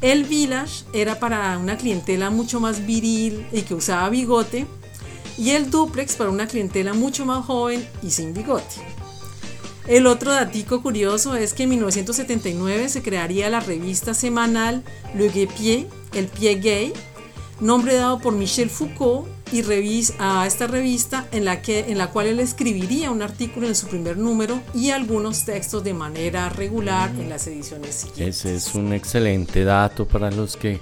El 0.00 0.24
Village 0.24 0.84
era 0.94 1.18
para 1.18 1.58
una 1.58 1.76
clientela 1.76 2.30
mucho 2.30 2.60
más 2.60 2.86
viril 2.86 3.46
y 3.52 3.62
que 3.62 3.74
usaba 3.74 4.08
bigote, 4.08 4.66
y 5.36 5.50
el 5.50 5.70
Duplex 5.70 6.16
para 6.16 6.30
una 6.30 6.46
clientela 6.46 6.94
mucho 6.94 7.26
más 7.26 7.44
joven 7.44 7.86
y 8.02 8.10
sin 8.10 8.32
bigote. 8.32 8.76
El 9.86 10.06
otro 10.06 10.32
datico 10.32 10.82
curioso 10.82 11.36
es 11.36 11.52
que 11.52 11.64
en 11.64 11.70
1979 11.70 12.88
se 12.88 13.02
crearía 13.02 13.50
la 13.50 13.60
revista 13.60 14.14
semanal 14.14 14.82
Le 15.14 15.28
Pied, 15.46 15.86
el 16.14 16.28
pie 16.28 16.54
gay, 16.54 16.92
nombre 17.64 17.94
dado 17.94 18.18
por 18.18 18.34
Michel 18.34 18.68
Foucault 18.68 19.26
y 19.50 19.62
revisa 19.62 20.14
a 20.18 20.46
esta 20.46 20.66
revista 20.66 21.26
en 21.32 21.44
la, 21.46 21.62
que, 21.62 21.80
en 21.90 21.96
la 21.96 22.10
cual 22.10 22.26
él 22.26 22.40
escribiría 22.40 23.10
un 23.10 23.22
artículo 23.22 23.66
en 23.66 23.74
su 23.74 23.86
primer 23.86 24.18
número 24.18 24.60
y 24.74 24.90
algunos 24.90 25.44
textos 25.44 25.82
de 25.82 25.94
manera 25.94 26.50
regular 26.50 27.10
en 27.18 27.30
las 27.30 27.46
ediciones 27.46 27.94
siguientes. 27.94 28.44
Ese 28.44 28.54
es 28.54 28.74
un 28.74 28.92
excelente 28.92 29.64
dato 29.64 30.06
para 30.06 30.30
los 30.30 30.56
que 30.56 30.78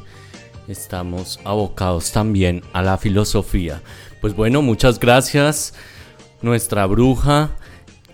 estamos 0.66 1.38
abocados 1.44 2.10
también 2.10 2.62
a 2.72 2.82
la 2.82 2.98
filosofía. 2.98 3.80
Pues 4.20 4.34
bueno, 4.34 4.60
muchas 4.60 4.98
gracias, 4.98 5.74
nuestra 6.40 6.86
bruja. 6.86 7.50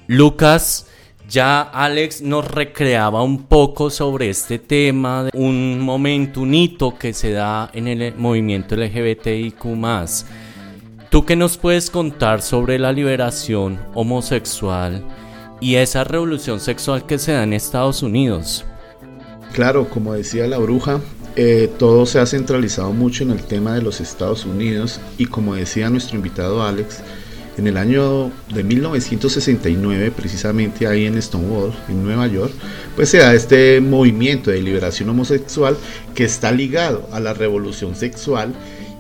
Lucas, 0.09 0.87
ya 1.29 1.61
Alex 1.61 2.23
nos 2.23 2.51
recreaba 2.51 3.23
un 3.23 3.45
poco 3.45 3.91
sobre 3.91 4.31
este 4.31 4.59
tema, 4.59 5.29
un 5.35 5.79
momento, 5.81 6.41
un 6.41 6.55
hito 6.55 6.97
que 6.99 7.13
se 7.13 7.33
da 7.33 7.71
en 7.75 7.87
el 7.87 8.15
movimiento 8.17 8.75
LGBTIQ. 8.77 9.63
¿Tú 11.11 11.27
qué 11.27 11.37
nos 11.37 11.59
puedes 11.59 11.91
contar 11.91 12.41
sobre 12.41 12.79
la 12.79 12.93
liberación 12.93 13.79
homosexual 13.95 15.05
y 15.61 15.75
esa 15.75 16.05
revolución 16.05 16.61
sexual 16.61 17.05
que 17.05 17.19
se 17.19 17.33
da 17.33 17.43
en 17.43 17.53
Estados 17.53 18.03
Unidos? 18.03 18.65
Claro, 19.53 19.89
como 19.89 20.15
decía 20.15 20.47
la 20.47 20.59
bruja, 20.59 21.01
eh, 21.37 21.71
todo 21.79 22.07
se 22.07 22.21
ha 22.21 22.27
centralizado 22.27 22.93
mucho 22.93 23.25
en 23.25 23.31
el 23.31 23.43
tema 23.43 23.75
de 23.75 23.83
los 23.83 24.01
Estados 24.01 24.45
Unidos 24.45 25.01
y 25.19 25.27
como 25.27 25.55
decía 25.55 25.91
nuestro 25.91 26.17
invitado 26.17 26.63
Alex, 26.63 27.03
en 27.59 27.67
el 27.67 27.77
año 27.77 28.31
de 28.55 28.63
1969, 28.63 30.13
precisamente 30.17 30.87
ahí 30.87 31.07
en 31.07 31.21
Stonewall, 31.21 31.73
en 31.89 32.05
Nueva 32.05 32.29
York, 32.29 32.53
pues 32.95 33.11
se 33.11 33.19
da 33.19 33.35
este 33.35 33.81
movimiento 33.81 34.51
de 34.51 34.63
liberación 34.63 35.09
homosexual 35.09 35.77
que 36.15 36.25
está 36.25 36.53
ligado 36.53 37.09
a 37.13 37.21
la 37.21 37.35
revolución 37.35 37.97
sexual 37.97 38.55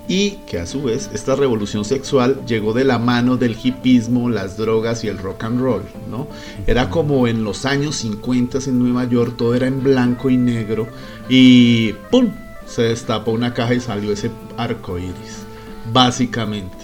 y 0.09 0.39
que 0.47 0.59
a 0.59 0.67
su 0.67 0.83
vez 0.83 1.11
esta 1.13 1.37
revolución 1.37 1.85
sexual 1.85 2.41
llegó 2.47 2.73
de 2.73 2.85
la 2.85 2.99
mano 2.99 3.37
del 3.37 3.57
hipismo, 3.63 4.31
las 4.31 4.57
drogas 4.57 5.05
y 5.05 5.09
el 5.09 5.19
rock 5.19 5.45
and 5.45 5.61
roll, 5.61 5.83
¿no? 6.11 6.27
Era 6.67 6.91
como 6.91 7.29
en 7.29 7.45
los 7.45 7.65
años 7.65 7.97
50 7.97 8.59
en 8.67 8.79
Nueva 8.79 9.05
York, 9.05 9.35
todo 9.37 9.55
era 9.55 9.67
en 9.67 9.83
blanco 9.83 10.31
y 10.31 10.37
negro 10.37 10.89
y 11.29 11.93
¡pum! 12.11 12.33
se 12.67 12.83
destapó 12.83 13.31
una 13.31 13.55
caja 13.55 13.75
y 13.75 13.81
salió 13.81 14.13
ese 14.13 14.31
arco 14.57 14.99
iris, 14.99 15.45
básicamente. 15.93 16.78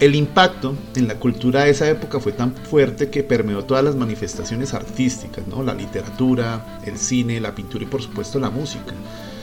El 0.00 0.14
impacto 0.14 0.76
en 0.94 1.08
la 1.08 1.16
cultura 1.16 1.64
de 1.64 1.70
esa 1.70 1.90
época 1.90 2.20
fue 2.20 2.30
tan 2.30 2.54
fuerte 2.54 3.10
que 3.10 3.24
permeó 3.24 3.64
todas 3.64 3.82
las 3.82 3.96
manifestaciones 3.96 4.72
artísticas, 4.72 5.48
¿no? 5.48 5.64
la 5.64 5.74
literatura, 5.74 6.78
el 6.86 6.96
cine, 6.98 7.40
la 7.40 7.56
pintura 7.56 7.82
y 7.82 7.88
por 7.88 8.00
supuesto 8.00 8.38
la 8.38 8.48
música. 8.48 8.94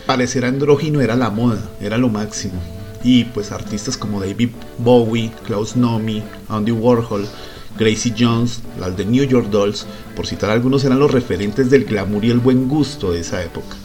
Parecer 0.05 0.45
andrógino 0.45 1.01
era 1.01 1.17
la 1.17 1.29
moda, 1.29 1.61
era 1.81 1.97
lo 1.97 2.07
máximo. 2.07 2.61
Y 3.03 3.25
pues 3.25 3.51
artistas 3.51 3.97
como 3.97 4.21
David 4.21 4.51
Bowie, 4.77 5.29
Klaus 5.45 5.75
Nomi, 5.75 6.23
Andy 6.47 6.71
Warhol, 6.71 7.27
Gracie 7.77 8.15
Jones, 8.17 8.61
las 8.79 8.95
de 8.95 9.03
New 9.03 9.25
York 9.25 9.49
Dolls, 9.49 9.85
por 10.15 10.25
citar 10.25 10.51
algunos, 10.51 10.85
eran 10.85 10.99
los 10.99 11.11
referentes 11.11 11.69
del 11.69 11.83
glamour 11.83 12.23
y 12.23 12.31
el 12.31 12.39
buen 12.39 12.69
gusto 12.69 13.11
de 13.11 13.19
esa 13.19 13.43
época. 13.43 13.75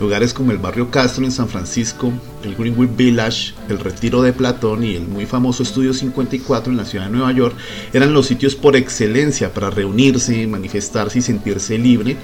Lugares 0.00 0.34
como 0.34 0.50
el 0.50 0.58
barrio 0.58 0.90
Castro 0.90 1.24
en 1.24 1.30
San 1.30 1.48
Francisco, 1.48 2.12
el 2.42 2.56
Greenwood 2.56 2.96
Village, 2.96 3.54
el 3.68 3.78
Retiro 3.78 4.22
de 4.22 4.32
Platón 4.32 4.82
y 4.82 4.96
el 4.96 5.06
muy 5.06 5.26
famoso 5.26 5.62
Estudio 5.62 5.94
54 5.94 6.72
en 6.72 6.76
la 6.76 6.84
ciudad 6.84 7.06
de 7.06 7.12
Nueva 7.12 7.30
York 7.32 7.54
eran 7.92 8.12
los 8.12 8.26
sitios 8.26 8.56
por 8.56 8.74
excelencia 8.74 9.54
para 9.54 9.70
reunirse, 9.70 10.46
manifestarse 10.46 11.20
y 11.20 11.22
sentirse 11.22 11.78
libre, 11.78 12.16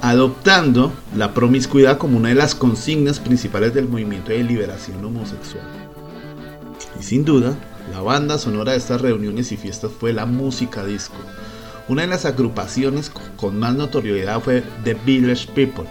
adoptando 0.00 0.92
la 1.16 1.34
promiscuidad 1.34 1.98
como 1.98 2.16
una 2.16 2.30
de 2.30 2.36
las 2.36 2.54
consignas 2.54 3.20
principales 3.20 3.74
del 3.74 3.88
movimiento 3.88 4.30
de 4.30 4.44
liberación 4.44 5.04
homosexual. 5.04 5.64
Y 6.98 7.02
sin 7.02 7.24
duda, 7.24 7.56
la 7.90 8.00
banda 8.00 8.38
sonora 8.38 8.72
de 8.72 8.78
estas 8.78 9.00
reuniones 9.00 9.52
y 9.52 9.56
fiestas 9.56 9.90
fue 9.98 10.12
la 10.12 10.26
música 10.26 10.84
disco. 10.84 11.16
Una 11.88 12.02
de 12.02 12.08
las 12.08 12.26
agrupaciones 12.26 13.10
con 13.36 13.58
más 13.58 13.74
notoriedad 13.74 14.40
fue 14.40 14.62
The 14.84 14.94
Village 14.94 15.48
People, 15.54 15.86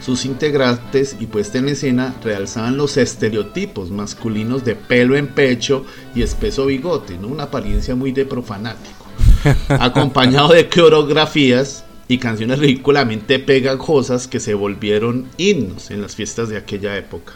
sus 0.00 0.24
integrantes 0.24 1.16
y 1.18 1.26
puesta 1.26 1.58
en 1.58 1.68
escena 1.68 2.14
realzaban 2.22 2.76
los 2.76 2.96
estereotipos 2.96 3.90
masculinos 3.90 4.64
de 4.64 4.74
pelo 4.74 5.16
en 5.16 5.28
pecho 5.28 5.84
y 6.14 6.22
espeso 6.22 6.66
bigote, 6.66 7.18
¿no? 7.18 7.28
una 7.28 7.44
apariencia 7.44 7.94
muy 7.94 8.12
de 8.12 8.24
profanático, 8.24 9.06
acompañado 9.68 10.48
de 10.48 10.68
coreografías 10.68 11.84
y 12.08 12.18
canciones 12.18 12.58
ridículamente 12.58 13.38
pegajosas 13.38 14.28
que 14.28 14.40
se 14.40 14.54
volvieron 14.54 15.26
himnos 15.38 15.90
en 15.90 16.02
las 16.02 16.14
fiestas 16.14 16.48
de 16.48 16.56
aquella 16.56 16.96
época. 16.96 17.32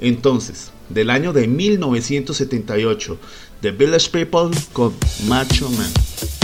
Entonces, 0.00 0.72
del 0.88 1.10
año 1.10 1.32
de 1.32 1.46
1978, 1.46 3.18
The 3.60 3.72
Village 3.72 4.10
People 4.10 4.56
con 4.72 4.94
Macho 5.26 5.70
Man. 5.70 6.37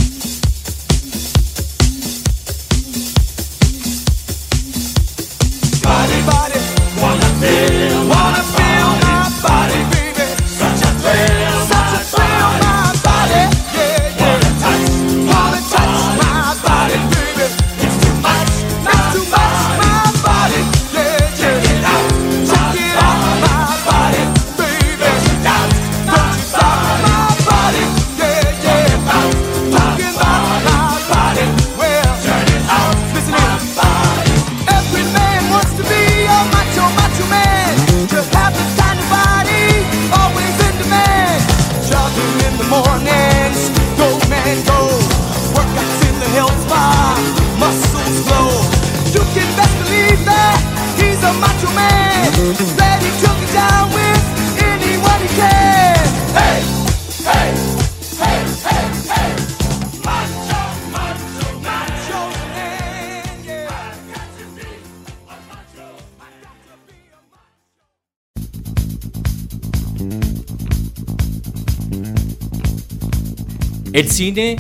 El 73.94 74.11
cine 74.11 74.57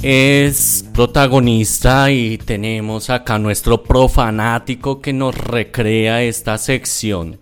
es 0.00 0.84
protagonista 0.94 2.08
y 2.12 2.38
tenemos 2.38 3.10
acá 3.10 3.36
nuestro 3.36 3.82
profanático 3.82 5.00
que 5.00 5.12
nos 5.12 5.36
recrea 5.36 6.22
esta 6.22 6.56
sección. 6.56 7.40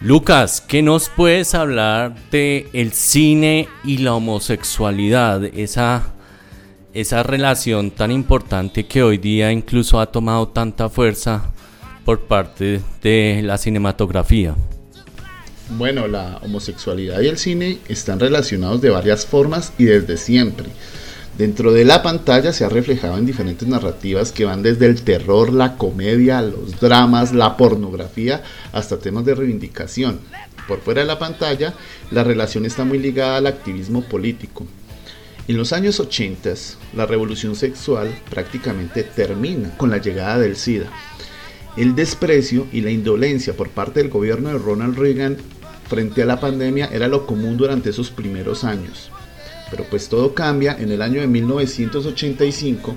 Lucas, 0.00 0.60
¿qué 0.60 0.82
nos 0.82 1.08
puedes 1.08 1.54
hablar 1.54 2.14
de 2.30 2.68
el 2.74 2.92
cine 2.92 3.68
y 3.84 3.96
la 3.96 4.12
homosexualidad? 4.12 5.42
Esa, 5.44 6.12
esa 6.92 7.22
relación 7.22 7.90
tan 7.90 8.10
importante 8.10 8.84
que 8.84 9.02
hoy 9.02 9.16
día 9.16 9.50
incluso 9.50 9.98
ha 9.98 10.12
tomado 10.12 10.48
tanta 10.48 10.90
fuerza 10.90 11.54
por 12.04 12.20
parte 12.20 12.82
de 13.02 13.40
la 13.42 13.56
cinematografía. 13.56 14.54
Bueno, 15.70 16.08
la 16.08 16.38
homosexualidad 16.42 17.20
y 17.22 17.28
el 17.28 17.38
cine 17.38 17.78
están 17.88 18.20
relacionados 18.20 18.82
de 18.82 18.90
varias 18.90 19.24
formas 19.24 19.72
y 19.78 19.84
desde 19.84 20.18
siempre. 20.18 20.66
Dentro 21.38 21.72
de 21.72 21.84
la 21.84 22.02
pantalla 22.02 22.52
se 22.52 22.64
ha 22.64 22.68
reflejado 22.68 23.16
en 23.18 23.26
diferentes 23.26 23.66
narrativas 23.66 24.30
que 24.30 24.44
van 24.44 24.62
desde 24.62 24.86
el 24.86 25.02
terror, 25.02 25.52
la 25.52 25.76
comedia, 25.76 26.42
los 26.42 26.78
dramas, 26.78 27.32
la 27.32 27.56
pornografía, 27.56 28.42
hasta 28.72 28.98
temas 28.98 29.24
de 29.24 29.34
reivindicación. 29.34 30.20
Por 30.68 30.80
fuera 30.80 31.00
de 31.00 31.08
la 31.08 31.18
pantalla, 31.18 31.74
la 32.10 32.22
relación 32.24 32.66
está 32.66 32.84
muy 32.84 32.98
ligada 32.98 33.38
al 33.38 33.46
activismo 33.46 34.02
político. 34.02 34.66
En 35.48 35.56
los 35.56 35.72
años 35.72 35.98
80, 35.98 36.54
la 36.94 37.06
revolución 37.06 37.56
sexual 37.56 38.14
prácticamente 38.30 39.02
termina 39.02 39.76
con 39.76 39.90
la 39.90 39.98
llegada 39.98 40.38
del 40.38 40.56
SIDA. 40.56 40.90
El 41.76 41.96
desprecio 41.96 42.68
y 42.72 42.80
la 42.80 42.90
indolencia 42.90 43.54
por 43.56 43.70
parte 43.70 44.00
del 44.00 44.08
gobierno 44.08 44.50
de 44.50 44.58
Ronald 44.58 44.96
Reagan 44.96 45.36
frente 45.86 46.22
a 46.22 46.26
la 46.26 46.40
pandemia 46.40 46.88
era 46.92 47.08
lo 47.08 47.26
común 47.26 47.56
durante 47.56 47.90
esos 47.90 48.10
primeros 48.10 48.64
años. 48.64 49.10
Pero 49.70 49.84
pues 49.84 50.08
todo 50.08 50.34
cambia 50.34 50.76
en 50.78 50.92
el 50.92 51.02
año 51.02 51.20
de 51.20 51.26
1985 51.26 52.96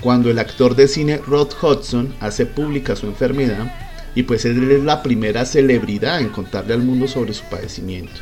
cuando 0.00 0.30
el 0.30 0.38
actor 0.38 0.74
de 0.76 0.88
cine 0.88 1.20
Rod 1.26 1.52
Hudson 1.60 2.14
hace 2.20 2.46
pública 2.46 2.96
su 2.96 3.06
enfermedad 3.06 3.72
y 4.14 4.22
pues 4.24 4.44
él 4.44 4.70
es 4.70 4.82
la 4.82 5.02
primera 5.02 5.44
celebridad 5.44 6.20
en 6.20 6.28
contarle 6.28 6.74
al 6.74 6.82
mundo 6.82 7.08
sobre 7.08 7.34
su 7.34 7.44
padecimiento. 7.44 8.20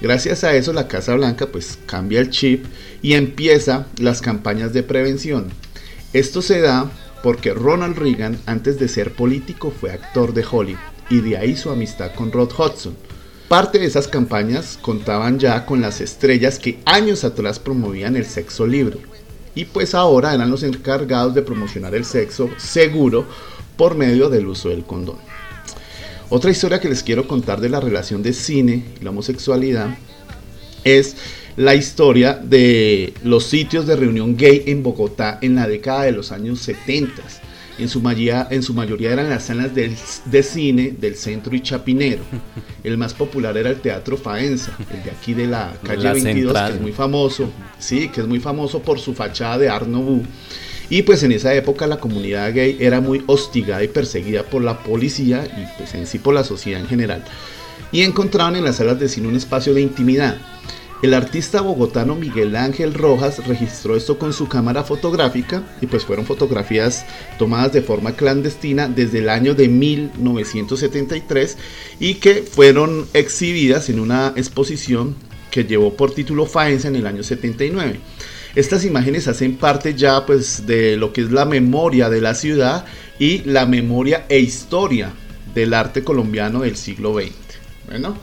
Gracias 0.00 0.42
a 0.42 0.54
eso 0.54 0.72
la 0.72 0.88
Casa 0.88 1.14
Blanca 1.14 1.46
pues 1.46 1.78
cambia 1.86 2.20
el 2.20 2.30
chip 2.30 2.64
y 3.02 3.14
empieza 3.14 3.86
las 3.98 4.20
campañas 4.20 4.72
de 4.72 4.82
prevención. 4.82 5.48
Esto 6.12 6.42
se 6.42 6.60
da 6.60 6.90
porque 7.22 7.54
Ronald 7.54 7.96
Reagan 7.96 8.36
antes 8.46 8.78
de 8.78 8.88
ser 8.88 9.12
político 9.12 9.70
fue 9.70 9.92
actor 9.92 10.34
de 10.34 10.44
Hollywood 10.50 10.80
y 11.08 11.20
de 11.20 11.36
ahí 11.36 11.56
su 11.56 11.70
amistad 11.70 12.12
con 12.14 12.32
Rod 12.32 12.50
Hudson. 12.58 12.96
Parte 13.48 13.78
de 13.78 13.86
esas 13.86 14.08
campañas 14.08 14.78
contaban 14.80 15.38
ya 15.38 15.66
con 15.66 15.80
las 15.80 16.00
estrellas 16.00 16.58
que 16.58 16.78
años 16.86 17.24
atrás 17.24 17.58
promovían 17.58 18.16
el 18.16 18.24
sexo 18.24 18.66
libre 18.66 18.98
y 19.54 19.66
pues 19.66 19.94
ahora 19.94 20.34
eran 20.34 20.50
los 20.50 20.62
encargados 20.62 21.34
de 21.34 21.42
promocionar 21.42 21.94
el 21.94 22.04
sexo 22.04 22.48
seguro 22.56 23.26
por 23.76 23.94
medio 23.94 24.30
del 24.30 24.46
uso 24.46 24.70
del 24.70 24.84
condón. 24.84 25.18
Otra 26.30 26.50
historia 26.50 26.80
que 26.80 26.88
les 26.88 27.02
quiero 27.02 27.28
contar 27.28 27.60
de 27.60 27.68
la 27.68 27.80
relación 27.80 28.22
de 28.22 28.32
cine 28.32 28.84
y 28.98 29.04
la 29.04 29.10
homosexualidad 29.10 29.98
es 30.84 31.16
la 31.56 31.74
historia 31.74 32.32
de 32.34 33.12
los 33.22 33.44
sitios 33.44 33.86
de 33.86 33.96
reunión 33.96 34.36
gay 34.36 34.62
en 34.66 34.82
Bogotá 34.82 35.38
en 35.42 35.56
la 35.56 35.68
década 35.68 36.04
de 36.04 36.12
los 36.12 36.32
años 36.32 36.60
70. 36.60 37.22
En 37.78 37.88
su, 37.88 38.00
mayoría, 38.00 38.48
en 38.50 38.62
su 38.62 38.74
mayoría 38.74 39.12
eran 39.12 39.30
las 39.30 39.44
salas 39.44 39.70
de 39.74 40.42
cine 40.42 40.94
del 40.98 41.16
centro 41.16 41.54
y 41.54 41.60
Chapinero. 41.60 42.22
El 42.84 42.98
más 42.98 43.14
popular 43.14 43.56
era 43.56 43.70
el 43.70 43.80
Teatro 43.80 44.16
Faenza, 44.16 44.76
el 44.92 45.04
de 45.04 45.10
aquí 45.10 45.34
de 45.34 45.46
la 45.46 45.72
calle 45.86 46.12
22, 46.12 46.52
que 46.52 46.74
es 46.74 46.80
muy 46.80 46.92
famoso. 46.92 47.48
Sí, 47.78 48.08
que 48.08 48.20
es 48.20 48.26
muy 48.26 48.40
famoso 48.40 48.80
por 48.82 48.98
su 48.98 49.14
fachada 49.14 49.56
de 49.58 49.68
Art 49.68 49.86
Nouveau. 49.86 50.22
Y 50.90 51.02
pues 51.02 51.22
en 51.22 51.32
esa 51.32 51.54
época 51.54 51.86
la 51.86 51.98
comunidad 51.98 52.52
gay 52.52 52.76
era 52.80 53.00
muy 53.00 53.22
hostigada 53.26 53.82
y 53.82 53.88
perseguida 53.88 54.42
por 54.42 54.62
la 54.62 54.82
policía 54.82 55.44
y 55.46 55.78
pues 55.78 55.94
en 55.94 56.06
sí 56.06 56.18
por 56.18 56.34
la 56.34 56.44
sociedad 56.44 56.80
en 56.80 56.88
general. 56.88 57.24
y 57.92 58.02
encontraban 58.02 58.56
en 58.56 58.64
las 58.64 58.76
salas 58.76 58.98
de 58.98 59.08
cine 59.08 59.28
un 59.28 59.36
espacio 59.36 59.74
de 59.74 59.80
intimidad. 59.80 60.36
El 61.02 61.14
artista 61.14 61.60
bogotano 61.62 62.14
Miguel 62.14 62.54
Ángel 62.54 62.94
Rojas 62.94 63.44
registró 63.44 63.96
esto 63.96 64.20
con 64.20 64.32
su 64.32 64.46
cámara 64.46 64.84
fotográfica 64.84 65.64
y 65.80 65.88
pues 65.88 66.04
fueron 66.04 66.24
fotografías 66.26 67.04
tomadas 67.40 67.72
de 67.72 67.82
forma 67.82 68.14
clandestina 68.14 68.86
desde 68.86 69.18
el 69.18 69.28
año 69.28 69.54
de 69.54 69.66
1973 69.66 71.58
y 71.98 72.14
que 72.14 72.44
fueron 72.44 73.08
exhibidas 73.14 73.88
en 73.88 73.98
una 73.98 74.32
exposición 74.36 75.16
que 75.50 75.64
llevó 75.64 75.92
por 75.94 76.14
título 76.14 76.46
Faenza 76.46 76.86
en 76.86 76.94
el 76.94 77.08
año 77.08 77.24
79. 77.24 77.98
Estas 78.54 78.84
imágenes 78.84 79.26
hacen 79.26 79.56
parte 79.56 79.94
ya 79.94 80.24
pues 80.24 80.68
de 80.68 80.96
lo 80.96 81.12
que 81.12 81.22
es 81.22 81.32
la 81.32 81.46
memoria 81.46 82.10
de 82.10 82.20
la 82.20 82.36
ciudad 82.36 82.84
y 83.18 83.38
la 83.38 83.66
memoria 83.66 84.24
e 84.28 84.38
historia 84.38 85.12
del 85.52 85.74
arte 85.74 86.04
colombiano 86.04 86.60
del 86.60 86.76
siglo 86.76 87.12
XX. 87.12 87.32
Bueno, 87.88 88.16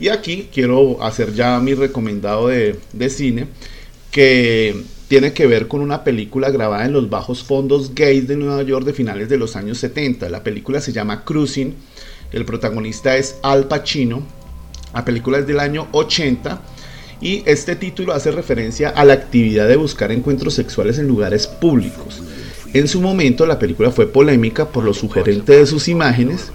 y 0.00 0.08
aquí 0.08 0.48
quiero 0.52 1.02
hacer 1.02 1.32
ya 1.34 1.58
mi 1.60 1.74
recomendado 1.74 2.48
de, 2.48 2.78
cine 3.08 3.46
que 4.10 4.82
tiene 5.08 5.32
que 5.32 5.46
ver 5.46 5.68
con 5.68 5.80
una 5.80 6.04
película 6.04 6.50
grabada 6.50 6.84
en 6.84 6.92
los 6.92 7.08
bajos 7.08 7.42
fondos 7.42 7.94
gays 7.94 8.26
de 8.28 8.36
Nueva 8.36 8.62
York 8.62 8.84
de 8.84 8.92
finales 8.92 9.28
de 9.28 9.38
los 9.38 9.56
años 9.56 9.78
70. 9.78 10.28
La 10.28 10.42
película 10.42 10.80
se 10.80 10.92
llama 10.92 11.24
Cruising, 11.24 11.74
el 12.32 12.44
protagonista 12.44 13.16
es 13.16 13.36
Al 13.42 13.68
Pacino, 13.68 14.22
la 14.94 15.04
película 15.04 15.38
es 15.38 15.46
del 15.46 15.60
año 15.60 15.88
80 15.92 16.60
y 17.20 17.42
este 17.46 17.76
título 17.76 18.12
hace 18.12 18.32
referencia 18.32 18.90
a 18.90 19.04
la 19.04 19.14
actividad 19.14 19.68
de 19.68 19.76
buscar 19.76 20.10
encuentros 20.12 20.54
sexuales 20.54 20.98
en 20.98 21.06
lugares 21.06 21.46
públicos. 21.46 22.22
En 22.74 22.88
su 22.88 23.00
momento 23.00 23.46
la 23.46 23.58
película 23.58 23.90
fue 23.90 24.06
polémica 24.06 24.68
por 24.68 24.84
lo 24.84 24.94
sugerente 24.94 25.56
de 25.56 25.66
sus 25.66 25.88
imágenes 25.88 26.50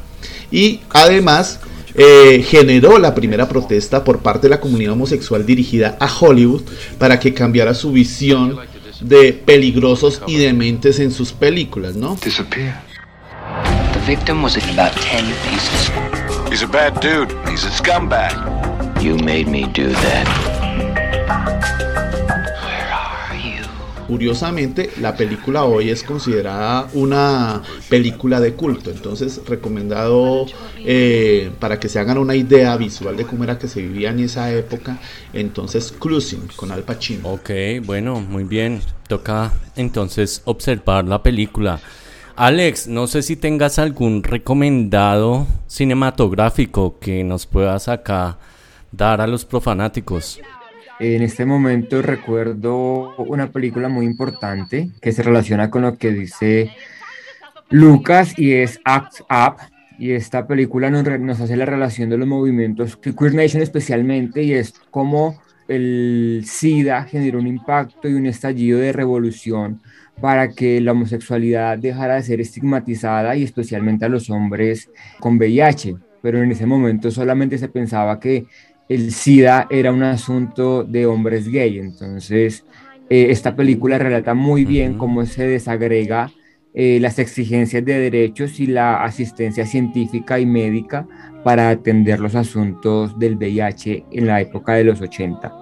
y 0.51 0.81
además 0.89 1.59
eh, 1.97 2.45
generó 2.47 2.99
la 2.99 3.15
primera 3.15 3.49
protesta 3.49 4.03
por 4.03 4.19
parte 4.19 4.47
de 4.47 4.51
la 4.51 4.61
comunidad 4.61 4.93
homosexual 4.93 5.45
dirigida 5.45 5.97
a 5.99 6.07
Hollywood 6.07 6.61
para 6.99 7.19
que 7.19 7.33
cambiara 7.33 7.73
su 7.73 7.91
visión 7.91 8.59
de 9.01 9.33
peligrosos 9.33 10.21
y 10.27 10.37
dementes 10.37 10.99
en 10.99 11.11
sus 11.11 11.33
películas, 11.33 11.95
¿no? 11.95 12.17
The 13.93 13.99
victim 14.05 14.43
was 14.43 14.55
in 14.55 14.63
about 14.77 14.93
10 14.95 15.23
pieces. 15.49 15.91
He's 16.51 16.61
a 16.61 16.67
bad 16.67 17.01
dude. 17.01 17.33
He's 17.49 17.65
a 17.65 17.71
scumbag. 17.71 18.31
You 19.01 19.17
made 19.17 19.47
me 19.47 19.65
do 19.73 19.91
that. 19.91 20.56
Curiosamente, 24.07 24.89
la 25.01 25.15
película 25.15 25.65
hoy 25.65 25.89
es 25.89 26.01
considerada 26.01 26.87
una 26.93 27.61
película 27.89 28.39
de 28.39 28.53
culto, 28.53 28.89
entonces 28.89 29.41
recomendado 29.45 30.45
eh, 30.77 31.51
para 31.59 31.79
que 31.79 31.89
se 31.89 31.99
hagan 31.99 32.17
una 32.17 32.35
idea 32.35 32.77
visual 32.77 33.17
de 33.17 33.25
cómo 33.25 33.43
era 33.43 33.59
que 33.59 33.67
se 33.67 33.81
vivía 33.81 34.11
en 34.11 34.19
esa 34.19 34.51
época, 34.53 34.99
entonces 35.33 35.93
Cruising 35.97 36.47
con 36.55 36.71
Al 36.71 36.83
Pacino. 36.83 37.27
Ok, 37.29 37.49
bueno, 37.85 38.21
muy 38.21 38.45
bien, 38.45 38.81
toca 39.09 39.51
entonces 39.75 40.41
observar 40.45 41.05
la 41.05 41.21
película. 41.21 41.81
Alex, 42.37 42.87
no 42.87 43.07
sé 43.07 43.23
si 43.23 43.35
tengas 43.35 43.79
algún 43.79 44.23
recomendado 44.23 45.47
cinematográfico 45.67 46.99
que 46.99 47.23
nos 47.23 47.45
puedas 47.45 47.87
acá 47.87 48.37
dar 48.91 49.21
a 49.21 49.27
los 49.27 49.43
profanáticos. 49.43 50.39
En 50.99 51.21
este 51.21 51.45
momento 51.45 52.01
recuerdo 52.01 53.15
una 53.17 53.51
película 53.51 53.87
muy 53.87 54.05
importante 54.05 54.89
que 54.99 55.11
se 55.11 55.21
relaciona 55.21 55.69
con 55.69 55.83
lo 55.83 55.95
que 55.95 56.11
dice 56.11 56.71
Lucas 57.69 58.33
y 58.37 58.53
es 58.53 58.79
Act 58.83 59.21
Up. 59.29 59.57
Y 59.99 60.11
esta 60.11 60.47
película 60.47 60.89
nos, 60.89 61.39
hace 61.39 61.55
la 61.55 61.65
relación 61.65 62.09
de 62.09 62.17
los 62.17 62.27
movimientos 62.27 62.97
Queer 62.97 63.35
Nation 63.35 63.61
especialmente 63.61 64.41
y 64.41 64.53
es 64.53 64.73
como 64.89 65.39
el 65.67 66.43
SIDA 66.45 67.03
generó 67.03 67.39
un 67.39 67.47
impacto 67.47 68.07
y 68.07 68.13
un 68.13 68.25
estallido 68.25 68.79
de 68.79 68.93
revolución 68.93 69.81
para 70.19 70.49
que 70.49 70.81
la 70.81 70.93
homosexualidad 70.93 71.77
dejara 71.77 72.15
de 72.15 72.23
ser 72.23 72.41
estigmatizada 72.41 73.35
y 73.35 73.43
especialmente 73.43 74.05
a 74.05 74.09
los 74.09 74.31
hombres 74.31 74.89
con 75.19 75.37
VIH. 75.37 75.95
Pero 76.21 76.41
en 76.41 76.51
ese 76.51 76.65
momento 76.65 77.11
solamente 77.11 77.57
se 77.57 77.69
pensaba 77.69 78.19
que 78.19 78.47
el 78.89 79.11
SIDA 79.11 79.67
era 79.69 79.91
un 79.91 80.03
asunto 80.03 80.83
de 80.83 81.05
hombres 81.05 81.47
gay. 81.49 81.79
Entonces, 81.79 82.65
eh, 83.09 83.27
esta 83.29 83.55
película 83.55 83.97
relata 83.97 84.33
muy 84.33 84.65
bien 84.65 84.97
cómo 84.97 85.25
se 85.25 85.47
desagrega 85.47 86.31
eh, 86.73 86.99
las 87.01 87.17
exigencias 87.19 87.83
de 87.83 87.99
derechos 87.99 88.59
y 88.59 88.67
la 88.67 89.03
asistencia 89.03 89.65
científica 89.65 90.39
y 90.39 90.45
médica 90.45 91.07
para 91.43 91.69
atender 91.69 92.19
los 92.19 92.35
asuntos 92.35 93.17
del 93.17 93.35
VIH 93.35 94.05
en 94.11 94.27
la 94.27 94.41
época 94.41 94.73
de 94.73 94.83
los 94.83 95.01
80. 95.01 95.53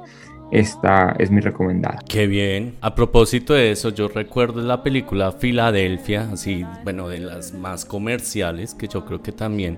Esta 0.51 1.15
es 1.17 1.31
mi 1.31 1.41
recomendada. 1.41 1.99
Qué 2.07 2.27
bien. 2.27 2.75
A 2.81 2.93
propósito 2.95 3.53
de 3.53 3.71
eso, 3.71 3.89
yo 3.89 4.07
recuerdo 4.07 4.61
la 4.61 4.83
película 4.83 5.31
Filadelfia, 5.31 6.29
así, 6.31 6.65
bueno, 6.83 7.07
de 7.07 7.19
las 7.19 7.53
más 7.53 7.85
comerciales, 7.85 8.73
que 8.73 8.87
yo 8.87 9.05
creo 9.05 9.21
que 9.21 9.31
también 9.31 9.77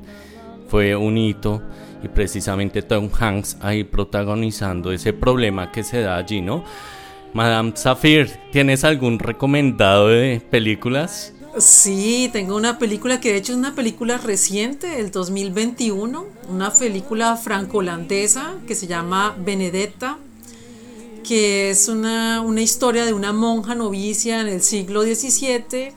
fue 0.67 0.95
un 0.95 1.17
hito 1.17 1.61
y 2.03 2.07
precisamente 2.07 2.81
Tom 2.81 3.09
Hanks 3.17 3.57
ahí 3.61 3.83
protagonizando 3.83 4.91
ese 4.91 5.13
problema 5.13 5.71
que 5.71 5.83
se 5.83 6.01
da 6.01 6.17
allí, 6.17 6.41
¿no? 6.41 6.63
Madame 7.33 7.73
Zafir, 7.75 8.39
¿tienes 8.51 8.83
algún 8.83 9.19
recomendado 9.19 10.07
de 10.07 10.41
películas? 10.49 11.33
Sí, 11.57 12.29
tengo 12.31 12.55
una 12.55 12.77
película 12.77 13.19
que 13.19 13.31
de 13.31 13.39
hecho 13.39 13.53
es 13.53 13.57
una 13.57 13.73
película 13.73 14.17
reciente, 14.17 14.87
del 14.87 15.11
2021, 15.11 16.25
una 16.49 16.71
película 16.71 17.35
franco-holandesa 17.35 18.55
que 18.67 18.75
se 18.75 18.87
llama 18.87 19.35
Benedetta, 19.39 20.19
que 21.27 21.71
es 21.71 21.89
una, 21.89 22.41
una 22.41 22.61
historia 22.61 23.05
de 23.05 23.13
una 23.13 23.33
monja 23.33 23.75
novicia 23.75 24.39
en 24.39 24.47
el 24.47 24.61
siglo 24.61 25.01
XVII 25.01 25.93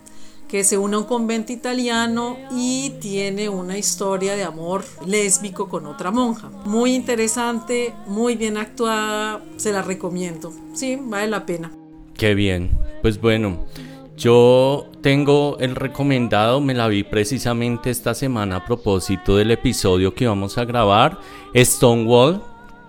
que 0.50 0.64
se 0.64 0.76
une 0.76 0.96
a 0.96 0.98
un 0.98 1.04
convento 1.04 1.52
italiano 1.52 2.36
y 2.50 2.90
tiene 3.00 3.48
una 3.48 3.78
historia 3.78 4.34
de 4.34 4.42
amor 4.42 4.84
lésbico 5.06 5.68
con 5.68 5.86
otra 5.86 6.10
monja. 6.10 6.50
Muy 6.64 6.94
interesante, 6.94 7.94
muy 8.08 8.34
bien 8.34 8.56
actuada, 8.56 9.42
se 9.56 9.70
la 9.70 9.82
recomiendo. 9.82 10.52
Sí, 10.74 10.98
vale 11.00 11.28
la 11.28 11.46
pena. 11.46 11.70
Qué 12.14 12.34
bien. 12.34 12.70
Pues 13.00 13.20
bueno, 13.20 13.64
yo 14.16 14.86
tengo 15.00 15.56
el 15.60 15.76
recomendado, 15.76 16.60
me 16.60 16.74
la 16.74 16.88
vi 16.88 17.04
precisamente 17.04 17.90
esta 17.90 18.12
semana 18.12 18.56
a 18.56 18.64
propósito 18.64 19.36
del 19.36 19.52
episodio 19.52 20.14
que 20.14 20.26
vamos 20.26 20.58
a 20.58 20.64
grabar, 20.64 21.20
Stonewall, 21.54 22.42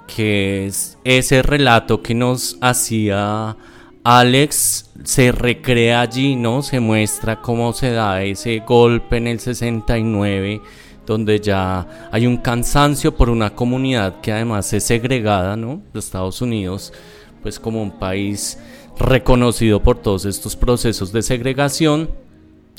que 0.08 0.66
es 0.66 0.98
ese 1.04 1.44
relato 1.44 2.02
que 2.02 2.16
nos 2.16 2.58
hacía 2.60 3.56
Alex 4.04 4.91
se 5.04 5.32
recrea 5.32 6.02
allí, 6.02 6.36
¿no? 6.36 6.62
Se 6.62 6.80
muestra 6.80 7.42
cómo 7.42 7.74
se 7.74 7.92
da 7.92 8.24
ese 8.24 8.60
golpe 8.60 9.18
en 9.18 9.28
el 9.28 9.40
69, 9.40 10.62
donde 11.06 11.40
ya 11.40 12.10
hay 12.12 12.28
un 12.28 12.38
cansancio 12.38 13.16
por 13.16 13.30
una 13.30 13.56
comunidad 13.56 14.22
que 14.22 14.32
además 14.32 14.72
es 14.74 14.84
segregada, 14.84 15.56
¿no? 15.56 15.82
Los 15.94 16.06
Estados 16.06 16.42
Unidos, 16.42 16.94
pues 17.42 17.60
como 17.60 17.82
un 17.82 17.92
país 17.92 18.60
reconocido 19.00 19.82
por 19.82 19.98
todos 20.02 20.26
estos 20.26 20.56
procesos 20.56 21.12
de 21.12 21.22
segregación. 21.22 22.10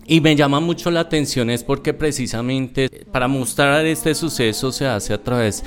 Y 0.07 0.21
me 0.21 0.35
llama 0.35 0.61
mucho 0.61 0.91
la 0.91 1.01
atención 1.01 1.49
es 1.51 1.63
porque 1.63 1.95
precisamente 1.95 2.89
para 3.13 3.29
mostrar 3.29 3.87
este 3.87 4.15
suceso 4.15 4.73
se 4.73 4.87
hace 4.87 5.15
a 5.15 5.23
través 5.23 5.65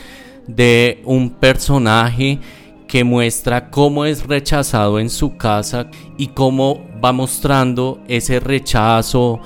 de 0.47 1.01
un 1.05 1.31
personaje 1.31 2.39
que 2.87 3.03
muestra 3.03 3.69
cómo 3.69 4.05
es 4.05 4.25
rechazado 4.25 4.99
en 4.99 5.09
su 5.09 5.37
casa 5.37 5.89
y 6.17 6.27
cómo 6.27 6.85
va 7.03 7.11
mostrando 7.11 8.01
ese 8.07 8.39
rechazo, 8.39 9.39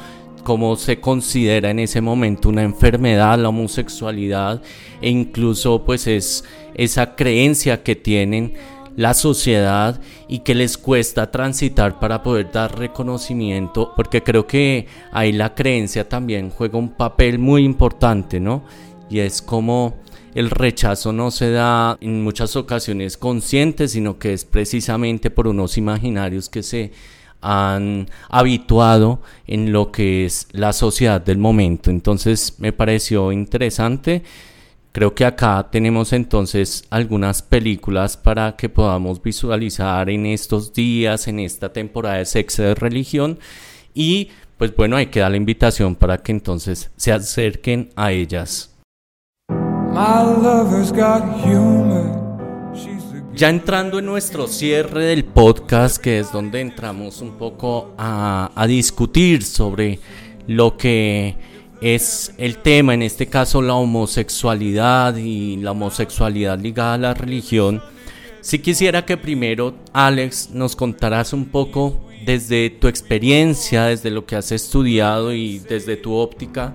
cómo 0.43 0.75
se 0.75 0.99
considera 0.99 1.69
en 1.69 1.79
ese 1.79 2.01
momento 2.01 2.49
una 2.49 2.63
enfermedad 2.63 3.39
la 3.39 3.49
homosexualidad 3.49 4.61
e 5.01 5.09
incluso 5.09 5.83
pues 5.85 6.07
es 6.07 6.43
esa 6.75 7.15
creencia 7.15 7.83
que 7.83 7.95
tienen 7.95 8.53
la 8.95 9.13
sociedad 9.13 10.01
y 10.27 10.39
que 10.39 10.55
les 10.55 10.77
cuesta 10.77 11.31
transitar 11.31 11.99
para 11.99 12.21
poder 12.21 12.51
dar 12.51 12.77
reconocimiento, 12.77 13.93
porque 13.95 14.23
creo 14.23 14.45
que 14.45 14.87
ahí 15.11 15.31
la 15.31 15.55
creencia 15.55 16.09
también 16.09 16.49
juega 16.49 16.77
un 16.77 16.89
papel 16.89 17.39
muy 17.39 17.63
importante, 17.63 18.41
¿no? 18.41 18.63
Y 19.09 19.19
es 19.19 19.41
como 19.41 19.95
el 20.39 20.51
rechazo 20.51 21.11
no 21.11 21.31
se 21.31 21.51
da 21.51 21.97
en 21.99 22.23
muchas 22.23 22.55
ocasiones 22.55 23.17
consciente, 23.17 23.89
sino 23.89 24.17
que 24.17 24.31
es 24.31 24.45
precisamente 24.45 25.31
por 25.31 25.49
unos 25.49 25.77
imaginarios 25.77 26.47
que 26.47 26.63
se 26.63 26.93
han 27.41 28.09
habituado 28.29 29.21
en 29.47 29.73
lo 29.73 29.91
que 29.91 30.23
es 30.23 30.47
la 30.53 30.71
sociedad 30.71 31.19
del 31.19 31.39
momento. 31.39 31.89
Entonces 31.89 32.55
me 32.57 32.71
pareció 32.71 33.33
interesante. 33.33 34.23
Creo 34.93 35.13
que 35.13 35.25
acá 35.25 35.67
tenemos 35.69 36.13
entonces 36.13 36.85
algunas 36.89 37.41
películas 37.41 38.15
para 38.15 38.55
que 38.55 38.69
podamos 38.69 39.21
visualizar 39.21 40.09
en 40.09 40.25
estos 40.25 40.71
días, 40.71 41.27
en 41.27 41.41
esta 41.41 41.73
temporada 41.73 42.15
de 42.15 42.25
sexo 42.25 42.63
de 42.63 42.75
religión. 42.75 43.39
Y 43.93 44.29
pues 44.57 44.73
bueno, 44.73 44.95
hay 44.95 45.07
que 45.07 45.19
dar 45.19 45.31
la 45.31 45.37
invitación 45.37 45.97
para 45.97 46.19
que 46.19 46.31
entonces 46.31 46.91
se 46.95 47.11
acerquen 47.11 47.89
a 47.97 48.13
ellas. 48.13 48.78
Ya 53.33 53.49
entrando 53.49 53.99
en 53.99 54.05
nuestro 54.05 54.47
cierre 54.47 55.03
del 55.03 55.25
podcast, 55.25 55.97
que 55.97 56.19
es 56.19 56.31
donde 56.31 56.61
entramos 56.61 57.19
un 57.19 57.31
poco 57.33 57.93
a, 57.97 58.49
a 58.55 58.65
discutir 58.65 59.43
sobre 59.43 59.99
lo 60.47 60.77
que 60.77 61.35
es 61.81 62.33
el 62.37 62.59
tema, 62.59 62.93
en 62.93 63.01
este 63.01 63.27
caso 63.27 63.61
la 63.61 63.73
homosexualidad 63.73 65.17
y 65.17 65.57
la 65.57 65.71
homosexualidad 65.71 66.57
ligada 66.57 66.93
a 66.93 66.97
la 66.97 67.13
religión. 67.13 67.81
Si 68.39 68.59
quisiera 68.59 69.03
que 69.03 69.17
primero, 69.17 69.73
Alex, 69.91 70.51
nos 70.53 70.77
contaras 70.77 71.33
un 71.33 71.43
poco 71.43 71.99
desde 72.25 72.69
tu 72.69 72.87
experiencia, 72.87 73.87
desde 73.87 74.11
lo 74.11 74.25
que 74.25 74.37
has 74.37 74.53
estudiado 74.53 75.33
y 75.33 75.59
desde 75.59 75.97
tu 75.97 76.13
óptica, 76.13 76.73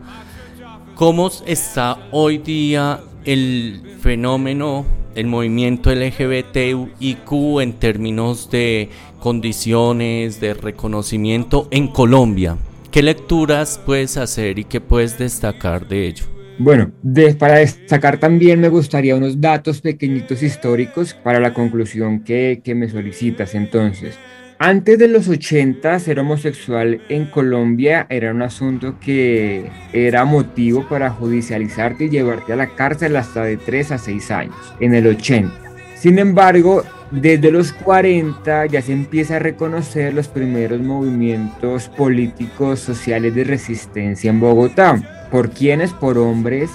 cómo 0.95 1.31
está 1.47 2.07
hoy 2.11 2.37
día 2.37 3.01
el 3.25 3.81
fenómeno, 4.01 4.85
el 5.14 5.27
movimiento 5.27 5.95
LGBTIQ 5.95 7.61
en 7.61 7.72
términos 7.75 8.51
de 8.51 8.89
condiciones, 9.20 10.41
de 10.41 10.55
reconocimiento 10.55 11.68
en 11.70 11.89
Colombia. 11.89 12.57
¿Qué 12.91 13.03
lecturas 13.03 13.81
puedes 13.85 14.16
hacer 14.16 14.59
y 14.59 14.64
qué 14.64 14.81
puedes 14.81 15.18
destacar 15.18 15.89
de 15.89 16.07
ello? 16.07 16.27
Bueno, 16.59 16.93
para 17.39 17.57
destacar 17.57 18.18
también 18.18 18.61
me 18.61 18.68
gustaría 18.68 19.16
unos 19.16 19.41
datos 19.41 19.81
pequeñitos 19.81 20.43
históricos 20.43 21.12
para 21.14 21.41
la 21.41 21.53
conclusión 21.53 22.22
que, 22.22 22.61
que 22.62 22.77
me 22.77 22.89
solicitas. 22.89 23.57
Entonces, 23.57 24.16
antes 24.59 24.99
de 24.99 25.09
los 25.09 25.29
80, 25.29 25.99
ser 25.99 26.21
homosexual 26.21 27.01
en 27.09 27.27
Colombia 27.27 28.07
era 28.09 28.31
un 28.31 28.43
asunto 28.43 28.99
que 29.01 29.71
era 29.93 30.25
motivo 30.25 30.89
para 30.89 31.11
judicializarte 31.11 32.05
y 32.05 32.11
llevarte 32.11 32.53
a 32.53 32.57
la 32.57 32.75
cárcel 32.75 33.17
hasta 33.17 33.43
de 33.45 33.57
3 33.57 33.93
a 33.93 33.99
6 33.99 34.31
años, 34.31 34.75
en 34.81 34.95
el 34.95 35.07
80. 35.07 35.53
Sin 35.97 36.19
embargo, 36.19 36.85
desde 37.11 37.51
los 37.51 37.73
40 37.73 38.67
ya 38.67 38.83
se 38.83 38.93
empieza 38.93 39.37
a 39.37 39.39
reconocer 39.39 40.15
los 40.15 40.29
primeros 40.29 40.81
movimientos 40.81 41.89
políticos 41.89 42.81
sociales 42.81 43.35
de 43.35 43.45
resistencia 43.45 44.31
en 44.31 44.41
Bogotá. 44.41 45.29
¿Por 45.31 45.51
quiénes? 45.51 45.93
Por 45.93 46.19
hombres 46.19 46.71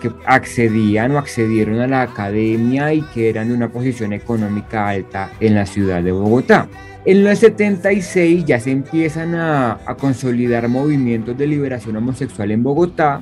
que 0.00 0.10
accedían 0.26 1.12
o 1.12 1.18
accedieron 1.18 1.80
a 1.80 1.86
la 1.86 2.02
academia 2.02 2.92
y 2.92 3.02
que 3.14 3.28
eran 3.28 3.48
de 3.48 3.54
una 3.54 3.68
posición 3.68 4.12
económica 4.12 4.88
alta 4.88 5.30
en 5.38 5.54
la 5.54 5.64
ciudad 5.64 6.02
de 6.02 6.10
Bogotá. 6.10 6.68
En 7.04 7.24
los 7.24 7.38
76 7.40 8.44
ya 8.44 8.60
se 8.60 8.70
empiezan 8.70 9.34
a, 9.34 9.80
a 9.86 9.96
consolidar 9.96 10.68
movimientos 10.68 11.36
de 11.36 11.46
liberación 11.46 11.96
homosexual 11.96 12.50
en 12.52 12.62
Bogotá 12.62 13.20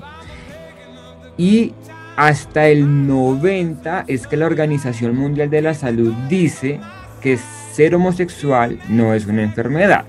y 1.38 1.72
hasta 2.16 2.68
el 2.68 3.06
90 3.06 4.04
es 4.06 4.26
que 4.26 4.36
la 4.36 4.44
Organización 4.44 5.16
Mundial 5.16 5.48
de 5.48 5.62
la 5.62 5.72
Salud 5.72 6.12
dice 6.28 6.78
que 7.22 7.38
ser 7.72 7.94
homosexual 7.94 8.78
no 8.90 9.14
es 9.14 9.26
una 9.26 9.42
enfermedad. 9.42 10.04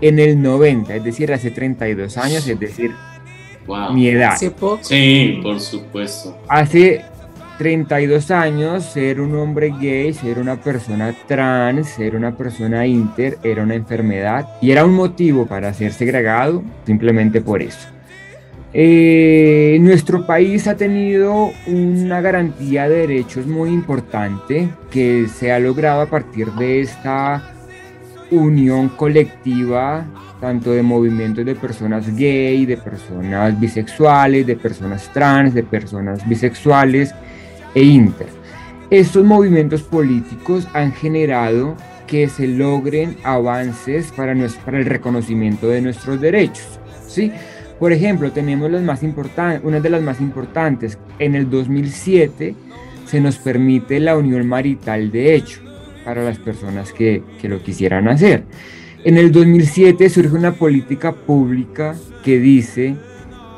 En 0.00 0.20
el 0.20 0.40
90, 0.40 0.94
es 0.94 1.04
decir, 1.04 1.32
hace 1.32 1.50
32 1.50 2.16
años, 2.16 2.46
es 2.46 2.60
decir, 2.60 2.92
mi 3.92 4.08
edad. 4.08 4.36
Sí, 4.36 5.40
por 5.42 5.60
supuesto. 5.60 6.38
Hace 6.48 7.04
32 7.62 8.32
años, 8.32 8.84
ser 8.86 9.20
un 9.20 9.36
hombre 9.36 9.72
gay, 9.80 10.12
ser 10.12 10.40
una 10.40 10.56
persona 10.56 11.14
trans, 11.28 11.90
ser 11.90 12.16
una 12.16 12.36
persona 12.36 12.84
inter, 12.88 13.38
era 13.44 13.62
una 13.62 13.76
enfermedad 13.76 14.48
y 14.60 14.72
era 14.72 14.84
un 14.84 14.94
motivo 14.94 15.46
para 15.46 15.72
ser 15.72 15.92
segregado 15.92 16.64
simplemente 16.84 17.40
por 17.40 17.62
eso. 17.62 17.86
Eh, 18.72 19.78
nuestro 19.80 20.26
país 20.26 20.66
ha 20.66 20.76
tenido 20.76 21.52
una 21.68 22.20
garantía 22.20 22.88
de 22.88 23.06
derechos 23.06 23.46
muy 23.46 23.70
importante 23.70 24.68
que 24.90 25.28
se 25.28 25.52
ha 25.52 25.60
logrado 25.60 26.00
a 26.00 26.06
partir 26.06 26.50
de 26.54 26.80
esta 26.80 27.48
unión 28.32 28.88
colectiva, 28.88 30.04
tanto 30.40 30.72
de 30.72 30.82
movimientos 30.82 31.44
de 31.44 31.54
personas 31.54 32.12
gay, 32.16 32.66
de 32.66 32.76
personas 32.76 33.60
bisexuales, 33.60 34.48
de 34.48 34.56
personas 34.56 35.08
trans, 35.12 35.54
de 35.54 35.62
personas 35.62 36.28
bisexuales 36.28 37.14
e 37.74 37.82
inter. 37.82 38.28
Estos 38.90 39.24
movimientos 39.24 39.82
políticos 39.82 40.68
han 40.74 40.92
generado 40.92 41.76
que 42.06 42.28
se 42.28 42.46
logren 42.46 43.16
avances 43.24 44.12
para, 44.12 44.34
para 44.64 44.78
el 44.78 44.84
reconocimiento 44.84 45.68
de 45.68 45.80
nuestros 45.80 46.20
derechos. 46.20 46.78
¿sí? 47.06 47.32
Por 47.78 47.92
ejemplo, 47.92 48.30
tenemos 48.32 48.70
las 48.70 48.82
más 48.82 49.00
una 49.62 49.80
de 49.80 49.90
las 49.90 50.02
más 50.02 50.20
importantes. 50.20 50.98
En 51.18 51.34
el 51.34 51.48
2007 51.48 52.54
se 53.06 53.20
nos 53.20 53.38
permite 53.38 53.98
la 53.98 54.16
unión 54.16 54.46
marital 54.46 55.10
de 55.10 55.34
hecho 55.34 55.60
para 56.04 56.22
las 56.22 56.38
personas 56.38 56.92
que, 56.92 57.22
que 57.40 57.48
lo 57.48 57.62
quisieran 57.62 58.08
hacer. 58.08 58.44
En 59.04 59.16
el 59.16 59.32
2007 59.32 60.08
surge 60.10 60.36
una 60.36 60.52
política 60.52 61.12
pública 61.12 61.96
que 62.22 62.38
dice 62.38 62.94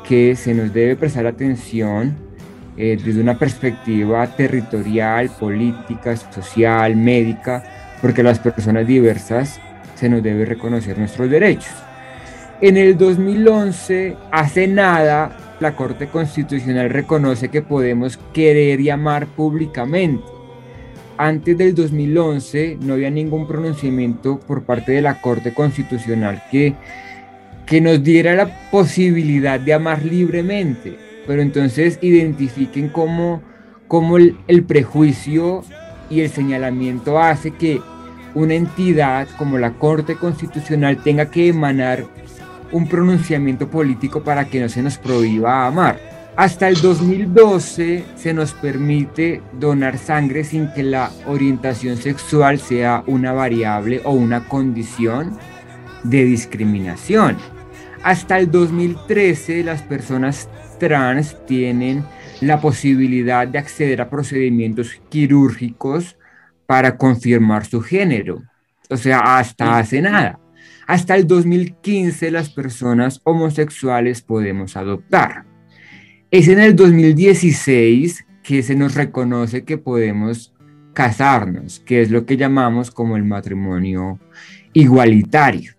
que 0.07 0.35
se 0.35 0.53
nos 0.53 0.73
debe 0.73 0.95
prestar 0.95 1.27
atención 1.27 2.24
eh, 2.77 2.97
desde 3.03 3.21
una 3.21 3.37
perspectiva 3.37 4.27
territorial, 4.35 5.29
política, 5.39 6.15
social, 6.15 6.95
médica, 6.95 7.63
porque 8.01 8.23
las 8.23 8.39
personas 8.39 8.85
diversas 8.85 9.59
se 9.95 10.09
nos 10.09 10.21
debe 10.21 10.45
reconocer 10.45 10.97
nuestros 10.97 11.29
derechos. 11.29 11.73
En 12.61 12.77
el 12.77 12.97
2011, 12.97 14.15
hace 14.31 14.67
nada, 14.67 15.55
la 15.59 15.75
Corte 15.75 16.07
Constitucional 16.07 16.89
reconoce 16.89 17.49
que 17.49 17.61
podemos 17.61 18.17
querer 18.33 18.81
y 18.81 18.89
amar 18.89 19.27
públicamente. 19.27 20.23
Antes 21.17 21.57
del 21.57 21.73
2011 21.73 22.77
no 22.81 22.93
había 22.93 23.09
ningún 23.09 23.47
pronunciamiento 23.47 24.39
por 24.39 24.63
parte 24.63 24.91
de 24.91 25.01
la 25.01 25.21
Corte 25.21 25.53
Constitucional 25.53 26.43
que, 26.51 26.73
que 27.65 27.79
nos 27.79 28.03
diera 28.03 28.35
la 28.35 28.69
posibilidad 28.69 29.59
de 29.59 29.73
amar 29.73 30.03
libremente. 30.03 30.97
Pero 31.27 31.41
entonces 31.41 31.99
identifiquen 32.01 32.89
cómo, 32.89 33.41
cómo 33.87 34.17
el, 34.17 34.63
prejuicio 34.67 35.63
y 36.09 36.21
el 36.21 36.29
señalamiento 36.29 37.19
hace 37.19 37.51
que 37.51 37.81
una 38.33 38.53
entidad 38.53 39.27
como 39.37 39.57
la 39.57 39.71
Corte 39.71 40.15
Constitucional 40.15 40.97
tenga 40.97 41.31
que 41.31 41.47
emanar 41.47 42.05
un 42.71 42.87
pronunciamiento 42.87 43.69
político 43.69 44.23
para 44.23 44.45
que 44.45 44.59
no 44.59 44.69
se 44.69 44.81
nos 44.81 44.97
prohíba 44.97 45.65
amar. 45.65 45.99
Hasta 46.35 46.67
el 46.67 46.81
2012 46.81 48.03
se 48.17 48.33
nos 48.33 48.51
permite 48.51 49.41
donar 49.53 49.97
sangre 49.97 50.43
sin 50.43 50.67
que 50.73 50.83
la 50.83 51.09
orientación 51.25 51.95
sexual 51.95 52.59
sea 52.59 53.03
una 53.07 53.31
variable 53.31 54.01
o 54.03 54.11
una 54.11 54.45
condición 54.49 55.37
de 56.03 56.25
discriminación. 56.25 57.37
Hasta 58.03 58.37
el 58.37 58.51
2013 58.51 59.63
las 59.63 59.81
personas 59.81 60.49
trans 60.77 61.35
tienen 61.45 62.03
la 62.41 62.59
posibilidad 62.59 63.47
de 63.47 63.59
acceder 63.59 64.01
a 64.01 64.09
procedimientos 64.09 64.99
quirúrgicos 65.09 66.17
para 66.65 66.97
confirmar 66.97 67.65
su 67.65 67.81
género. 67.81 68.43
O 68.89 68.97
sea, 68.97 69.37
hasta 69.37 69.77
hace 69.77 70.01
nada. 70.01 70.39
Hasta 70.87 71.15
el 71.15 71.25
2015 71.25 72.29
las 72.31 72.49
personas 72.49 73.21
homosexuales 73.23 74.21
podemos 74.21 74.77
adoptar. 74.77 75.45
Es 76.29 76.47
en 76.47 76.59
el 76.59 76.75
2016 76.75 78.25
que 78.43 78.61
se 78.61 78.75
nos 78.75 78.93
reconoce 78.93 79.63
que 79.63 79.77
podemos 79.77 80.53
casarnos, 80.93 81.79
que 81.79 82.01
es 82.01 82.11
lo 82.11 82.25
que 82.25 82.37
llamamos 82.37 82.91
como 82.91 83.17
el 83.17 83.23
matrimonio 83.23 84.19
igualitario. 84.73 85.73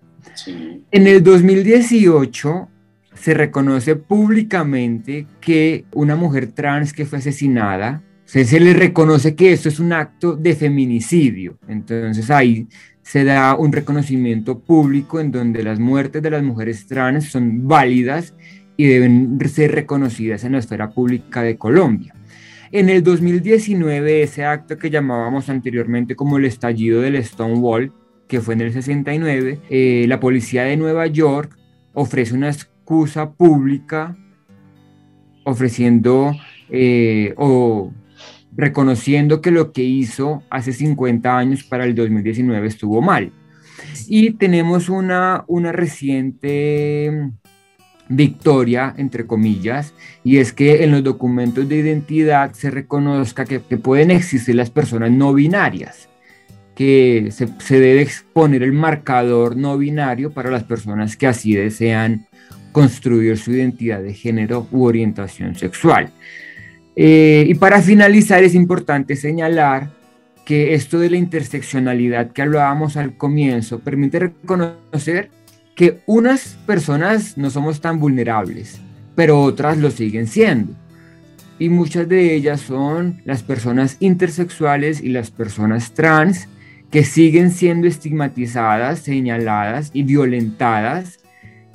En 0.90 1.07
el 1.07 1.22
2018 1.22 2.68
se 3.16 3.34
reconoce 3.34 3.96
públicamente 3.96 5.26
que 5.40 5.84
una 5.92 6.16
mujer 6.16 6.48
trans 6.48 6.92
que 6.92 7.06
fue 7.06 7.18
asesinada, 7.18 8.02
se, 8.24 8.44
se 8.44 8.60
le 8.60 8.74
reconoce 8.74 9.34
que 9.34 9.52
eso 9.52 9.68
es 9.68 9.80
un 9.80 9.92
acto 9.92 10.36
de 10.36 10.54
feminicidio. 10.54 11.58
Entonces 11.68 12.30
ahí 12.30 12.66
se 13.02 13.24
da 13.24 13.54
un 13.54 13.72
reconocimiento 13.72 14.58
público 14.58 15.20
en 15.20 15.30
donde 15.30 15.62
las 15.62 15.78
muertes 15.78 16.22
de 16.22 16.30
las 16.30 16.42
mujeres 16.42 16.86
trans 16.86 17.30
son 17.30 17.66
válidas 17.68 18.34
y 18.76 18.86
deben 18.86 19.38
ser 19.48 19.72
reconocidas 19.72 20.44
en 20.44 20.52
la 20.52 20.58
esfera 20.58 20.90
pública 20.90 21.42
de 21.42 21.56
Colombia. 21.56 22.14
En 22.72 22.88
el 22.88 23.02
2019, 23.02 24.22
ese 24.22 24.44
acto 24.44 24.76
que 24.76 24.90
llamábamos 24.90 25.48
anteriormente 25.48 26.16
como 26.16 26.36
el 26.36 26.44
estallido 26.44 27.00
del 27.00 27.22
Stonewall, 27.22 27.92
que 28.26 28.40
fue 28.40 28.54
en 28.54 28.62
el 28.62 28.72
69, 28.72 29.60
eh, 29.70 30.04
la 30.08 30.18
policía 30.18 30.64
de 30.64 30.76
Nueva 30.76 31.06
York 31.06 31.56
ofrece 31.94 32.34
una 32.34 32.52
excusa 32.87 33.32
pública 33.32 34.16
ofreciendo 35.43 36.37
eh, 36.70 37.34
o 37.37 37.93
reconociendo 38.57 39.41
que 39.41 39.51
lo 39.51 39.72
que 39.72 39.82
hizo 39.82 40.45
hace 40.51 40.72
50 40.72 41.37
años 41.37 41.64
para 41.64 41.84
el 41.84 41.97
2019 41.97 42.64
estuvo 42.68 43.03
mal. 43.03 43.32
Y 44.07 44.34
tenemos 44.34 44.89
una, 44.89 45.43
una 45.49 45.72
reciente 45.72 47.32
victoria, 48.09 48.95
entre 48.97 49.26
comillas, 49.26 49.93
y 50.22 50.37
es 50.37 50.53
que 50.53 50.84
en 50.84 50.93
los 50.93 51.03
documentos 51.03 51.68
de 51.68 51.78
identidad 51.78 52.53
se 52.53 52.70
reconozca 52.70 53.47
que, 53.47 53.59
pueden 53.59 54.12
existir 54.12 54.55
las 54.55 54.70
personas 54.70 55.11
no 55.11 55.34
binarias, 55.34 56.09
que 56.76 57.30
se, 57.32 57.49
se, 57.59 57.80
debe 57.80 58.03
exponer 58.03 58.62
el 58.62 58.72
marcador 58.72 59.57
no 59.57 59.76
binario 59.76 60.30
para 60.30 60.53
las 60.53 60.62
personas 60.62 61.16
que 61.16 61.26
así 61.26 61.53
desean 61.53 62.28
construir 62.76 63.38
su 63.38 63.52
identidad 63.52 64.02
de 64.02 64.12
género 64.12 64.68
u 64.70 64.84
orientación 64.84 65.54
sexual. 65.54 66.10
Eh, 66.94 67.46
y 67.48 67.54
para 67.54 67.80
finalizar 67.80 68.44
es 68.44 68.54
importante 68.54 69.16
señalar 69.16 69.88
que 70.44 70.74
esto 70.74 70.98
de 70.98 71.08
la 71.08 71.16
interseccionalidad 71.16 72.32
que 72.32 72.42
hablábamos 72.42 72.98
al 72.98 73.16
comienzo 73.16 73.78
permite 73.78 74.18
reconocer 74.18 75.30
que 75.74 76.00
unas 76.04 76.58
personas 76.66 77.38
no 77.38 77.48
somos 77.48 77.80
tan 77.80 77.98
vulnerables, 77.98 78.78
pero 79.14 79.40
otras 79.40 79.78
lo 79.78 79.90
siguen 79.90 80.26
siendo. 80.26 80.74
Y 81.58 81.70
muchas 81.70 82.06
de 82.10 82.34
ellas 82.34 82.60
son 82.60 83.22
las 83.24 83.42
personas 83.42 83.96
intersexuales 84.00 85.02
y 85.02 85.08
las 85.08 85.30
personas 85.30 85.94
trans 85.94 86.46
que 86.90 87.04
siguen 87.04 87.52
siendo 87.52 87.86
estigmatizadas, 87.86 88.98
señaladas 88.98 89.92
y 89.94 90.02
violentadas 90.02 91.20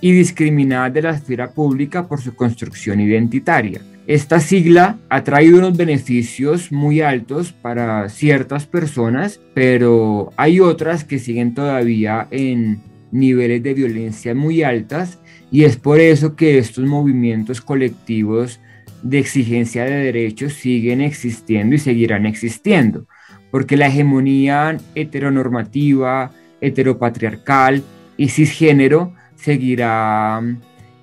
y 0.02 0.12
discriminadas 0.12 0.94
de 0.94 1.02
la 1.04 1.12
esfera 1.12 1.52
pública 1.52 2.08
por 2.08 2.20
su 2.20 2.36
construcción 2.36 3.00
identitaria. 3.00 3.82
Esta 4.08 4.40
sigla 4.40 4.98
ha 5.10 5.24
traído 5.24 5.60
unos 5.60 5.78
beneficios 5.78 6.72
muy 6.72 7.02
altos 7.02 7.54
para 7.54 8.10
ciertas 8.10 8.66
personas, 8.66 9.40
pero 9.54 10.34
hay 10.38 10.60
otras 10.60 11.04
que 11.04 11.20
siguen 11.20 11.54
todavía 11.54 12.28
en 12.32 12.82
niveles 13.12 13.62
de 13.62 13.74
violencia 13.74 14.34
muy 14.34 14.64
altas 14.64 15.20
y 15.52 15.66
es 15.66 15.78
por 15.78 16.00
eso 16.00 16.36
que 16.36 16.58
estos 16.58 16.86
movimientos 16.86 17.62
colectivos 17.62 18.60
de 19.04 19.20
exigencia 19.20 19.84
de 19.86 19.92
derechos 19.92 20.54
siguen 20.54 21.02
existiendo 21.02 21.76
y 21.76 21.80
seguirán 21.80 22.26
existiendo, 22.26 23.06
porque 23.52 23.78
la 23.78 23.88
hegemonía 23.88 24.78
heteronormativa, 24.96 26.32
heteropatriarcal 26.60 27.84
y 28.18 28.30
cisgénero 28.30 29.14
seguirá 29.42 30.42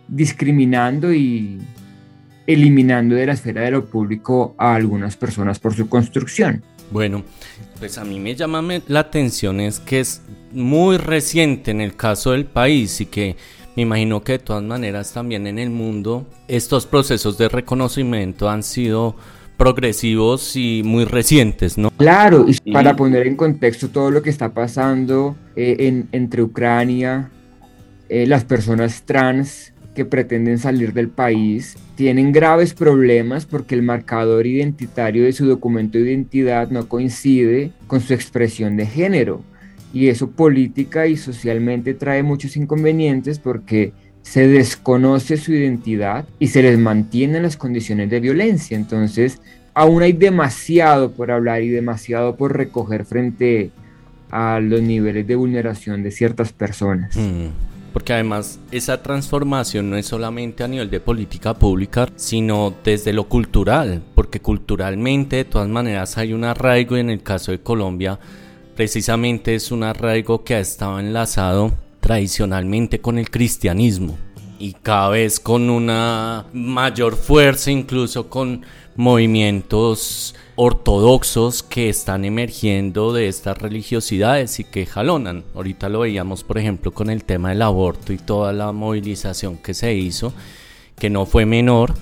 discriminando 0.06 1.12
y 1.12 1.58
eliminando 2.46 3.14
de 3.14 3.26
la 3.26 3.32
esfera 3.34 3.62
de 3.62 3.72
lo 3.72 3.84
público 3.84 4.54
a 4.56 4.74
algunas 4.74 5.16
personas 5.16 5.58
por 5.58 5.74
su 5.74 5.88
construcción. 5.88 6.62
Bueno, 6.90 7.22
pues 7.78 7.98
a 7.98 8.04
mí 8.04 8.18
me 8.18 8.34
llama 8.34 8.62
la 8.86 9.00
atención 9.00 9.60
es 9.60 9.78
que 9.80 10.00
es 10.00 10.22
muy 10.52 10.96
reciente 10.96 11.70
en 11.70 11.82
el 11.82 11.94
caso 11.94 12.32
del 12.32 12.46
país 12.46 13.02
y 13.02 13.06
que 13.06 13.36
me 13.76 13.82
imagino 13.82 14.22
que 14.22 14.32
de 14.32 14.38
todas 14.38 14.62
maneras 14.62 15.12
también 15.12 15.46
en 15.46 15.58
el 15.58 15.68
mundo 15.68 16.26
estos 16.48 16.86
procesos 16.86 17.36
de 17.36 17.48
reconocimiento 17.50 18.48
han 18.48 18.62
sido 18.62 19.14
progresivos 19.58 20.56
y 20.56 20.82
muy 20.84 21.04
recientes, 21.04 21.76
¿no? 21.76 21.90
Claro, 21.90 22.46
y 22.48 22.72
para 22.72 22.96
poner 22.96 23.26
en 23.26 23.36
contexto 23.36 23.88
todo 23.88 24.10
lo 24.10 24.22
que 24.22 24.30
está 24.30 24.54
pasando 24.54 25.36
eh, 25.56 25.76
en, 25.80 26.08
entre 26.12 26.42
Ucrania, 26.42 27.30
eh, 28.08 28.26
las 28.26 28.44
personas 28.44 29.02
trans 29.02 29.72
que 29.94 30.04
pretenden 30.04 30.58
salir 30.58 30.92
del 30.92 31.08
país 31.08 31.76
tienen 31.96 32.30
graves 32.30 32.72
problemas 32.72 33.46
porque 33.46 33.74
el 33.74 33.82
marcador 33.82 34.46
identitario 34.46 35.24
de 35.24 35.32
su 35.32 35.46
documento 35.46 35.98
de 35.98 36.12
identidad 36.12 36.70
no 36.70 36.88
coincide 36.88 37.72
con 37.86 38.00
su 38.00 38.14
expresión 38.14 38.76
de 38.76 38.86
género. 38.86 39.42
Y 39.92 40.08
eso 40.08 40.30
política 40.30 41.06
y 41.06 41.16
socialmente 41.16 41.94
trae 41.94 42.22
muchos 42.22 42.56
inconvenientes 42.56 43.38
porque 43.38 43.92
se 44.22 44.46
desconoce 44.46 45.36
su 45.36 45.52
identidad 45.52 46.26
y 46.38 46.48
se 46.48 46.62
les 46.62 46.78
mantienen 46.78 47.42
las 47.42 47.56
condiciones 47.56 48.10
de 48.10 48.20
violencia. 48.20 48.76
Entonces, 48.76 49.40
aún 49.74 50.02
hay 50.02 50.12
demasiado 50.12 51.12
por 51.12 51.30
hablar 51.30 51.62
y 51.62 51.68
demasiado 51.68 52.36
por 52.36 52.56
recoger 52.56 53.04
frente 53.04 53.70
a 54.30 54.60
los 54.60 54.82
niveles 54.82 55.26
de 55.26 55.34
vulneración 55.34 56.02
de 56.02 56.10
ciertas 56.10 56.52
personas. 56.52 57.16
Mm. 57.16 57.46
Porque 57.92 58.12
además 58.12 58.60
esa 58.70 59.02
transformación 59.02 59.90
no 59.90 59.96
es 59.96 60.06
solamente 60.06 60.62
a 60.62 60.68
nivel 60.68 60.90
de 60.90 61.00
política 61.00 61.54
pública, 61.54 62.08
sino 62.16 62.74
desde 62.84 63.12
lo 63.12 63.28
cultural, 63.28 64.02
porque 64.14 64.40
culturalmente 64.40 65.36
de 65.36 65.44
todas 65.44 65.68
maneras 65.68 66.18
hay 66.18 66.32
un 66.32 66.44
arraigo 66.44 66.96
y 66.96 67.00
en 67.00 67.10
el 67.10 67.22
caso 67.22 67.52
de 67.52 67.60
Colombia 67.60 68.18
precisamente 68.76 69.54
es 69.54 69.72
un 69.72 69.82
arraigo 69.82 70.44
que 70.44 70.54
ha 70.54 70.60
estado 70.60 71.00
enlazado 71.00 71.72
tradicionalmente 72.00 73.00
con 73.00 73.18
el 73.18 73.30
cristianismo 73.30 74.16
y 74.58 74.74
cada 74.74 75.10
vez 75.10 75.40
con 75.40 75.70
una 75.70 76.46
mayor 76.52 77.16
fuerza, 77.16 77.70
incluso 77.70 78.28
con 78.28 78.64
movimientos 78.96 80.34
ortodoxos 80.56 81.62
que 81.62 81.88
están 81.88 82.24
emergiendo 82.24 83.12
de 83.12 83.28
estas 83.28 83.58
religiosidades 83.58 84.58
y 84.58 84.64
que 84.64 84.86
jalonan. 84.86 85.44
Ahorita 85.54 85.88
lo 85.88 86.00
veíamos, 86.00 86.42
por 86.42 86.58
ejemplo, 86.58 86.90
con 86.92 87.08
el 87.10 87.22
tema 87.24 87.50
del 87.50 87.62
aborto 87.62 88.12
y 88.12 88.18
toda 88.18 88.52
la 88.52 88.72
movilización 88.72 89.56
que 89.58 89.74
se 89.74 89.94
hizo, 89.94 90.32
que 90.98 91.10
no 91.10 91.26
fue 91.26 91.46
menor 91.46 91.94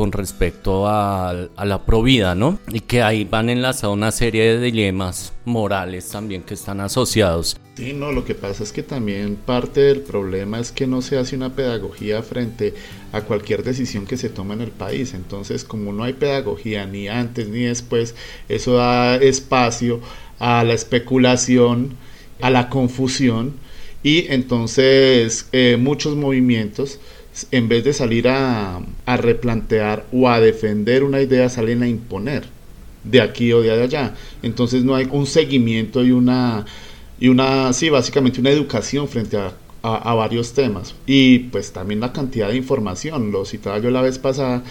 con 0.00 0.12
respecto 0.12 0.88
a, 0.88 1.50
la 1.62 1.84
provida, 1.84 2.34
¿no? 2.34 2.58
Y 2.72 2.80
que 2.80 3.02
ahí 3.02 3.24
van 3.24 3.50
enlazados 3.50 3.94
una 3.94 4.10
serie 4.12 4.44
de 4.44 4.58
dilemas 4.58 5.34
morales 5.44 6.08
también 6.08 6.40
que 6.42 6.54
están 6.54 6.80
asociados. 6.80 7.58
Sí, 7.76 7.92
no, 7.92 8.10
lo 8.10 8.24
que 8.24 8.34
pasa 8.34 8.62
es 8.62 8.72
que 8.72 8.82
también 8.82 9.36
parte 9.36 9.82
del 9.82 10.00
problema 10.00 10.58
es 10.58 10.72
que 10.72 10.86
no 10.86 11.02
se 11.02 11.18
hace 11.18 11.36
una 11.36 11.54
pedagogía 11.54 12.22
frente 12.22 12.72
a 13.12 13.20
cualquier 13.20 13.62
decisión 13.62 14.06
que 14.06 14.16
se 14.16 14.30
toma 14.30 14.54
en 14.54 14.62
el 14.62 14.70
país. 14.70 15.12
Entonces, 15.12 15.64
como 15.64 15.92
no 15.92 16.04
hay 16.04 16.14
pedagogía 16.14 16.86
ni 16.86 17.08
antes 17.08 17.50
ni 17.50 17.64
después, 17.64 18.14
eso 18.48 18.76
da 18.76 19.16
espacio 19.16 20.00
a 20.38 20.64
la 20.64 20.72
especulación, 20.72 21.94
a 22.40 22.48
la 22.48 22.70
confusión 22.70 23.52
y 24.02 24.32
entonces 24.32 25.46
eh, 25.52 25.76
muchos 25.78 26.16
movimientos 26.16 27.00
en 27.50 27.68
vez 27.68 27.84
de 27.84 27.92
salir 27.92 28.28
a, 28.28 28.80
replantear 29.06 30.06
o 30.12 30.28
a 30.28 30.40
defender 30.40 31.04
una 31.04 31.20
idea, 31.20 31.48
salen 31.48 31.82
a 31.82 31.88
imponer 31.88 32.44
de 33.04 33.20
aquí 33.20 33.52
o 33.52 33.60
de 33.60 33.70
allá. 33.70 34.14
Entonces 34.42 34.84
no 34.84 34.94
hay 34.94 35.08
un 35.10 35.26
seguimiento 35.26 36.04
y 36.04 36.12
una, 36.12 36.64
y 37.18 37.28
una 37.28 37.72
sí, 37.72 37.88
básicamente 37.90 38.40
una 38.40 38.50
educación 38.50 39.08
frente 39.08 39.36
a, 39.36 39.52
varios 39.82 40.52
temas. 40.52 40.94
Y 41.06 41.38
pues 41.38 41.72
también 41.72 42.00
la 42.00 42.12
cantidad 42.12 42.48
de 42.48 42.56
información. 42.56 43.32
Lo 43.32 43.44
citaba 43.44 43.78
yo 43.78 43.90
la 43.90 44.02
vez 44.02 44.18
pasada, 44.18 44.62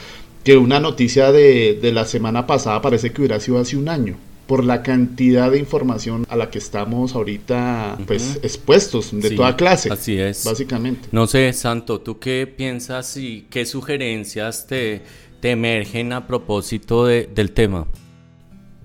que 0.44 0.58
una 0.58 0.80
noticia 0.80 1.32
de, 1.32 1.80
de 1.82 1.92
la 1.92 2.06
semana 2.06 2.46
pasada 2.48 2.82
parece 2.82 3.12
que 3.12 3.22
hubiera 3.22 3.40
sido 3.40 3.60
hace 3.60 3.76
un 3.76 3.90
año 3.90 4.18
por 4.50 4.64
la 4.66 4.82
cantidad 4.82 5.52
de 5.52 5.60
información 5.60 6.26
a 6.28 6.36
la 6.36 6.50
que 6.50 6.58
estamos 6.58 7.14
ahorita 7.14 8.00
pues 8.08 8.40
expuestos 8.42 9.12
de 9.12 9.30
toda 9.30 9.56
clase. 9.56 9.94
Así 9.94 10.20
es. 10.20 10.44
Básicamente. 10.44 11.08
No 11.12 11.28
sé, 11.28 11.54
Santo, 11.54 12.02
¿tú 12.02 12.18
qué 12.18 12.52
piensas 12.58 13.16
y 13.16 13.46
qué 13.52 13.68
sugerencias 13.68 14.66
te, 14.66 15.04
te 15.40 15.52
emergen 15.52 16.14
a 16.14 16.26
propósito 16.26 17.06
del 17.06 17.52
tema? 17.52 17.86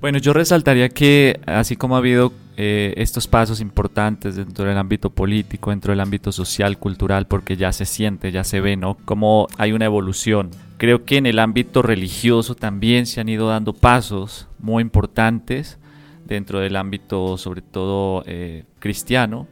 Bueno, 0.02 0.18
yo 0.18 0.34
resaltaría 0.34 0.90
que 0.90 1.40
así 1.46 1.76
como 1.76 1.94
ha 1.94 1.98
habido 2.00 2.34
eh, 2.56 2.94
estos 2.98 3.26
pasos 3.26 3.60
importantes 3.60 4.36
dentro 4.36 4.64
del 4.64 4.78
ámbito 4.78 5.10
político, 5.10 5.70
dentro 5.70 5.92
del 5.92 6.00
ámbito 6.00 6.30
social, 6.30 6.78
cultural, 6.78 7.26
porque 7.26 7.56
ya 7.56 7.72
se 7.72 7.84
siente, 7.84 8.30
ya 8.30 8.44
se 8.44 8.60
ve, 8.60 8.76
¿no? 8.76 8.96
Como 9.04 9.48
hay 9.58 9.72
una 9.72 9.86
evolución. 9.86 10.50
Creo 10.76 11.04
que 11.04 11.16
en 11.16 11.26
el 11.26 11.40
ámbito 11.40 11.82
religioso 11.82 12.54
también 12.54 13.06
se 13.06 13.20
han 13.20 13.28
ido 13.28 13.48
dando 13.48 13.72
pasos 13.72 14.46
muy 14.60 14.82
importantes 14.82 15.78
dentro 16.26 16.60
del 16.60 16.76
ámbito, 16.76 17.36
sobre 17.38 17.60
todo 17.60 18.22
eh, 18.26 18.64
cristiano. 18.78 19.48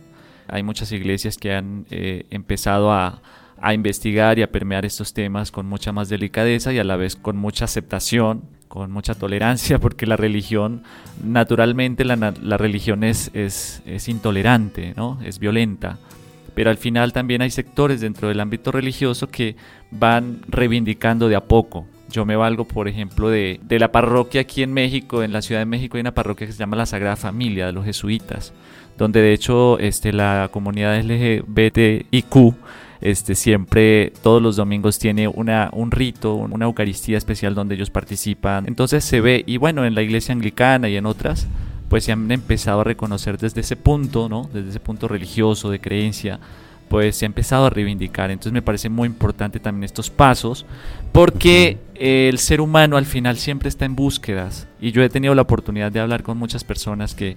Hay 0.46 0.62
muchas 0.62 0.92
iglesias 0.92 1.38
que 1.38 1.54
han 1.54 1.86
eh, 1.90 2.26
empezado 2.30 2.92
a, 2.92 3.20
a 3.60 3.74
investigar 3.74 4.38
y 4.38 4.42
a 4.42 4.52
permear 4.52 4.84
estos 4.84 5.12
temas 5.12 5.50
con 5.50 5.66
mucha 5.66 5.90
más 5.90 6.08
delicadeza 6.08 6.72
y 6.72 6.78
a 6.78 6.84
la 6.84 6.96
vez 6.96 7.16
con 7.16 7.36
mucha 7.36 7.64
aceptación 7.64 8.42
con 8.72 8.90
mucha 8.90 9.14
tolerancia, 9.14 9.78
porque 9.78 10.06
la 10.06 10.16
religión, 10.16 10.82
naturalmente 11.22 12.06
la, 12.06 12.32
la 12.40 12.56
religión 12.56 13.04
es, 13.04 13.30
es, 13.34 13.82
es, 13.84 14.08
intolerante, 14.08 14.94
¿no? 14.96 15.18
es 15.22 15.38
violenta, 15.38 15.98
pero 16.54 16.70
al 16.70 16.78
final 16.78 17.12
también 17.12 17.42
hay 17.42 17.50
sectores 17.50 18.00
dentro 18.00 18.28
del 18.28 18.40
ámbito 18.40 18.72
religioso 18.72 19.28
que 19.28 19.56
van 19.90 20.40
reivindicando 20.48 21.28
de 21.28 21.36
a 21.36 21.42
poco. 21.42 21.84
Yo 22.08 22.24
me 22.24 22.34
valgo, 22.34 22.64
por 22.66 22.88
ejemplo, 22.88 23.28
de, 23.28 23.60
de 23.62 23.78
la 23.78 23.92
parroquia 23.92 24.40
aquí 24.40 24.62
en 24.62 24.72
México, 24.72 25.22
en 25.22 25.34
la 25.34 25.42
Ciudad 25.42 25.60
de 25.60 25.66
México 25.66 25.98
hay 25.98 26.00
una 26.00 26.14
parroquia 26.14 26.46
que 26.46 26.54
se 26.54 26.58
llama 26.58 26.78
la 26.78 26.86
Sagrada 26.86 27.16
Familia 27.16 27.66
de 27.66 27.72
los 27.72 27.84
Jesuitas, 27.84 28.54
donde 28.96 29.20
de 29.20 29.34
hecho 29.34 29.78
este, 29.80 30.14
la 30.14 30.48
comunidad 30.50 30.98
LGBTIQ 30.98 32.54
este, 33.02 33.34
siempre 33.34 34.12
todos 34.22 34.40
los 34.40 34.56
domingos 34.56 34.98
tiene 34.98 35.28
una, 35.28 35.70
un 35.72 35.90
rito, 35.90 36.34
una 36.34 36.64
Eucaristía 36.64 37.18
especial 37.18 37.54
donde 37.54 37.74
ellos 37.74 37.90
participan. 37.90 38.66
Entonces 38.66 39.04
se 39.04 39.20
ve, 39.20 39.42
y 39.46 39.56
bueno, 39.56 39.84
en 39.84 39.94
la 39.94 40.02
iglesia 40.02 40.32
anglicana 40.32 40.88
y 40.88 40.96
en 40.96 41.06
otras, 41.06 41.46
pues 41.88 42.04
se 42.04 42.12
han 42.12 42.30
empezado 42.30 42.80
a 42.80 42.84
reconocer 42.84 43.38
desde 43.38 43.60
ese 43.60 43.76
punto, 43.76 44.28
¿no? 44.28 44.48
Desde 44.52 44.70
ese 44.70 44.80
punto 44.80 45.08
religioso, 45.08 45.70
de 45.70 45.80
creencia, 45.80 46.40
pues 46.88 47.16
se 47.16 47.24
ha 47.24 47.26
empezado 47.26 47.66
a 47.66 47.70
reivindicar. 47.70 48.30
Entonces 48.30 48.52
me 48.52 48.62
parece 48.62 48.88
muy 48.88 49.06
importante 49.06 49.60
también 49.60 49.84
estos 49.84 50.08
pasos, 50.08 50.64
porque 51.10 51.78
el 51.94 52.38
ser 52.38 52.60
humano 52.60 52.96
al 52.96 53.06
final 53.06 53.36
siempre 53.36 53.68
está 53.68 53.84
en 53.84 53.96
búsquedas. 53.96 54.68
Y 54.80 54.92
yo 54.92 55.02
he 55.02 55.08
tenido 55.08 55.34
la 55.34 55.42
oportunidad 55.42 55.90
de 55.90 56.00
hablar 56.00 56.22
con 56.22 56.38
muchas 56.38 56.64
personas 56.64 57.14
que, 57.14 57.36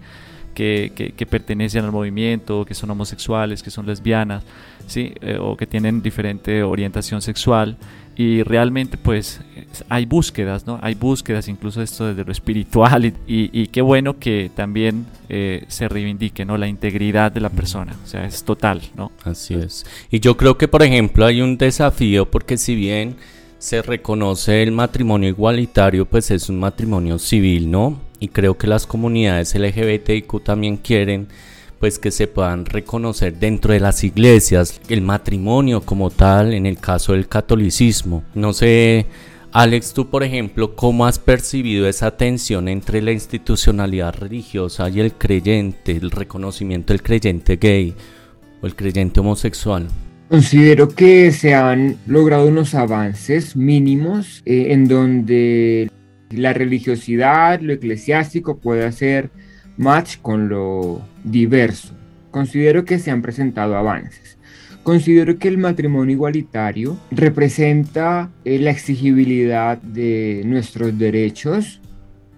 que, 0.55 1.27
pertenecen 1.29 1.85
al 1.85 1.91
movimiento, 1.91 2.65
que 2.65 2.73
son 2.73 2.89
homosexuales, 2.89 3.61
que 3.61 3.69
son 3.69 3.85
lesbianas, 3.85 4.43
¿sí? 4.87 5.13
Eh, 5.21 5.37
o 5.39 5.55
que 5.55 5.67
tienen 5.67 6.01
diferente 6.01 6.63
orientación 6.63 7.21
sexual 7.21 7.77
y 8.17 8.43
realmente 8.43 8.97
pues 8.97 9.41
hay 9.89 10.05
búsquedas, 10.05 10.65
¿no? 10.65 10.79
Hay 10.81 10.95
búsquedas 10.95 11.47
incluso 11.49 11.81
esto 11.81 12.07
desde 12.07 12.23
lo 12.23 12.31
espiritual 12.31 13.13
y, 13.27 13.67
qué 13.67 13.81
bueno 13.81 14.17
que 14.17 14.49
también 14.55 15.05
eh, 15.27 15.65
se 15.67 15.89
reivindique, 15.89 16.45
¿no? 16.45 16.57
La 16.57 16.67
integridad 16.67 17.31
de 17.31 17.41
la 17.41 17.49
persona, 17.49 17.93
o 18.03 18.07
sea, 18.07 18.25
es 18.25 18.43
total, 18.43 18.81
¿no? 18.95 19.11
Así 19.23 19.53
es. 19.53 19.85
Y 20.09 20.21
yo 20.21 20.37
creo 20.37 20.57
que 20.57 20.67
por 20.67 20.81
ejemplo 20.81 21.25
hay 21.25 21.41
un 21.41 21.57
desafío 21.57 22.29
porque 22.31 22.57
si 22.57 22.75
bien 22.75 23.17
se 23.57 23.81
reconoce 23.81 24.63
el 24.63 24.71
matrimonio 24.71 25.27
igualitario, 25.27 26.05
pues 26.05 26.31
es 26.31 26.49
un 26.49 26.59
matrimonio 26.59 27.19
civil, 27.19 27.69
¿no? 27.69 27.99
Y 28.19 28.29
creo 28.29 28.57
que 28.57 28.67
las 28.67 28.87
comunidades 28.87 29.55
LGBTIQ 29.55 30.43
también 30.43 30.77
quieren 30.77 31.27
pues 31.79 31.99
que 31.99 32.11
se 32.11 32.27
puedan 32.27 32.65
reconocer 32.65 33.37
dentro 33.37 33.73
de 33.73 33.79
las 33.79 34.03
iglesias 34.03 34.79
el 34.89 35.01
matrimonio 35.01 35.81
como 35.81 36.09
tal 36.09 36.53
en 36.53 36.65
el 36.65 36.77
caso 36.77 37.13
del 37.13 37.27
catolicismo. 37.27 38.23
No 38.33 38.53
sé, 38.53 39.05
Alex, 39.51 39.93
tú 39.93 40.09
por 40.09 40.23
ejemplo, 40.23 40.75
¿cómo 40.75 41.05
has 41.05 41.19
percibido 41.19 41.87
esa 41.87 42.17
tensión 42.17 42.67
entre 42.67 43.01
la 43.01 43.11
institucionalidad 43.11 44.15
religiosa 44.15 44.89
y 44.89 44.99
el 44.99 45.13
creyente, 45.13 45.91
el 45.91 46.11
reconocimiento 46.11 46.93
del 46.93 47.03
creyente 47.03 47.57
gay 47.57 47.93
o 48.61 48.67
el 48.67 48.75
creyente 48.75 49.19
homosexual? 49.19 49.87
Considero 50.29 50.89
que 50.89 51.31
se 51.31 51.53
han 51.53 51.97
logrado 52.07 52.47
unos 52.47 52.73
avances 52.73 53.55
mínimos 53.55 54.41
eh, 54.45 54.73
en 54.73 54.87
donde 54.87 55.91
la 56.29 56.53
religiosidad, 56.53 57.59
lo 57.61 57.73
eclesiástico 57.73 58.57
puede 58.57 58.85
hacer 58.85 59.29
match 59.77 60.17
con 60.21 60.49
lo 60.49 61.01
diverso. 61.23 61.93
Considero 62.31 62.85
que 62.85 62.99
se 62.99 63.11
han 63.11 63.21
presentado 63.21 63.75
avances. 63.75 64.37
Considero 64.83 65.39
que 65.39 65.47
el 65.47 65.57
matrimonio 65.57 66.13
igualitario 66.13 66.97
representa 67.09 68.29
eh, 68.43 68.59
la 68.59 68.69
exigibilidad 68.69 69.81
de 69.81 70.43
nuestros 70.45 70.97
derechos 70.97 71.81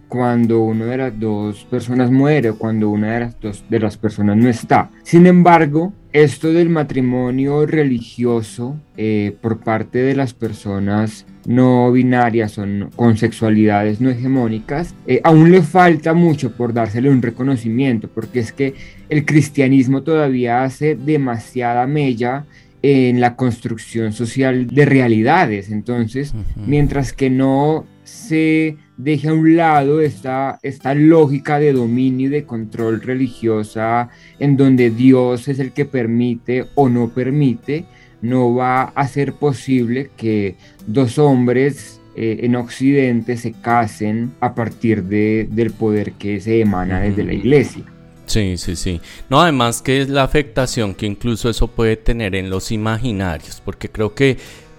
cuando 0.07 0.61
una 0.61 0.85
de 0.85 0.97
las 0.97 1.19
dos 1.19 1.65
personas 1.65 2.11
muere 2.11 2.51
o 2.51 2.57
cuando 2.57 2.89
una 2.89 3.13
de 3.13 3.19
las 3.21 3.39
dos 3.39 3.63
de 3.69 3.79
las 3.79 3.97
personas 3.97 4.37
no 4.37 4.49
está. 4.49 4.89
Sin 5.03 5.27
embargo, 5.27 5.93
esto 6.13 6.51
del 6.51 6.69
matrimonio 6.69 7.65
religioso 7.65 8.75
eh, 8.95 9.35
por 9.41 9.59
parte 9.59 9.99
de 9.99 10.15
las 10.15 10.33
personas 10.33 11.25
no 11.45 11.91
binarias 11.91 12.57
o 12.57 12.65
con 12.95 13.17
sexualidades 13.17 14.01
no 14.01 14.09
hegemónicas, 14.09 14.95
eh, 15.05 15.21
aún 15.23 15.51
le 15.51 15.61
falta 15.61 16.13
mucho 16.13 16.51
por 16.51 16.73
dársele 16.73 17.09
un 17.09 17.21
reconocimiento, 17.21 18.09
porque 18.09 18.39
es 18.39 18.51
que 18.51 18.73
el 19.09 19.25
cristianismo 19.25 20.03
todavía 20.03 20.63
hace 20.63 20.95
demasiada 20.95 21.87
mella 21.87 22.45
en 22.81 23.19
la 23.21 23.35
construcción 23.35 24.13
social 24.13 24.67
de 24.67 24.85
realidades. 24.85 25.71
Entonces, 25.71 26.33
mientras 26.55 27.13
que 27.13 27.29
no 27.29 27.85
se 28.03 28.77
deje 28.97 29.29
a 29.29 29.33
un 29.33 29.55
lado 29.55 30.01
esta, 30.01 30.59
esta 30.63 30.93
lógica 30.95 31.59
de 31.59 31.73
dominio 31.73 32.27
y 32.27 32.31
de 32.31 32.45
control 32.45 33.01
religiosa 33.01 34.09
en 34.39 34.57
donde 34.57 34.89
Dios 34.89 35.47
es 35.47 35.59
el 35.59 35.71
que 35.71 35.85
permite 35.85 36.65
o 36.75 36.89
no 36.89 37.09
permite, 37.09 37.85
no 38.21 38.55
va 38.55 38.83
a 38.83 39.07
ser 39.07 39.33
posible 39.33 40.09
que 40.17 40.55
dos 40.87 41.19
hombres 41.19 42.01
eh, 42.15 42.39
en 42.41 42.55
Occidente 42.55 43.37
se 43.37 43.53
casen 43.53 44.33
a 44.39 44.55
partir 44.55 45.03
de, 45.03 45.47
del 45.51 45.71
poder 45.71 46.13
que 46.13 46.41
se 46.41 46.59
emana 46.61 47.01
desde 47.01 47.23
la 47.23 47.33
iglesia. 47.33 47.83
Sí, 48.25 48.57
sí, 48.57 48.75
sí. 48.75 48.99
No, 49.29 49.39
además 49.39 49.81
que 49.81 50.01
es 50.01 50.09
la 50.09 50.23
afectación 50.23 50.95
que 50.95 51.05
incluso 51.05 51.49
eso 51.49 51.67
puede 51.67 51.95
tener 51.95 52.35
en 52.35 52.49
los 52.49 52.71
imaginarios, 52.71 53.61
porque 53.63 53.89
creo 53.89 54.13
que 54.13 54.37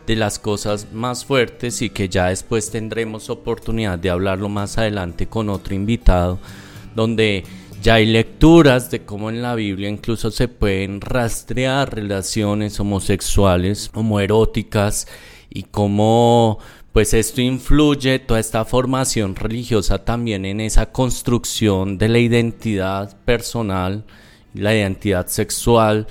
de 0.08 0.16
las 0.16 0.38
cosas 0.38 0.88
más 0.92 1.26
fuertes 1.26 1.82
y 1.82 1.90
que 1.90 2.08
ya 2.08 2.28
después 2.28 2.70
tendremos 2.70 3.28
oportunidad 3.28 3.98
de 3.98 4.08
hablarlo 4.08 4.48
más 4.48 4.78
adelante 4.78 5.26
con 5.26 5.50
otro 5.50 5.74
invitado, 5.74 6.38
donde 6.96 7.44
ya 7.82 7.94
hay 7.94 8.06
lecturas 8.06 8.90
de 8.90 9.04
cómo 9.04 9.28
en 9.28 9.42
la 9.42 9.54
Biblia 9.54 9.90
incluso 9.90 10.30
se 10.30 10.48
pueden 10.48 11.02
rastrear 11.02 11.94
relaciones 11.94 12.80
homosexuales, 12.80 13.90
homoeróticas 13.92 15.06
y 15.50 15.64
cómo 15.64 16.58
pues 16.92 17.12
esto 17.12 17.42
influye 17.42 18.18
toda 18.18 18.40
esta 18.40 18.64
formación 18.64 19.36
religiosa 19.36 20.06
también 20.06 20.46
en 20.46 20.60
esa 20.60 20.90
construcción 20.90 21.98
de 21.98 22.08
la 22.08 22.18
identidad 22.18 23.14
personal, 23.26 24.04
la 24.54 24.74
identidad 24.74 25.26
sexual, 25.26 26.06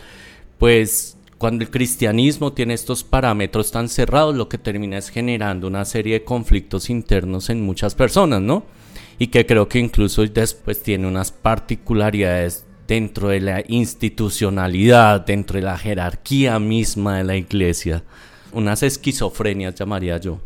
pues 0.59 1.16
cuando 1.37 1.63
el 1.63 1.69
cristianismo 1.69 2.53
tiene 2.53 2.73
estos 2.73 3.03
parámetros 3.03 3.71
tan 3.71 3.89
cerrados, 3.89 4.35
lo 4.35 4.49
que 4.49 4.57
termina 4.57 4.97
es 4.97 5.09
generando 5.09 5.67
una 5.67 5.85
serie 5.85 6.13
de 6.13 6.23
conflictos 6.23 6.89
internos 6.89 7.49
en 7.49 7.61
muchas 7.61 7.95
personas, 7.95 8.41
¿no? 8.41 8.63
y 9.19 9.27
que 9.27 9.45
creo 9.45 9.67
que 9.67 9.79
incluso 9.79 10.25
después 10.25 10.81
tiene 10.81 11.07
unas 11.07 11.31
particularidades 11.31 12.65
dentro 12.87 13.29
de 13.29 13.41
la 13.41 13.63
institucionalidad, 13.67 15.25
dentro 15.25 15.57
de 15.57 15.65
la 15.65 15.77
jerarquía 15.77 16.59
misma 16.59 17.17
de 17.17 17.23
la 17.23 17.35
iglesia. 17.35 18.03
Unas 18.51 18.83
esquizofrenias 18.83 19.75
llamaría 19.75 20.17
yo. 20.17 20.39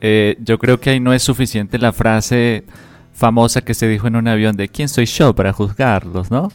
Eh, 0.00 0.36
yo 0.40 0.58
creo 0.58 0.80
que 0.80 0.90
ahí 0.90 1.00
no 1.00 1.12
es 1.12 1.22
suficiente 1.22 1.78
la 1.78 1.92
frase 1.92 2.64
famosa 3.12 3.62
que 3.62 3.74
se 3.74 3.88
dijo 3.88 4.08
en 4.08 4.16
un 4.16 4.28
avión 4.28 4.56
de 4.56 4.68
¿quién 4.68 4.88
soy 4.88 5.06
yo 5.06 5.34
para 5.34 5.52
juzgarlos? 5.52 6.30
¿no? 6.30 6.50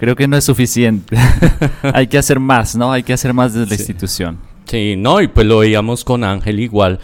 Creo 0.00 0.16
que 0.16 0.26
no 0.26 0.38
es 0.38 0.44
suficiente. 0.44 1.14
Hay 1.92 2.06
que 2.06 2.16
hacer 2.16 2.40
más, 2.40 2.74
¿no? 2.74 2.90
Hay 2.90 3.02
que 3.02 3.12
hacer 3.12 3.34
más 3.34 3.52
desde 3.52 3.68
la 3.68 3.74
institución. 3.74 4.38
Sí, 4.64 4.94
no, 4.96 5.20
y 5.20 5.28
pues 5.28 5.46
lo 5.46 5.58
veíamos 5.58 6.06
con 6.06 6.24
Ángel 6.24 6.58
igual 6.58 7.00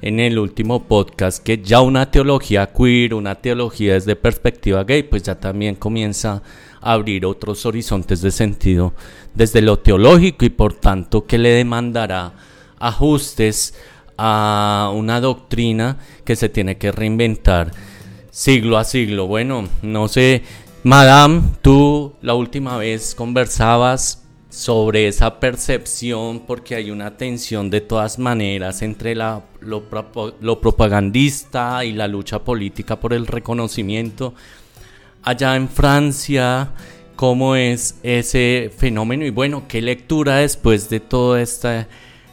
en 0.00 0.18
el 0.18 0.38
último 0.38 0.84
podcast 0.84 1.42
que 1.44 1.58
ya 1.62 1.82
una 1.82 2.10
teología 2.10 2.72
queer, 2.72 3.12
una 3.12 3.34
teología 3.34 3.92
desde 3.92 4.16
perspectiva 4.16 4.82
gay, 4.84 5.02
pues 5.02 5.24
ya 5.24 5.38
también 5.38 5.74
comienza 5.74 6.42
a 6.80 6.94
abrir 6.94 7.26
otros 7.26 7.66
horizontes 7.66 8.22
de 8.22 8.30
sentido 8.30 8.94
desde 9.34 9.60
lo 9.60 9.80
teológico 9.80 10.46
y 10.46 10.48
por 10.48 10.72
tanto 10.72 11.26
que 11.26 11.36
le 11.36 11.50
demandará 11.50 12.32
ajustes 12.78 13.74
a 14.16 14.90
una 14.94 15.20
doctrina 15.20 15.98
que 16.24 16.34
se 16.34 16.48
tiene 16.48 16.78
que 16.78 16.92
reinventar 16.92 17.72
siglo 18.30 18.78
a 18.78 18.84
siglo. 18.84 19.26
Bueno, 19.26 19.68
no 19.82 20.08
sé, 20.08 20.44
Madame, 20.84 21.42
tú 21.60 22.14
la 22.22 22.34
última 22.34 22.76
vez 22.76 23.14
conversabas 23.16 24.24
sobre 24.48 25.08
esa 25.08 25.40
percepción 25.40 26.44
porque 26.46 26.76
hay 26.76 26.92
una 26.92 27.16
tensión 27.16 27.68
de 27.68 27.80
todas 27.80 28.20
maneras 28.20 28.82
entre 28.82 29.16
la, 29.16 29.42
lo, 29.60 30.60
propagandista 30.60 31.84
y 31.84 31.92
la 31.92 32.06
lucha 32.06 32.44
política 32.44 33.00
por 33.00 33.12
el 33.12 33.26
reconocimiento. 33.26 34.34
Allá 35.24 35.56
en 35.56 35.68
Francia, 35.68 36.70
¿cómo 37.16 37.56
es 37.56 37.98
ese 38.04 38.70
fenómeno? 38.74 39.26
Y 39.26 39.30
bueno, 39.30 39.64
¿qué 39.66 39.82
lectura 39.82 40.36
después 40.36 40.88
de 40.88 41.00
toda 41.00 41.42
esta 41.42 41.88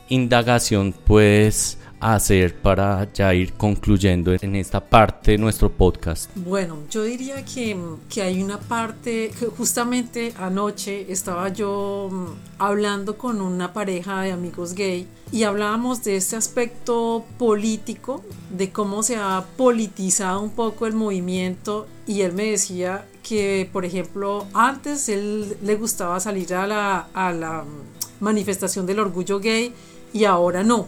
indagación 0.07 0.93
puedes 0.93 1.79
hacer 2.13 2.55
para 2.55 3.11
ya 3.13 3.33
ir 3.33 3.53
concluyendo 3.53 4.35
en 4.39 4.55
esta 4.55 4.79
parte 4.79 5.31
de 5.31 5.37
nuestro 5.39 5.71
podcast? 5.71 6.29
Bueno, 6.35 6.77
yo 6.91 7.03
diría 7.03 7.43
que, 7.43 7.75
que 8.09 8.21
hay 8.21 8.43
una 8.43 8.59
parte, 8.59 9.31
justamente 9.57 10.33
anoche 10.37 11.11
estaba 11.11 11.49
yo 11.49 12.09
mm, 12.11 12.25
hablando 12.59 13.17
con 13.17 13.41
una 13.41 13.73
pareja 13.73 14.21
de 14.21 14.31
amigos 14.31 14.75
gay 14.75 15.07
y 15.31 15.43
hablábamos 15.43 16.03
de 16.03 16.17
este 16.17 16.35
aspecto 16.35 17.25
político, 17.39 18.23
de 18.51 18.71
cómo 18.71 19.01
se 19.01 19.15
ha 19.15 19.43
politizado 19.57 20.41
un 20.41 20.51
poco 20.51 20.85
el 20.85 20.93
movimiento 20.93 21.87
y 22.05 22.21
él 22.21 22.33
me 22.33 22.51
decía 22.51 23.05
que, 23.23 23.67
por 23.73 23.83
ejemplo, 23.83 24.45
antes 24.53 25.09
él 25.09 25.57
le 25.63 25.75
gustaba 25.75 26.19
salir 26.19 26.53
a 26.53 26.67
la, 26.67 27.07
a 27.15 27.33
la 27.33 27.63
mm, 27.63 28.23
manifestación 28.23 28.85
del 28.85 28.99
orgullo 28.99 29.39
gay 29.39 29.73
y 30.13 30.25
ahora 30.25 30.63
no 30.63 30.87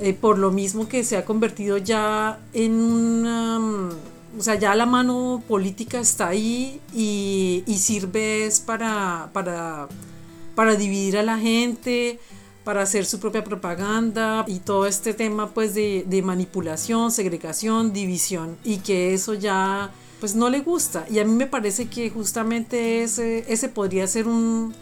eh, 0.00 0.14
por 0.14 0.38
lo 0.38 0.50
mismo 0.50 0.88
que 0.88 1.04
se 1.04 1.16
ha 1.16 1.24
convertido 1.24 1.78
ya 1.78 2.38
en 2.52 2.72
una... 2.80 3.58
Mm, 3.58 3.90
o 4.38 4.42
sea, 4.42 4.54
ya 4.54 4.74
la 4.74 4.86
mano 4.86 5.42
política 5.48 5.98
está 5.98 6.28
ahí 6.28 6.80
y, 6.94 7.64
sirve 7.78 8.48
para, 8.64 9.28
para, 9.32 9.88
para 10.54 10.76
dividir 10.76 11.18
a 11.18 11.22
la 11.24 11.36
gente, 11.36 12.20
para 12.62 12.82
hacer 12.82 13.06
su 13.06 13.18
propia 13.18 13.42
propaganda 13.42 14.44
y 14.46 14.60
todo 14.60 14.86
este 14.86 15.14
tema 15.14 15.48
pues 15.48 15.74
de, 15.74 16.04
de, 16.06 16.22
manipulación, 16.22 17.10
segregación, 17.10 17.92
división 17.92 18.56
y 18.62 18.78
que 18.78 19.14
eso 19.14 19.34
ya 19.34 19.90
pues 20.20 20.36
no 20.36 20.48
le 20.48 20.60
gusta. 20.60 21.06
Y 21.10 21.18
a 21.18 21.24
mí 21.24 21.32
me 21.32 21.46
parece 21.46 21.88
que 21.88 22.08
justamente 22.10 23.02
ese, 23.02 23.44
ese 23.52 23.68
podría 23.68 24.06
ser 24.06 24.28
un, 24.28 24.74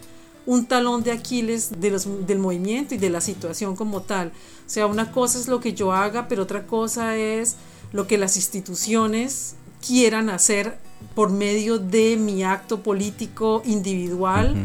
un 0.49 0.65
talón 0.65 1.03
de 1.03 1.13
Aquiles 1.13 1.79
de 1.79 1.91
los, 1.91 2.27
del 2.27 2.39
movimiento 2.39 2.95
y 2.95 2.99
de 2.99 3.11
la 3.11 3.21
situación 3.21 3.77
como 3.77 4.01
tal. 4.01 4.29
O 4.29 4.71
sea, 4.71 4.87
una 4.87 5.13
cosa 5.13 5.39
es 5.39 5.47
lo 5.47 5.61
que 5.61 5.75
yo 5.75 5.93
haga, 5.93 6.27
pero 6.27 6.45
otra 6.45 6.67
cosa 6.67 7.19
es 7.19 7.57
lo 7.93 8.07
que 8.07 8.17
las 8.17 8.37
instituciones 8.37 9.57
quieran 9.87 10.31
hacer 10.31 10.79
por 11.15 11.29
medio 11.29 11.79
de 11.79 12.17
mi 12.17 12.45
acto 12.45 12.83
político 12.83 13.61
individual 13.67 14.57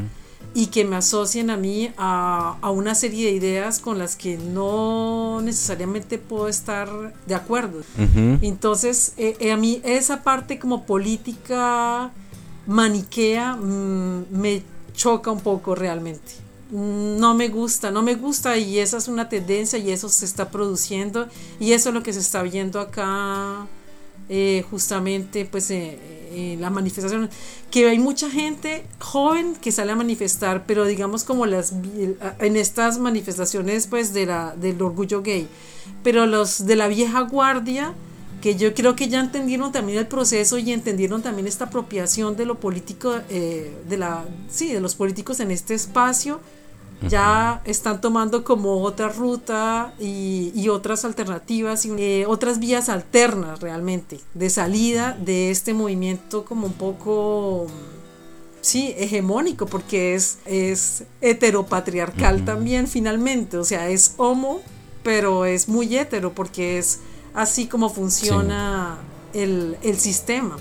y 0.54 0.68
que 0.68 0.86
me 0.86 0.96
asocien 0.96 1.50
a 1.50 1.58
mí 1.58 1.92
a, 1.98 2.56
a, 2.62 2.72
una 2.72 2.96
serie 2.96 3.26
de 3.26 3.34
ideas 3.34 3.80
con 3.80 4.00
las 4.00 4.16
que 4.16 4.38
no 4.38 5.42
necesariamente 5.42 6.18
puedo 6.18 6.48
estar 6.48 7.14
de 7.28 7.36
acuerdo. 7.36 7.82
Entonces, 8.42 9.16
eh, 9.18 9.36
eh, 9.42 9.52
a 9.52 9.58
mí 9.58 9.82
esa 9.84 10.24
parte 10.24 10.60
como 10.60 10.86
política 10.86 12.14
maniquea 12.68 13.58
mm, 13.58 14.28
me 14.32 14.64
choca 14.94 15.32
un 15.32 15.42
poco 15.42 15.76
realmente. 15.76 16.34
No 16.72 17.36
me 17.36 17.50
gusta, 17.50 17.92
no 17.92 18.02
me 18.02 18.16
gusta 18.16 18.58
y 18.58 18.80
esa 18.80 18.98
es 18.98 19.08
una 19.08 19.30
tendencia 19.30 19.78
y 19.78 19.92
eso 19.92 20.10
se 20.10 20.26
está 20.26 20.50
produciendo 20.50 21.28
y 21.60 21.74
eso 21.74 21.90
es 21.90 21.96
lo 21.96 22.02
que 22.02 22.14
se 22.14 22.20
está 22.20 22.42
viendo 22.42 22.80
acá 22.80 23.68
eh, 24.30 24.64
justamente 24.72 25.46
pues 25.46 25.70
eh, 25.70 26.58
la 26.58 26.70
manifestación, 26.70 27.30
que 27.70 27.90
hay 27.90 28.00
mucha 28.00 28.30
gente 28.30 28.86
joven 29.00 29.54
que 29.56 29.72
sale 29.72 29.92
a 29.92 29.96
manifestar, 29.96 30.66
pero 30.66 30.86
digamos 30.86 31.26
como 31.26 31.46
las 31.46 31.74
en 32.40 32.56
estas 32.56 33.00
manifestaciones 33.00 33.88
pues 33.88 34.14
de 34.14 34.26
la, 34.26 34.56
del 34.56 34.82
orgullo 34.82 35.22
gay, 35.22 35.48
pero 36.04 36.26
los 36.26 36.66
de 36.66 36.78
la 36.78 36.88
vieja 36.88 37.20
guardia, 37.22 37.94
que 38.44 38.58
yo 38.58 38.74
creo 38.74 38.94
que 38.94 39.08
ya 39.08 39.22
entendieron 39.22 39.72
también 39.72 40.00
el 40.00 40.08
proceso 40.08 40.58
y 40.58 40.74
entendieron 40.74 41.22
también 41.22 41.48
esta 41.48 41.64
apropiación 41.64 42.36
de 42.36 42.46
lo 42.46 42.60
político, 42.60 43.16
eh, 43.30 43.74
de 43.88 43.96
la, 43.96 44.26
sí, 44.50 44.74
de 44.74 44.82
los 44.82 44.96
políticos 44.96 45.40
en 45.40 45.50
este 45.50 45.74
espacio, 45.76 46.42
ya 47.08 47.62
están 47.64 48.02
tomando 48.02 48.44
como 48.44 48.82
otra 48.82 49.08
ruta 49.08 49.94
y, 49.98 50.68
otras 50.68 51.06
alternativas, 51.06 51.86
y, 51.86 51.92
eh, 51.98 52.26
otras 52.28 52.60
vías 52.60 52.90
alternas 52.90 53.62
realmente 53.62 54.20
de 54.34 54.50
salida 54.50 55.18
de 55.18 55.50
este 55.50 55.74
movimiento 55.74 56.44
como 56.44 56.68
un 56.68 56.74
poco 56.74 57.68
sí, 58.60 58.94
hegemónico, 58.98 59.68
porque 59.68 60.16
es, 60.16 60.40
es 60.44 61.06
heteropatriarcal 61.22 62.44
también 62.44 62.90
finalmente, 62.90 63.56
o 63.56 63.64
sea, 63.64 63.88
es 63.88 64.16
homo, 64.18 64.62
pero 65.02 65.46
es 65.46 65.70
muy 65.70 65.96
hetero, 65.96 66.34
porque 66.34 66.78
es 66.78 67.00
así 67.34 67.68
como 67.68 67.90
funciona 67.90 68.98
el, 69.34 69.78
el 69.82 69.98
sistema. 69.98 70.58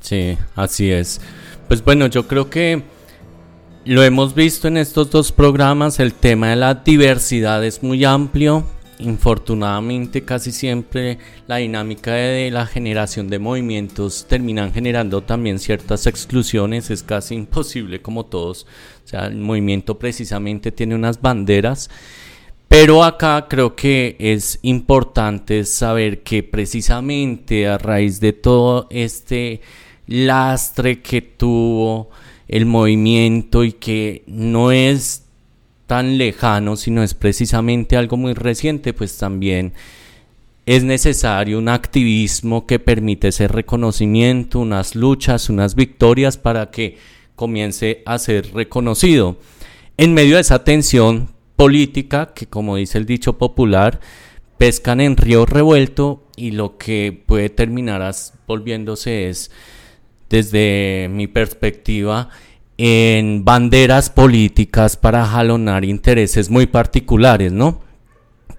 Sí, 0.00 0.36
así 0.56 0.90
es. 0.90 1.20
Pues 1.68 1.84
bueno, 1.84 2.06
yo 2.06 2.26
creo 2.26 2.50
que 2.50 2.82
lo 3.84 4.02
hemos 4.02 4.34
visto 4.34 4.68
en 4.68 4.76
estos 4.76 5.10
dos 5.10 5.32
programas, 5.32 6.00
el 6.00 6.12
tema 6.12 6.50
de 6.50 6.56
la 6.56 6.74
diversidad 6.74 7.64
es 7.64 7.82
muy 7.82 8.04
amplio. 8.04 8.64
Infortunadamente 8.98 10.22
casi 10.26 10.52
siempre 10.52 11.18
la 11.46 11.56
dinámica 11.56 12.12
de 12.12 12.50
la 12.50 12.66
generación 12.66 13.30
de 13.30 13.38
movimientos 13.38 14.26
terminan 14.28 14.74
generando 14.74 15.22
también 15.22 15.58
ciertas 15.58 16.06
exclusiones, 16.06 16.90
es 16.90 17.02
casi 17.02 17.34
imposible 17.34 18.02
como 18.02 18.26
todos. 18.26 18.66
O 19.02 19.08
sea, 19.08 19.24
el 19.26 19.36
movimiento 19.36 19.98
precisamente 19.98 20.70
tiene 20.70 20.94
unas 20.94 21.22
banderas, 21.22 21.88
pero 22.70 23.02
acá 23.02 23.48
creo 23.48 23.74
que 23.74 24.14
es 24.20 24.60
importante 24.62 25.64
saber 25.64 26.22
que 26.22 26.44
precisamente 26.44 27.66
a 27.66 27.78
raíz 27.78 28.20
de 28.20 28.32
todo 28.32 28.86
este 28.90 29.60
lastre 30.06 31.02
que 31.02 31.20
tuvo 31.20 32.10
el 32.46 32.66
movimiento 32.66 33.64
y 33.64 33.72
que 33.72 34.22
no 34.28 34.70
es 34.70 35.24
tan 35.88 36.16
lejano, 36.16 36.76
sino 36.76 37.02
es 37.02 37.14
precisamente 37.14 37.96
algo 37.96 38.16
muy 38.16 38.34
reciente, 38.34 38.92
pues 38.92 39.18
también 39.18 39.72
es 40.64 40.84
necesario 40.84 41.58
un 41.58 41.68
activismo 41.68 42.68
que 42.68 42.78
permite 42.78 43.28
ese 43.28 43.48
reconocimiento, 43.48 44.60
unas 44.60 44.94
luchas, 44.94 45.50
unas 45.50 45.74
victorias 45.74 46.36
para 46.36 46.70
que 46.70 46.98
comience 47.34 48.04
a 48.06 48.16
ser 48.20 48.54
reconocido. 48.54 49.38
En 49.96 50.14
medio 50.14 50.36
de 50.36 50.42
esa 50.42 50.62
tensión 50.62 51.30
política, 51.60 52.32
que 52.34 52.46
como 52.46 52.76
dice 52.76 52.96
el 52.96 53.04
dicho 53.04 53.36
popular, 53.36 54.00
pescan 54.56 54.98
en 54.98 55.18
río 55.18 55.44
revuelto 55.44 56.22
y 56.34 56.52
lo 56.52 56.78
que 56.78 57.22
puede 57.26 57.50
terminar 57.50 58.14
volviéndose 58.46 59.28
es 59.28 59.50
desde 60.30 61.10
mi 61.10 61.26
perspectiva, 61.26 62.30
en 62.78 63.44
banderas 63.44 64.08
políticas 64.08 64.96
para 64.96 65.26
jalonar 65.26 65.84
intereses 65.84 66.48
muy 66.48 66.64
particulares, 66.64 67.52
¿no? 67.52 67.82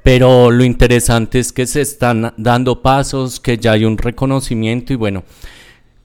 Pero 0.04 0.52
lo 0.52 0.64
interesante 0.64 1.40
es 1.40 1.52
que 1.52 1.66
se 1.66 1.82
están 1.82 2.36
dando 2.38 2.84
pasos, 2.84 3.40
que 3.40 3.58
ya 3.58 3.72
hay 3.72 3.84
un 3.84 3.98
reconocimiento 3.98 4.94
y 4.94 4.96
bueno, 4.96 5.24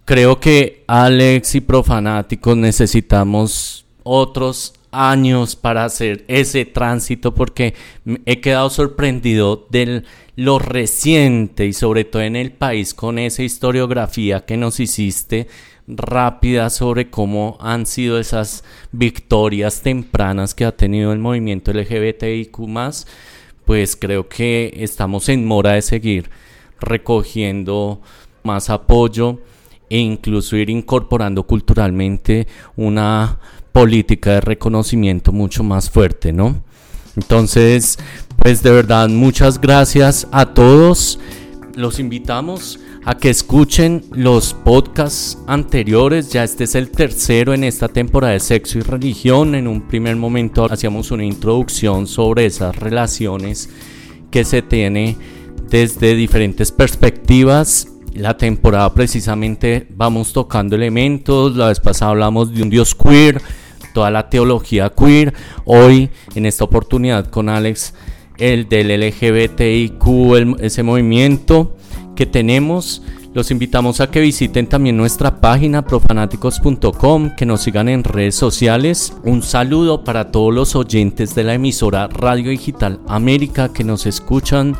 creo 0.06 0.40
que 0.40 0.82
Alex 0.86 1.56
y 1.56 1.60
Profanáticos 1.60 2.56
necesitamos 2.56 3.84
otros 4.02 4.72
años 4.96 5.56
para 5.56 5.84
hacer 5.84 6.24
ese 6.28 6.64
tránsito 6.64 7.34
porque 7.34 7.74
he 8.24 8.40
quedado 8.40 8.70
sorprendido 8.70 9.66
de 9.70 10.02
lo 10.36 10.58
reciente 10.58 11.66
y 11.66 11.72
sobre 11.72 12.04
todo 12.04 12.22
en 12.22 12.36
el 12.36 12.52
país 12.52 12.94
con 12.94 13.18
esa 13.18 13.42
historiografía 13.42 14.44
que 14.44 14.56
nos 14.56 14.80
hiciste 14.80 15.48
rápida 15.86 16.70
sobre 16.70 17.10
cómo 17.10 17.58
han 17.60 17.86
sido 17.86 18.18
esas 18.18 18.64
victorias 18.90 19.82
tempranas 19.82 20.54
que 20.54 20.64
ha 20.64 20.76
tenido 20.76 21.12
el 21.12 21.18
movimiento 21.18 21.72
LGBTIQ 21.72 22.58
pues 23.64 23.96
creo 23.96 24.28
que 24.28 24.72
estamos 24.76 25.28
en 25.28 25.44
mora 25.44 25.72
de 25.72 25.82
seguir 25.82 26.30
recogiendo 26.80 28.00
más 28.42 28.70
apoyo 28.70 29.40
e 29.88 29.98
incluso 29.98 30.56
ir 30.56 30.70
incorporando 30.70 31.44
culturalmente 31.44 32.46
una 32.76 33.38
política 33.76 34.32
de 34.32 34.40
reconocimiento 34.40 35.32
mucho 35.32 35.62
más 35.62 35.90
fuerte, 35.90 36.32
¿no? 36.32 36.62
Entonces, 37.14 37.98
pues 38.38 38.62
de 38.62 38.70
verdad, 38.70 39.10
muchas 39.10 39.60
gracias 39.60 40.26
a 40.32 40.46
todos. 40.54 41.20
Los 41.74 41.98
invitamos 41.98 42.80
a 43.04 43.18
que 43.18 43.28
escuchen 43.28 44.02
los 44.12 44.54
podcasts 44.54 45.36
anteriores. 45.46 46.32
Ya 46.32 46.42
este 46.42 46.64
es 46.64 46.74
el 46.74 46.90
tercero 46.90 47.52
en 47.52 47.64
esta 47.64 47.88
temporada 47.88 48.32
de 48.32 48.40
sexo 48.40 48.78
y 48.78 48.80
religión. 48.80 49.54
En 49.54 49.68
un 49.68 49.82
primer 49.82 50.16
momento 50.16 50.64
hacíamos 50.72 51.10
una 51.10 51.26
introducción 51.26 52.06
sobre 52.06 52.46
esas 52.46 52.74
relaciones 52.76 53.68
que 54.30 54.46
se 54.46 54.62
tiene 54.62 55.18
desde 55.68 56.14
diferentes 56.14 56.72
perspectivas 56.72 57.88
la 58.16 58.34
temporada 58.34 58.94
precisamente 58.94 59.86
vamos 59.90 60.32
tocando 60.32 60.74
elementos. 60.74 61.54
La 61.54 61.68
vez 61.68 61.80
pasada 61.80 62.12
hablamos 62.12 62.52
de 62.52 62.62
un 62.62 62.70
dios 62.70 62.94
queer, 62.94 63.42
toda 63.96 64.10
la 64.10 64.28
teología 64.28 64.90
queer. 64.90 65.32
Hoy, 65.64 66.10
en 66.34 66.44
esta 66.44 66.64
oportunidad 66.64 67.30
con 67.30 67.48
Alex, 67.48 67.94
el 68.36 68.68
del 68.68 68.88
LGBTIQ, 68.88 70.60
ese 70.60 70.82
movimiento 70.82 71.78
que 72.14 72.26
tenemos. 72.26 73.00
Los 73.32 73.50
invitamos 73.50 74.02
a 74.02 74.10
que 74.10 74.20
visiten 74.20 74.66
también 74.66 74.98
nuestra 74.98 75.40
página 75.40 75.86
profanáticos.com, 75.86 77.36
que 77.36 77.46
nos 77.46 77.62
sigan 77.62 77.88
en 77.88 78.04
redes 78.04 78.34
sociales. 78.34 79.14
Un 79.24 79.42
saludo 79.42 80.04
para 80.04 80.30
todos 80.30 80.52
los 80.52 80.76
oyentes 80.76 81.34
de 81.34 81.44
la 81.44 81.54
emisora 81.54 82.06
Radio 82.08 82.50
Digital 82.50 83.00
América 83.08 83.72
que 83.72 83.82
nos 83.82 84.04
escuchan, 84.04 84.76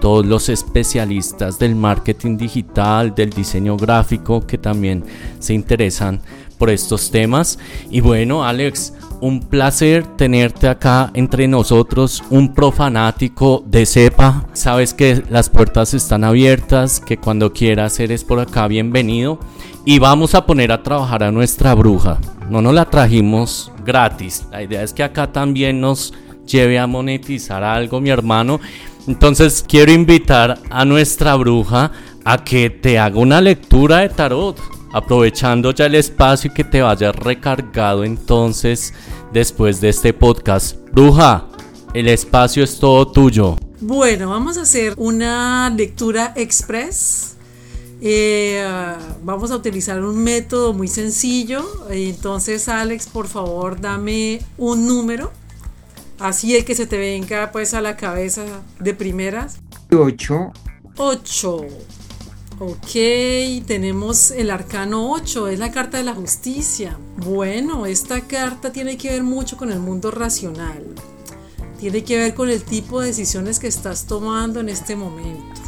todos 0.00 0.24
los 0.24 0.48
especialistas 0.48 1.58
del 1.58 1.74
marketing 1.74 2.38
digital, 2.38 3.14
del 3.14 3.28
diseño 3.28 3.76
gráfico 3.76 4.46
que 4.46 4.56
también 4.56 5.04
se 5.38 5.52
interesan 5.52 6.22
por 6.54 6.70
estos 6.70 7.10
temas. 7.10 7.58
Y 7.90 8.00
bueno, 8.00 8.44
Alex, 8.44 8.92
un 9.20 9.40
placer 9.40 10.06
tenerte 10.16 10.68
acá 10.68 11.10
entre 11.14 11.48
nosotros, 11.48 12.22
un 12.30 12.52
profanático 12.54 13.64
de 13.66 13.86
cepa. 13.86 14.46
Sabes 14.52 14.92
que 14.94 15.22
las 15.30 15.48
puertas 15.48 15.94
están 15.94 16.24
abiertas, 16.24 17.00
que 17.00 17.16
cuando 17.16 17.52
quieras 17.52 17.98
eres 18.00 18.24
por 18.24 18.40
acá 18.40 18.68
bienvenido. 18.68 19.38
Y 19.84 19.98
vamos 19.98 20.34
a 20.34 20.46
poner 20.46 20.72
a 20.72 20.82
trabajar 20.82 21.22
a 21.22 21.30
nuestra 21.30 21.74
bruja. 21.74 22.18
No 22.50 22.60
nos 22.62 22.74
la 22.74 22.84
trajimos 22.86 23.72
gratis. 23.84 24.46
La 24.50 24.62
idea 24.62 24.82
es 24.82 24.92
que 24.92 25.02
acá 25.02 25.32
también 25.32 25.80
nos 25.80 26.12
lleve 26.46 26.78
a 26.78 26.86
monetizar 26.86 27.62
algo, 27.62 28.00
mi 28.00 28.10
hermano. 28.10 28.60
Entonces 29.06 29.64
quiero 29.66 29.92
invitar 29.92 30.58
a 30.70 30.84
nuestra 30.84 31.34
bruja 31.36 31.92
a 32.24 32.42
que 32.42 32.70
te 32.70 32.98
haga 32.98 33.18
una 33.18 33.40
lectura 33.40 33.98
de 33.98 34.08
tarot 34.08 34.58
aprovechando 34.94 35.72
ya 35.72 35.86
el 35.86 35.96
espacio 35.96 36.50
y 36.50 36.54
que 36.54 36.62
te 36.62 36.80
vayas 36.80 37.14
recargado 37.16 38.04
entonces 38.04 38.94
después 39.32 39.80
de 39.80 39.88
este 39.88 40.12
podcast. 40.12 40.76
Bruja, 40.92 41.48
el 41.92 42.06
espacio 42.06 42.62
es 42.62 42.78
todo 42.78 43.10
tuyo. 43.10 43.56
Bueno, 43.80 44.30
vamos 44.30 44.56
a 44.56 44.62
hacer 44.62 44.94
una 44.96 45.68
lectura 45.68 46.32
express 46.36 47.32
Eh, 48.06 48.62
vamos 49.22 49.50
a 49.50 49.56
utilizar 49.56 50.00
un 50.02 50.22
método 50.22 50.74
muy 50.74 50.88
sencillo. 50.88 51.64
Entonces, 51.90 52.68
Alex, 52.68 53.06
por 53.06 53.28
favor, 53.28 53.80
dame 53.80 54.40
un 54.58 54.86
número. 54.86 55.32
Así 56.18 56.54
el 56.54 56.64
que 56.64 56.74
se 56.74 56.86
te 56.86 56.98
venga 56.98 57.50
pues 57.50 57.72
a 57.74 57.80
la 57.80 57.96
cabeza 57.96 58.44
de 58.78 58.94
primeras. 58.94 59.58
8. 59.90 60.52
8. 60.98 61.66
Ok, 62.60 63.66
tenemos 63.66 64.30
el 64.30 64.48
arcano 64.48 65.10
8, 65.10 65.48
es 65.48 65.58
la 65.58 65.72
carta 65.72 65.98
de 65.98 66.04
la 66.04 66.14
justicia. 66.14 66.96
Bueno, 67.16 67.84
esta 67.84 68.20
carta 68.20 68.70
tiene 68.70 68.96
que 68.96 69.10
ver 69.10 69.24
mucho 69.24 69.56
con 69.56 69.72
el 69.72 69.80
mundo 69.80 70.12
racional. 70.12 70.84
Tiene 71.80 72.04
que 72.04 72.16
ver 72.16 72.34
con 72.34 72.48
el 72.48 72.62
tipo 72.62 73.00
de 73.00 73.08
decisiones 73.08 73.58
que 73.58 73.66
estás 73.66 74.06
tomando 74.06 74.60
en 74.60 74.68
este 74.68 74.94
momento. 74.94 75.60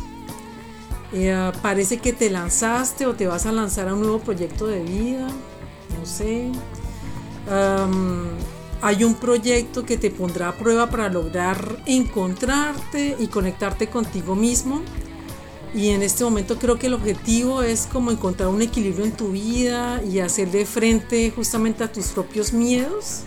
Eh, 1.12 1.51
parece 1.61 1.99
que 1.99 2.12
te 2.12 2.30
lanzaste 2.30 3.05
o 3.07 3.14
te 3.14 3.26
vas 3.26 3.47
a 3.47 3.53
lanzar 3.53 3.89
a 3.89 3.95
un 3.95 4.03
nuevo 4.03 4.20
proyecto 4.20 4.68
de 4.68 4.84
vida. 4.84 5.26
No 5.99 6.07
sé. 6.07 6.53
hay 8.80 9.03
un 9.03 9.14
proyecto 9.14 9.84
que 9.84 9.97
te 9.97 10.12
pondrá 10.12 10.51
a 10.51 10.53
prueba 10.53 10.89
para 10.89 11.09
lograr 11.09 11.82
encontrarte 11.84 13.16
y 13.18 13.26
conectarte 13.26 13.89
contigo 13.89 14.37
mismo 14.37 14.82
y 15.77 15.91
en 15.91 16.03
este 16.03 16.24
momento 16.24 16.59
creo 16.59 16.79
que 16.79 16.87
el 16.87 16.95
objetivo 16.95 17.62
es 17.62 17.87
como 17.87 18.11
encontrar 18.11 18.49
un 18.49 18.62
equilibrio 18.62 19.05
en 19.05 19.12
tu 19.12 19.33
vida 19.33 20.03
y 20.03 20.20
hacerle 20.20 20.64
frente 20.64 21.31
justamente 21.37 21.85
a 21.85 21.93
tus 21.93 22.07
propios 22.07 22.55
miedos. 22.55 23.24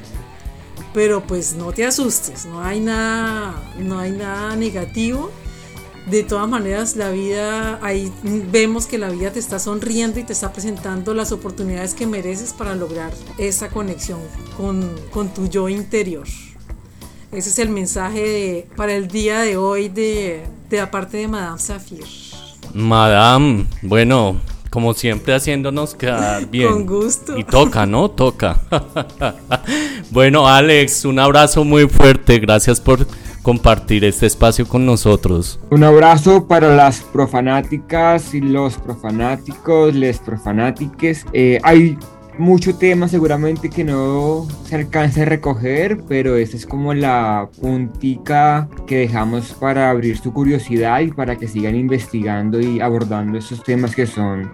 Pero 0.91 1.21
pues 1.21 1.53
no 1.53 1.71
te 1.71 1.85
asustes, 1.85 2.47
no 2.47 2.63
hay 2.63 2.79
nada, 2.79 3.71
no 3.77 3.99
hay 3.99 4.11
nada 4.13 4.55
negativo. 4.55 5.29
De 6.09 6.23
todas 6.23 6.49
maneras, 6.49 6.95
la 6.95 7.11
vida, 7.11 7.77
ahí 7.83 8.11
vemos 8.23 8.87
que 8.87 8.97
la 8.97 9.09
vida 9.09 9.31
te 9.31 9.37
está 9.37 9.59
sonriendo 9.59 10.19
y 10.19 10.23
te 10.23 10.33
está 10.33 10.51
presentando 10.51 11.13
las 11.13 11.31
oportunidades 11.31 11.93
que 11.93 12.07
mereces 12.07 12.53
para 12.53 12.73
lograr 12.73 13.13
esa 13.37 13.69
conexión 13.69 14.19
con, 14.57 14.89
con 15.11 15.31
tu 15.31 15.47
yo 15.47 15.69
interior. 15.69 16.25
Ese 17.31 17.49
es 17.49 17.59
el 17.59 17.69
mensaje 17.69 18.67
para 18.75 18.95
el 18.95 19.07
día 19.07 19.41
de 19.41 19.55
hoy 19.55 19.87
de, 19.87 20.47
de 20.67 20.77
la 20.77 20.89
parte 20.89 21.17
de 21.17 21.27
Madame 21.27 21.59
Safir. 21.59 22.28
Madame, 22.73 23.65
bueno, 23.81 24.37
como 24.69 24.93
siempre 24.93 25.33
haciéndonos 25.33 25.95
quedar 25.95 26.45
bien. 26.47 26.71
Con 26.71 26.85
gusto. 26.85 27.37
Y 27.37 27.43
toca, 27.43 27.85
¿no? 27.85 28.09
Toca. 28.09 28.59
bueno, 30.11 30.47
Alex, 30.47 31.05
un 31.05 31.19
abrazo 31.19 31.63
muy 31.63 31.87
fuerte. 31.87 32.39
Gracias 32.39 32.79
por 32.79 33.07
compartir 33.41 34.05
este 34.05 34.27
espacio 34.27 34.67
con 34.67 34.85
nosotros. 34.85 35.59
Un 35.71 35.83
abrazo 35.83 36.47
para 36.47 36.75
las 36.75 37.01
profanáticas 37.01 38.33
y 38.33 38.41
los 38.41 38.77
profanáticos, 38.77 39.95
les 39.95 40.19
profanátiques. 40.19 41.25
Eh, 41.33 41.59
hay 41.63 41.97
mucho 42.39 42.75
tema 42.75 43.07
seguramente 43.07 43.69
que 43.69 43.83
no 43.83 44.47
se 44.65 44.75
alcance 44.75 45.21
a 45.21 45.25
recoger, 45.25 45.99
pero 46.07 46.37
esta 46.37 46.57
es 46.57 46.65
como 46.65 46.93
la 46.93 47.49
puntica 47.61 48.69
que 48.87 48.97
dejamos 48.99 49.53
para 49.53 49.89
abrir 49.89 50.17
su 50.17 50.33
curiosidad 50.33 51.01
y 51.01 51.11
para 51.11 51.35
que 51.35 51.47
sigan 51.47 51.75
investigando 51.75 52.59
y 52.59 52.79
abordando 52.79 53.37
esos 53.37 53.63
temas 53.63 53.93
que 53.93 54.07
son 54.07 54.49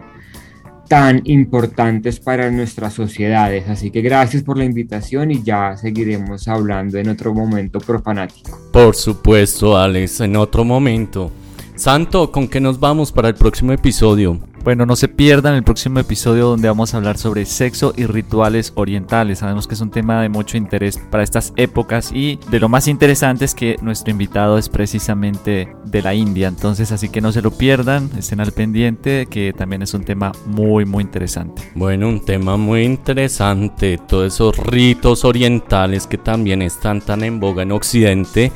tan 0.87 1.21
importantes 1.25 2.19
para 2.19 2.51
nuestras 2.51 2.93
sociedades. 2.93 3.69
Así 3.69 3.91
que 3.91 4.01
gracias 4.01 4.43
por 4.43 4.57
la 4.57 4.65
invitación 4.65 5.31
y 5.31 5.43
ya 5.43 5.77
seguiremos 5.77 6.47
hablando 6.47 6.97
en 6.97 7.09
otro 7.09 7.33
momento 7.33 7.79
profanático. 7.79 8.59
Por 8.71 8.95
supuesto, 8.95 9.77
Alex, 9.77 10.21
en 10.21 10.35
otro 10.35 10.63
momento. 10.63 11.31
Santo, 11.75 12.31
¿con 12.31 12.47
qué 12.47 12.59
nos 12.59 12.79
vamos 12.79 13.11
para 13.11 13.27
el 13.27 13.35
próximo 13.35 13.71
episodio? 13.73 14.39
Bueno, 14.65 14.87
no 14.87 14.95
se 14.95 15.07
pierdan 15.07 15.53
el 15.53 15.63
próximo 15.63 15.99
episodio 15.99 16.47
donde 16.47 16.67
vamos 16.67 16.91
a 16.91 16.97
hablar 16.97 17.19
sobre 17.19 17.45
sexo 17.45 17.93
y 17.95 18.07
rituales 18.07 18.73
orientales. 18.73 19.37
Sabemos 19.37 19.67
que 19.67 19.75
es 19.75 19.81
un 19.81 19.91
tema 19.91 20.23
de 20.23 20.29
mucho 20.29 20.57
interés 20.57 20.97
para 21.11 21.21
estas 21.21 21.53
épocas 21.55 22.11
y 22.11 22.39
de 22.49 22.59
lo 22.59 22.67
más 22.67 22.87
interesante 22.87 23.45
es 23.45 23.53
que 23.53 23.77
nuestro 23.83 24.09
invitado 24.09 24.57
es 24.57 24.67
precisamente 24.69 25.71
de 25.85 26.01
la 26.01 26.15
India. 26.15 26.47
Entonces, 26.47 26.91
así 26.91 27.09
que 27.09 27.21
no 27.21 27.31
se 27.31 27.43
lo 27.43 27.51
pierdan, 27.51 28.09
estén 28.17 28.39
al 28.39 28.53
pendiente, 28.53 29.27
que 29.27 29.53
también 29.55 29.83
es 29.83 29.93
un 29.93 30.03
tema 30.03 30.31
muy, 30.47 30.83
muy 30.83 31.03
interesante. 31.03 31.61
Bueno, 31.75 32.09
un 32.09 32.25
tema 32.25 32.57
muy 32.57 32.85
interesante. 32.85 33.99
Todos 33.99 34.33
esos 34.33 34.57
ritos 34.57 35.25
orientales 35.25 36.07
que 36.07 36.17
también 36.17 36.63
están 36.63 37.01
tan 37.01 37.23
en 37.23 37.39
boga 37.39 37.61
en 37.61 37.71
Occidente 37.71 38.51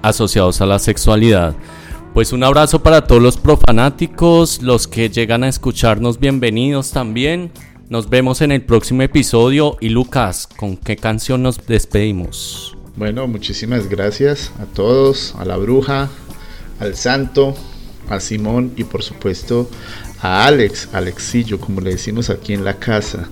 asociados 0.00 0.62
a 0.62 0.64
la 0.66 0.78
sexualidad. 0.78 1.54
Pues 2.12 2.32
un 2.32 2.42
abrazo 2.42 2.82
para 2.82 3.06
todos 3.06 3.22
los 3.22 3.36
profanáticos, 3.36 4.62
los 4.62 4.88
que 4.88 5.10
llegan 5.10 5.44
a 5.44 5.48
escucharnos, 5.48 6.18
bienvenidos 6.18 6.90
también. 6.90 7.52
Nos 7.88 8.10
vemos 8.10 8.40
en 8.40 8.50
el 8.50 8.62
próximo 8.62 9.02
episodio. 9.02 9.76
Y 9.80 9.90
Lucas, 9.90 10.48
¿con 10.56 10.76
qué 10.76 10.96
canción 10.96 11.44
nos 11.44 11.64
despedimos? 11.68 12.76
Bueno, 12.96 13.28
muchísimas 13.28 13.88
gracias 13.88 14.52
a 14.60 14.64
todos, 14.64 15.36
a 15.38 15.44
la 15.44 15.56
bruja, 15.56 16.08
al 16.80 16.96
santo, 16.96 17.54
a 18.08 18.18
Simón 18.18 18.72
y 18.76 18.82
por 18.82 19.04
supuesto 19.04 19.70
a 20.20 20.46
Alex, 20.46 20.88
Alexillo, 20.92 21.60
como 21.60 21.80
le 21.80 21.90
decimos 21.90 22.28
aquí 22.28 22.54
en 22.54 22.64
la 22.64 22.74
casa. 22.74 23.28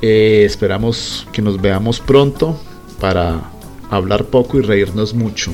Eh, 0.00 0.42
esperamos 0.46 1.28
que 1.32 1.42
nos 1.42 1.60
veamos 1.60 2.00
pronto 2.00 2.58
para 2.98 3.50
hablar 3.90 4.24
poco 4.24 4.58
y 4.58 4.62
reírnos 4.62 5.12
mucho. 5.12 5.52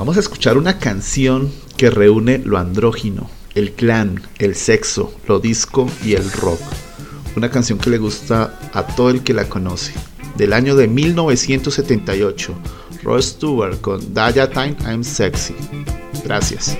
Vamos 0.00 0.16
a 0.16 0.20
escuchar 0.20 0.56
una 0.56 0.78
canción 0.78 1.52
que 1.76 1.90
reúne 1.90 2.38
lo 2.38 2.56
andrógino, 2.56 3.28
el 3.54 3.72
clan, 3.72 4.22
el 4.38 4.54
sexo, 4.54 5.12
lo 5.28 5.40
disco 5.40 5.90
y 6.02 6.14
el 6.14 6.32
rock. 6.32 6.58
Una 7.36 7.50
canción 7.50 7.78
que 7.78 7.90
le 7.90 7.98
gusta 7.98 8.58
a 8.72 8.86
todo 8.86 9.10
el 9.10 9.22
que 9.22 9.34
la 9.34 9.46
conoce. 9.46 9.92
Del 10.38 10.54
año 10.54 10.74
de 10.74 10.88
1978, 10.88 12.54
Rod 13.02 13.20
Stewart 13.20 13.78
con 13.82 14.14
Daya 14.14 14.48
Time 14.48 14.74
I'm 14.86 15.04
Sexy. 15.04 15.54
Gracias. 16.24 16.78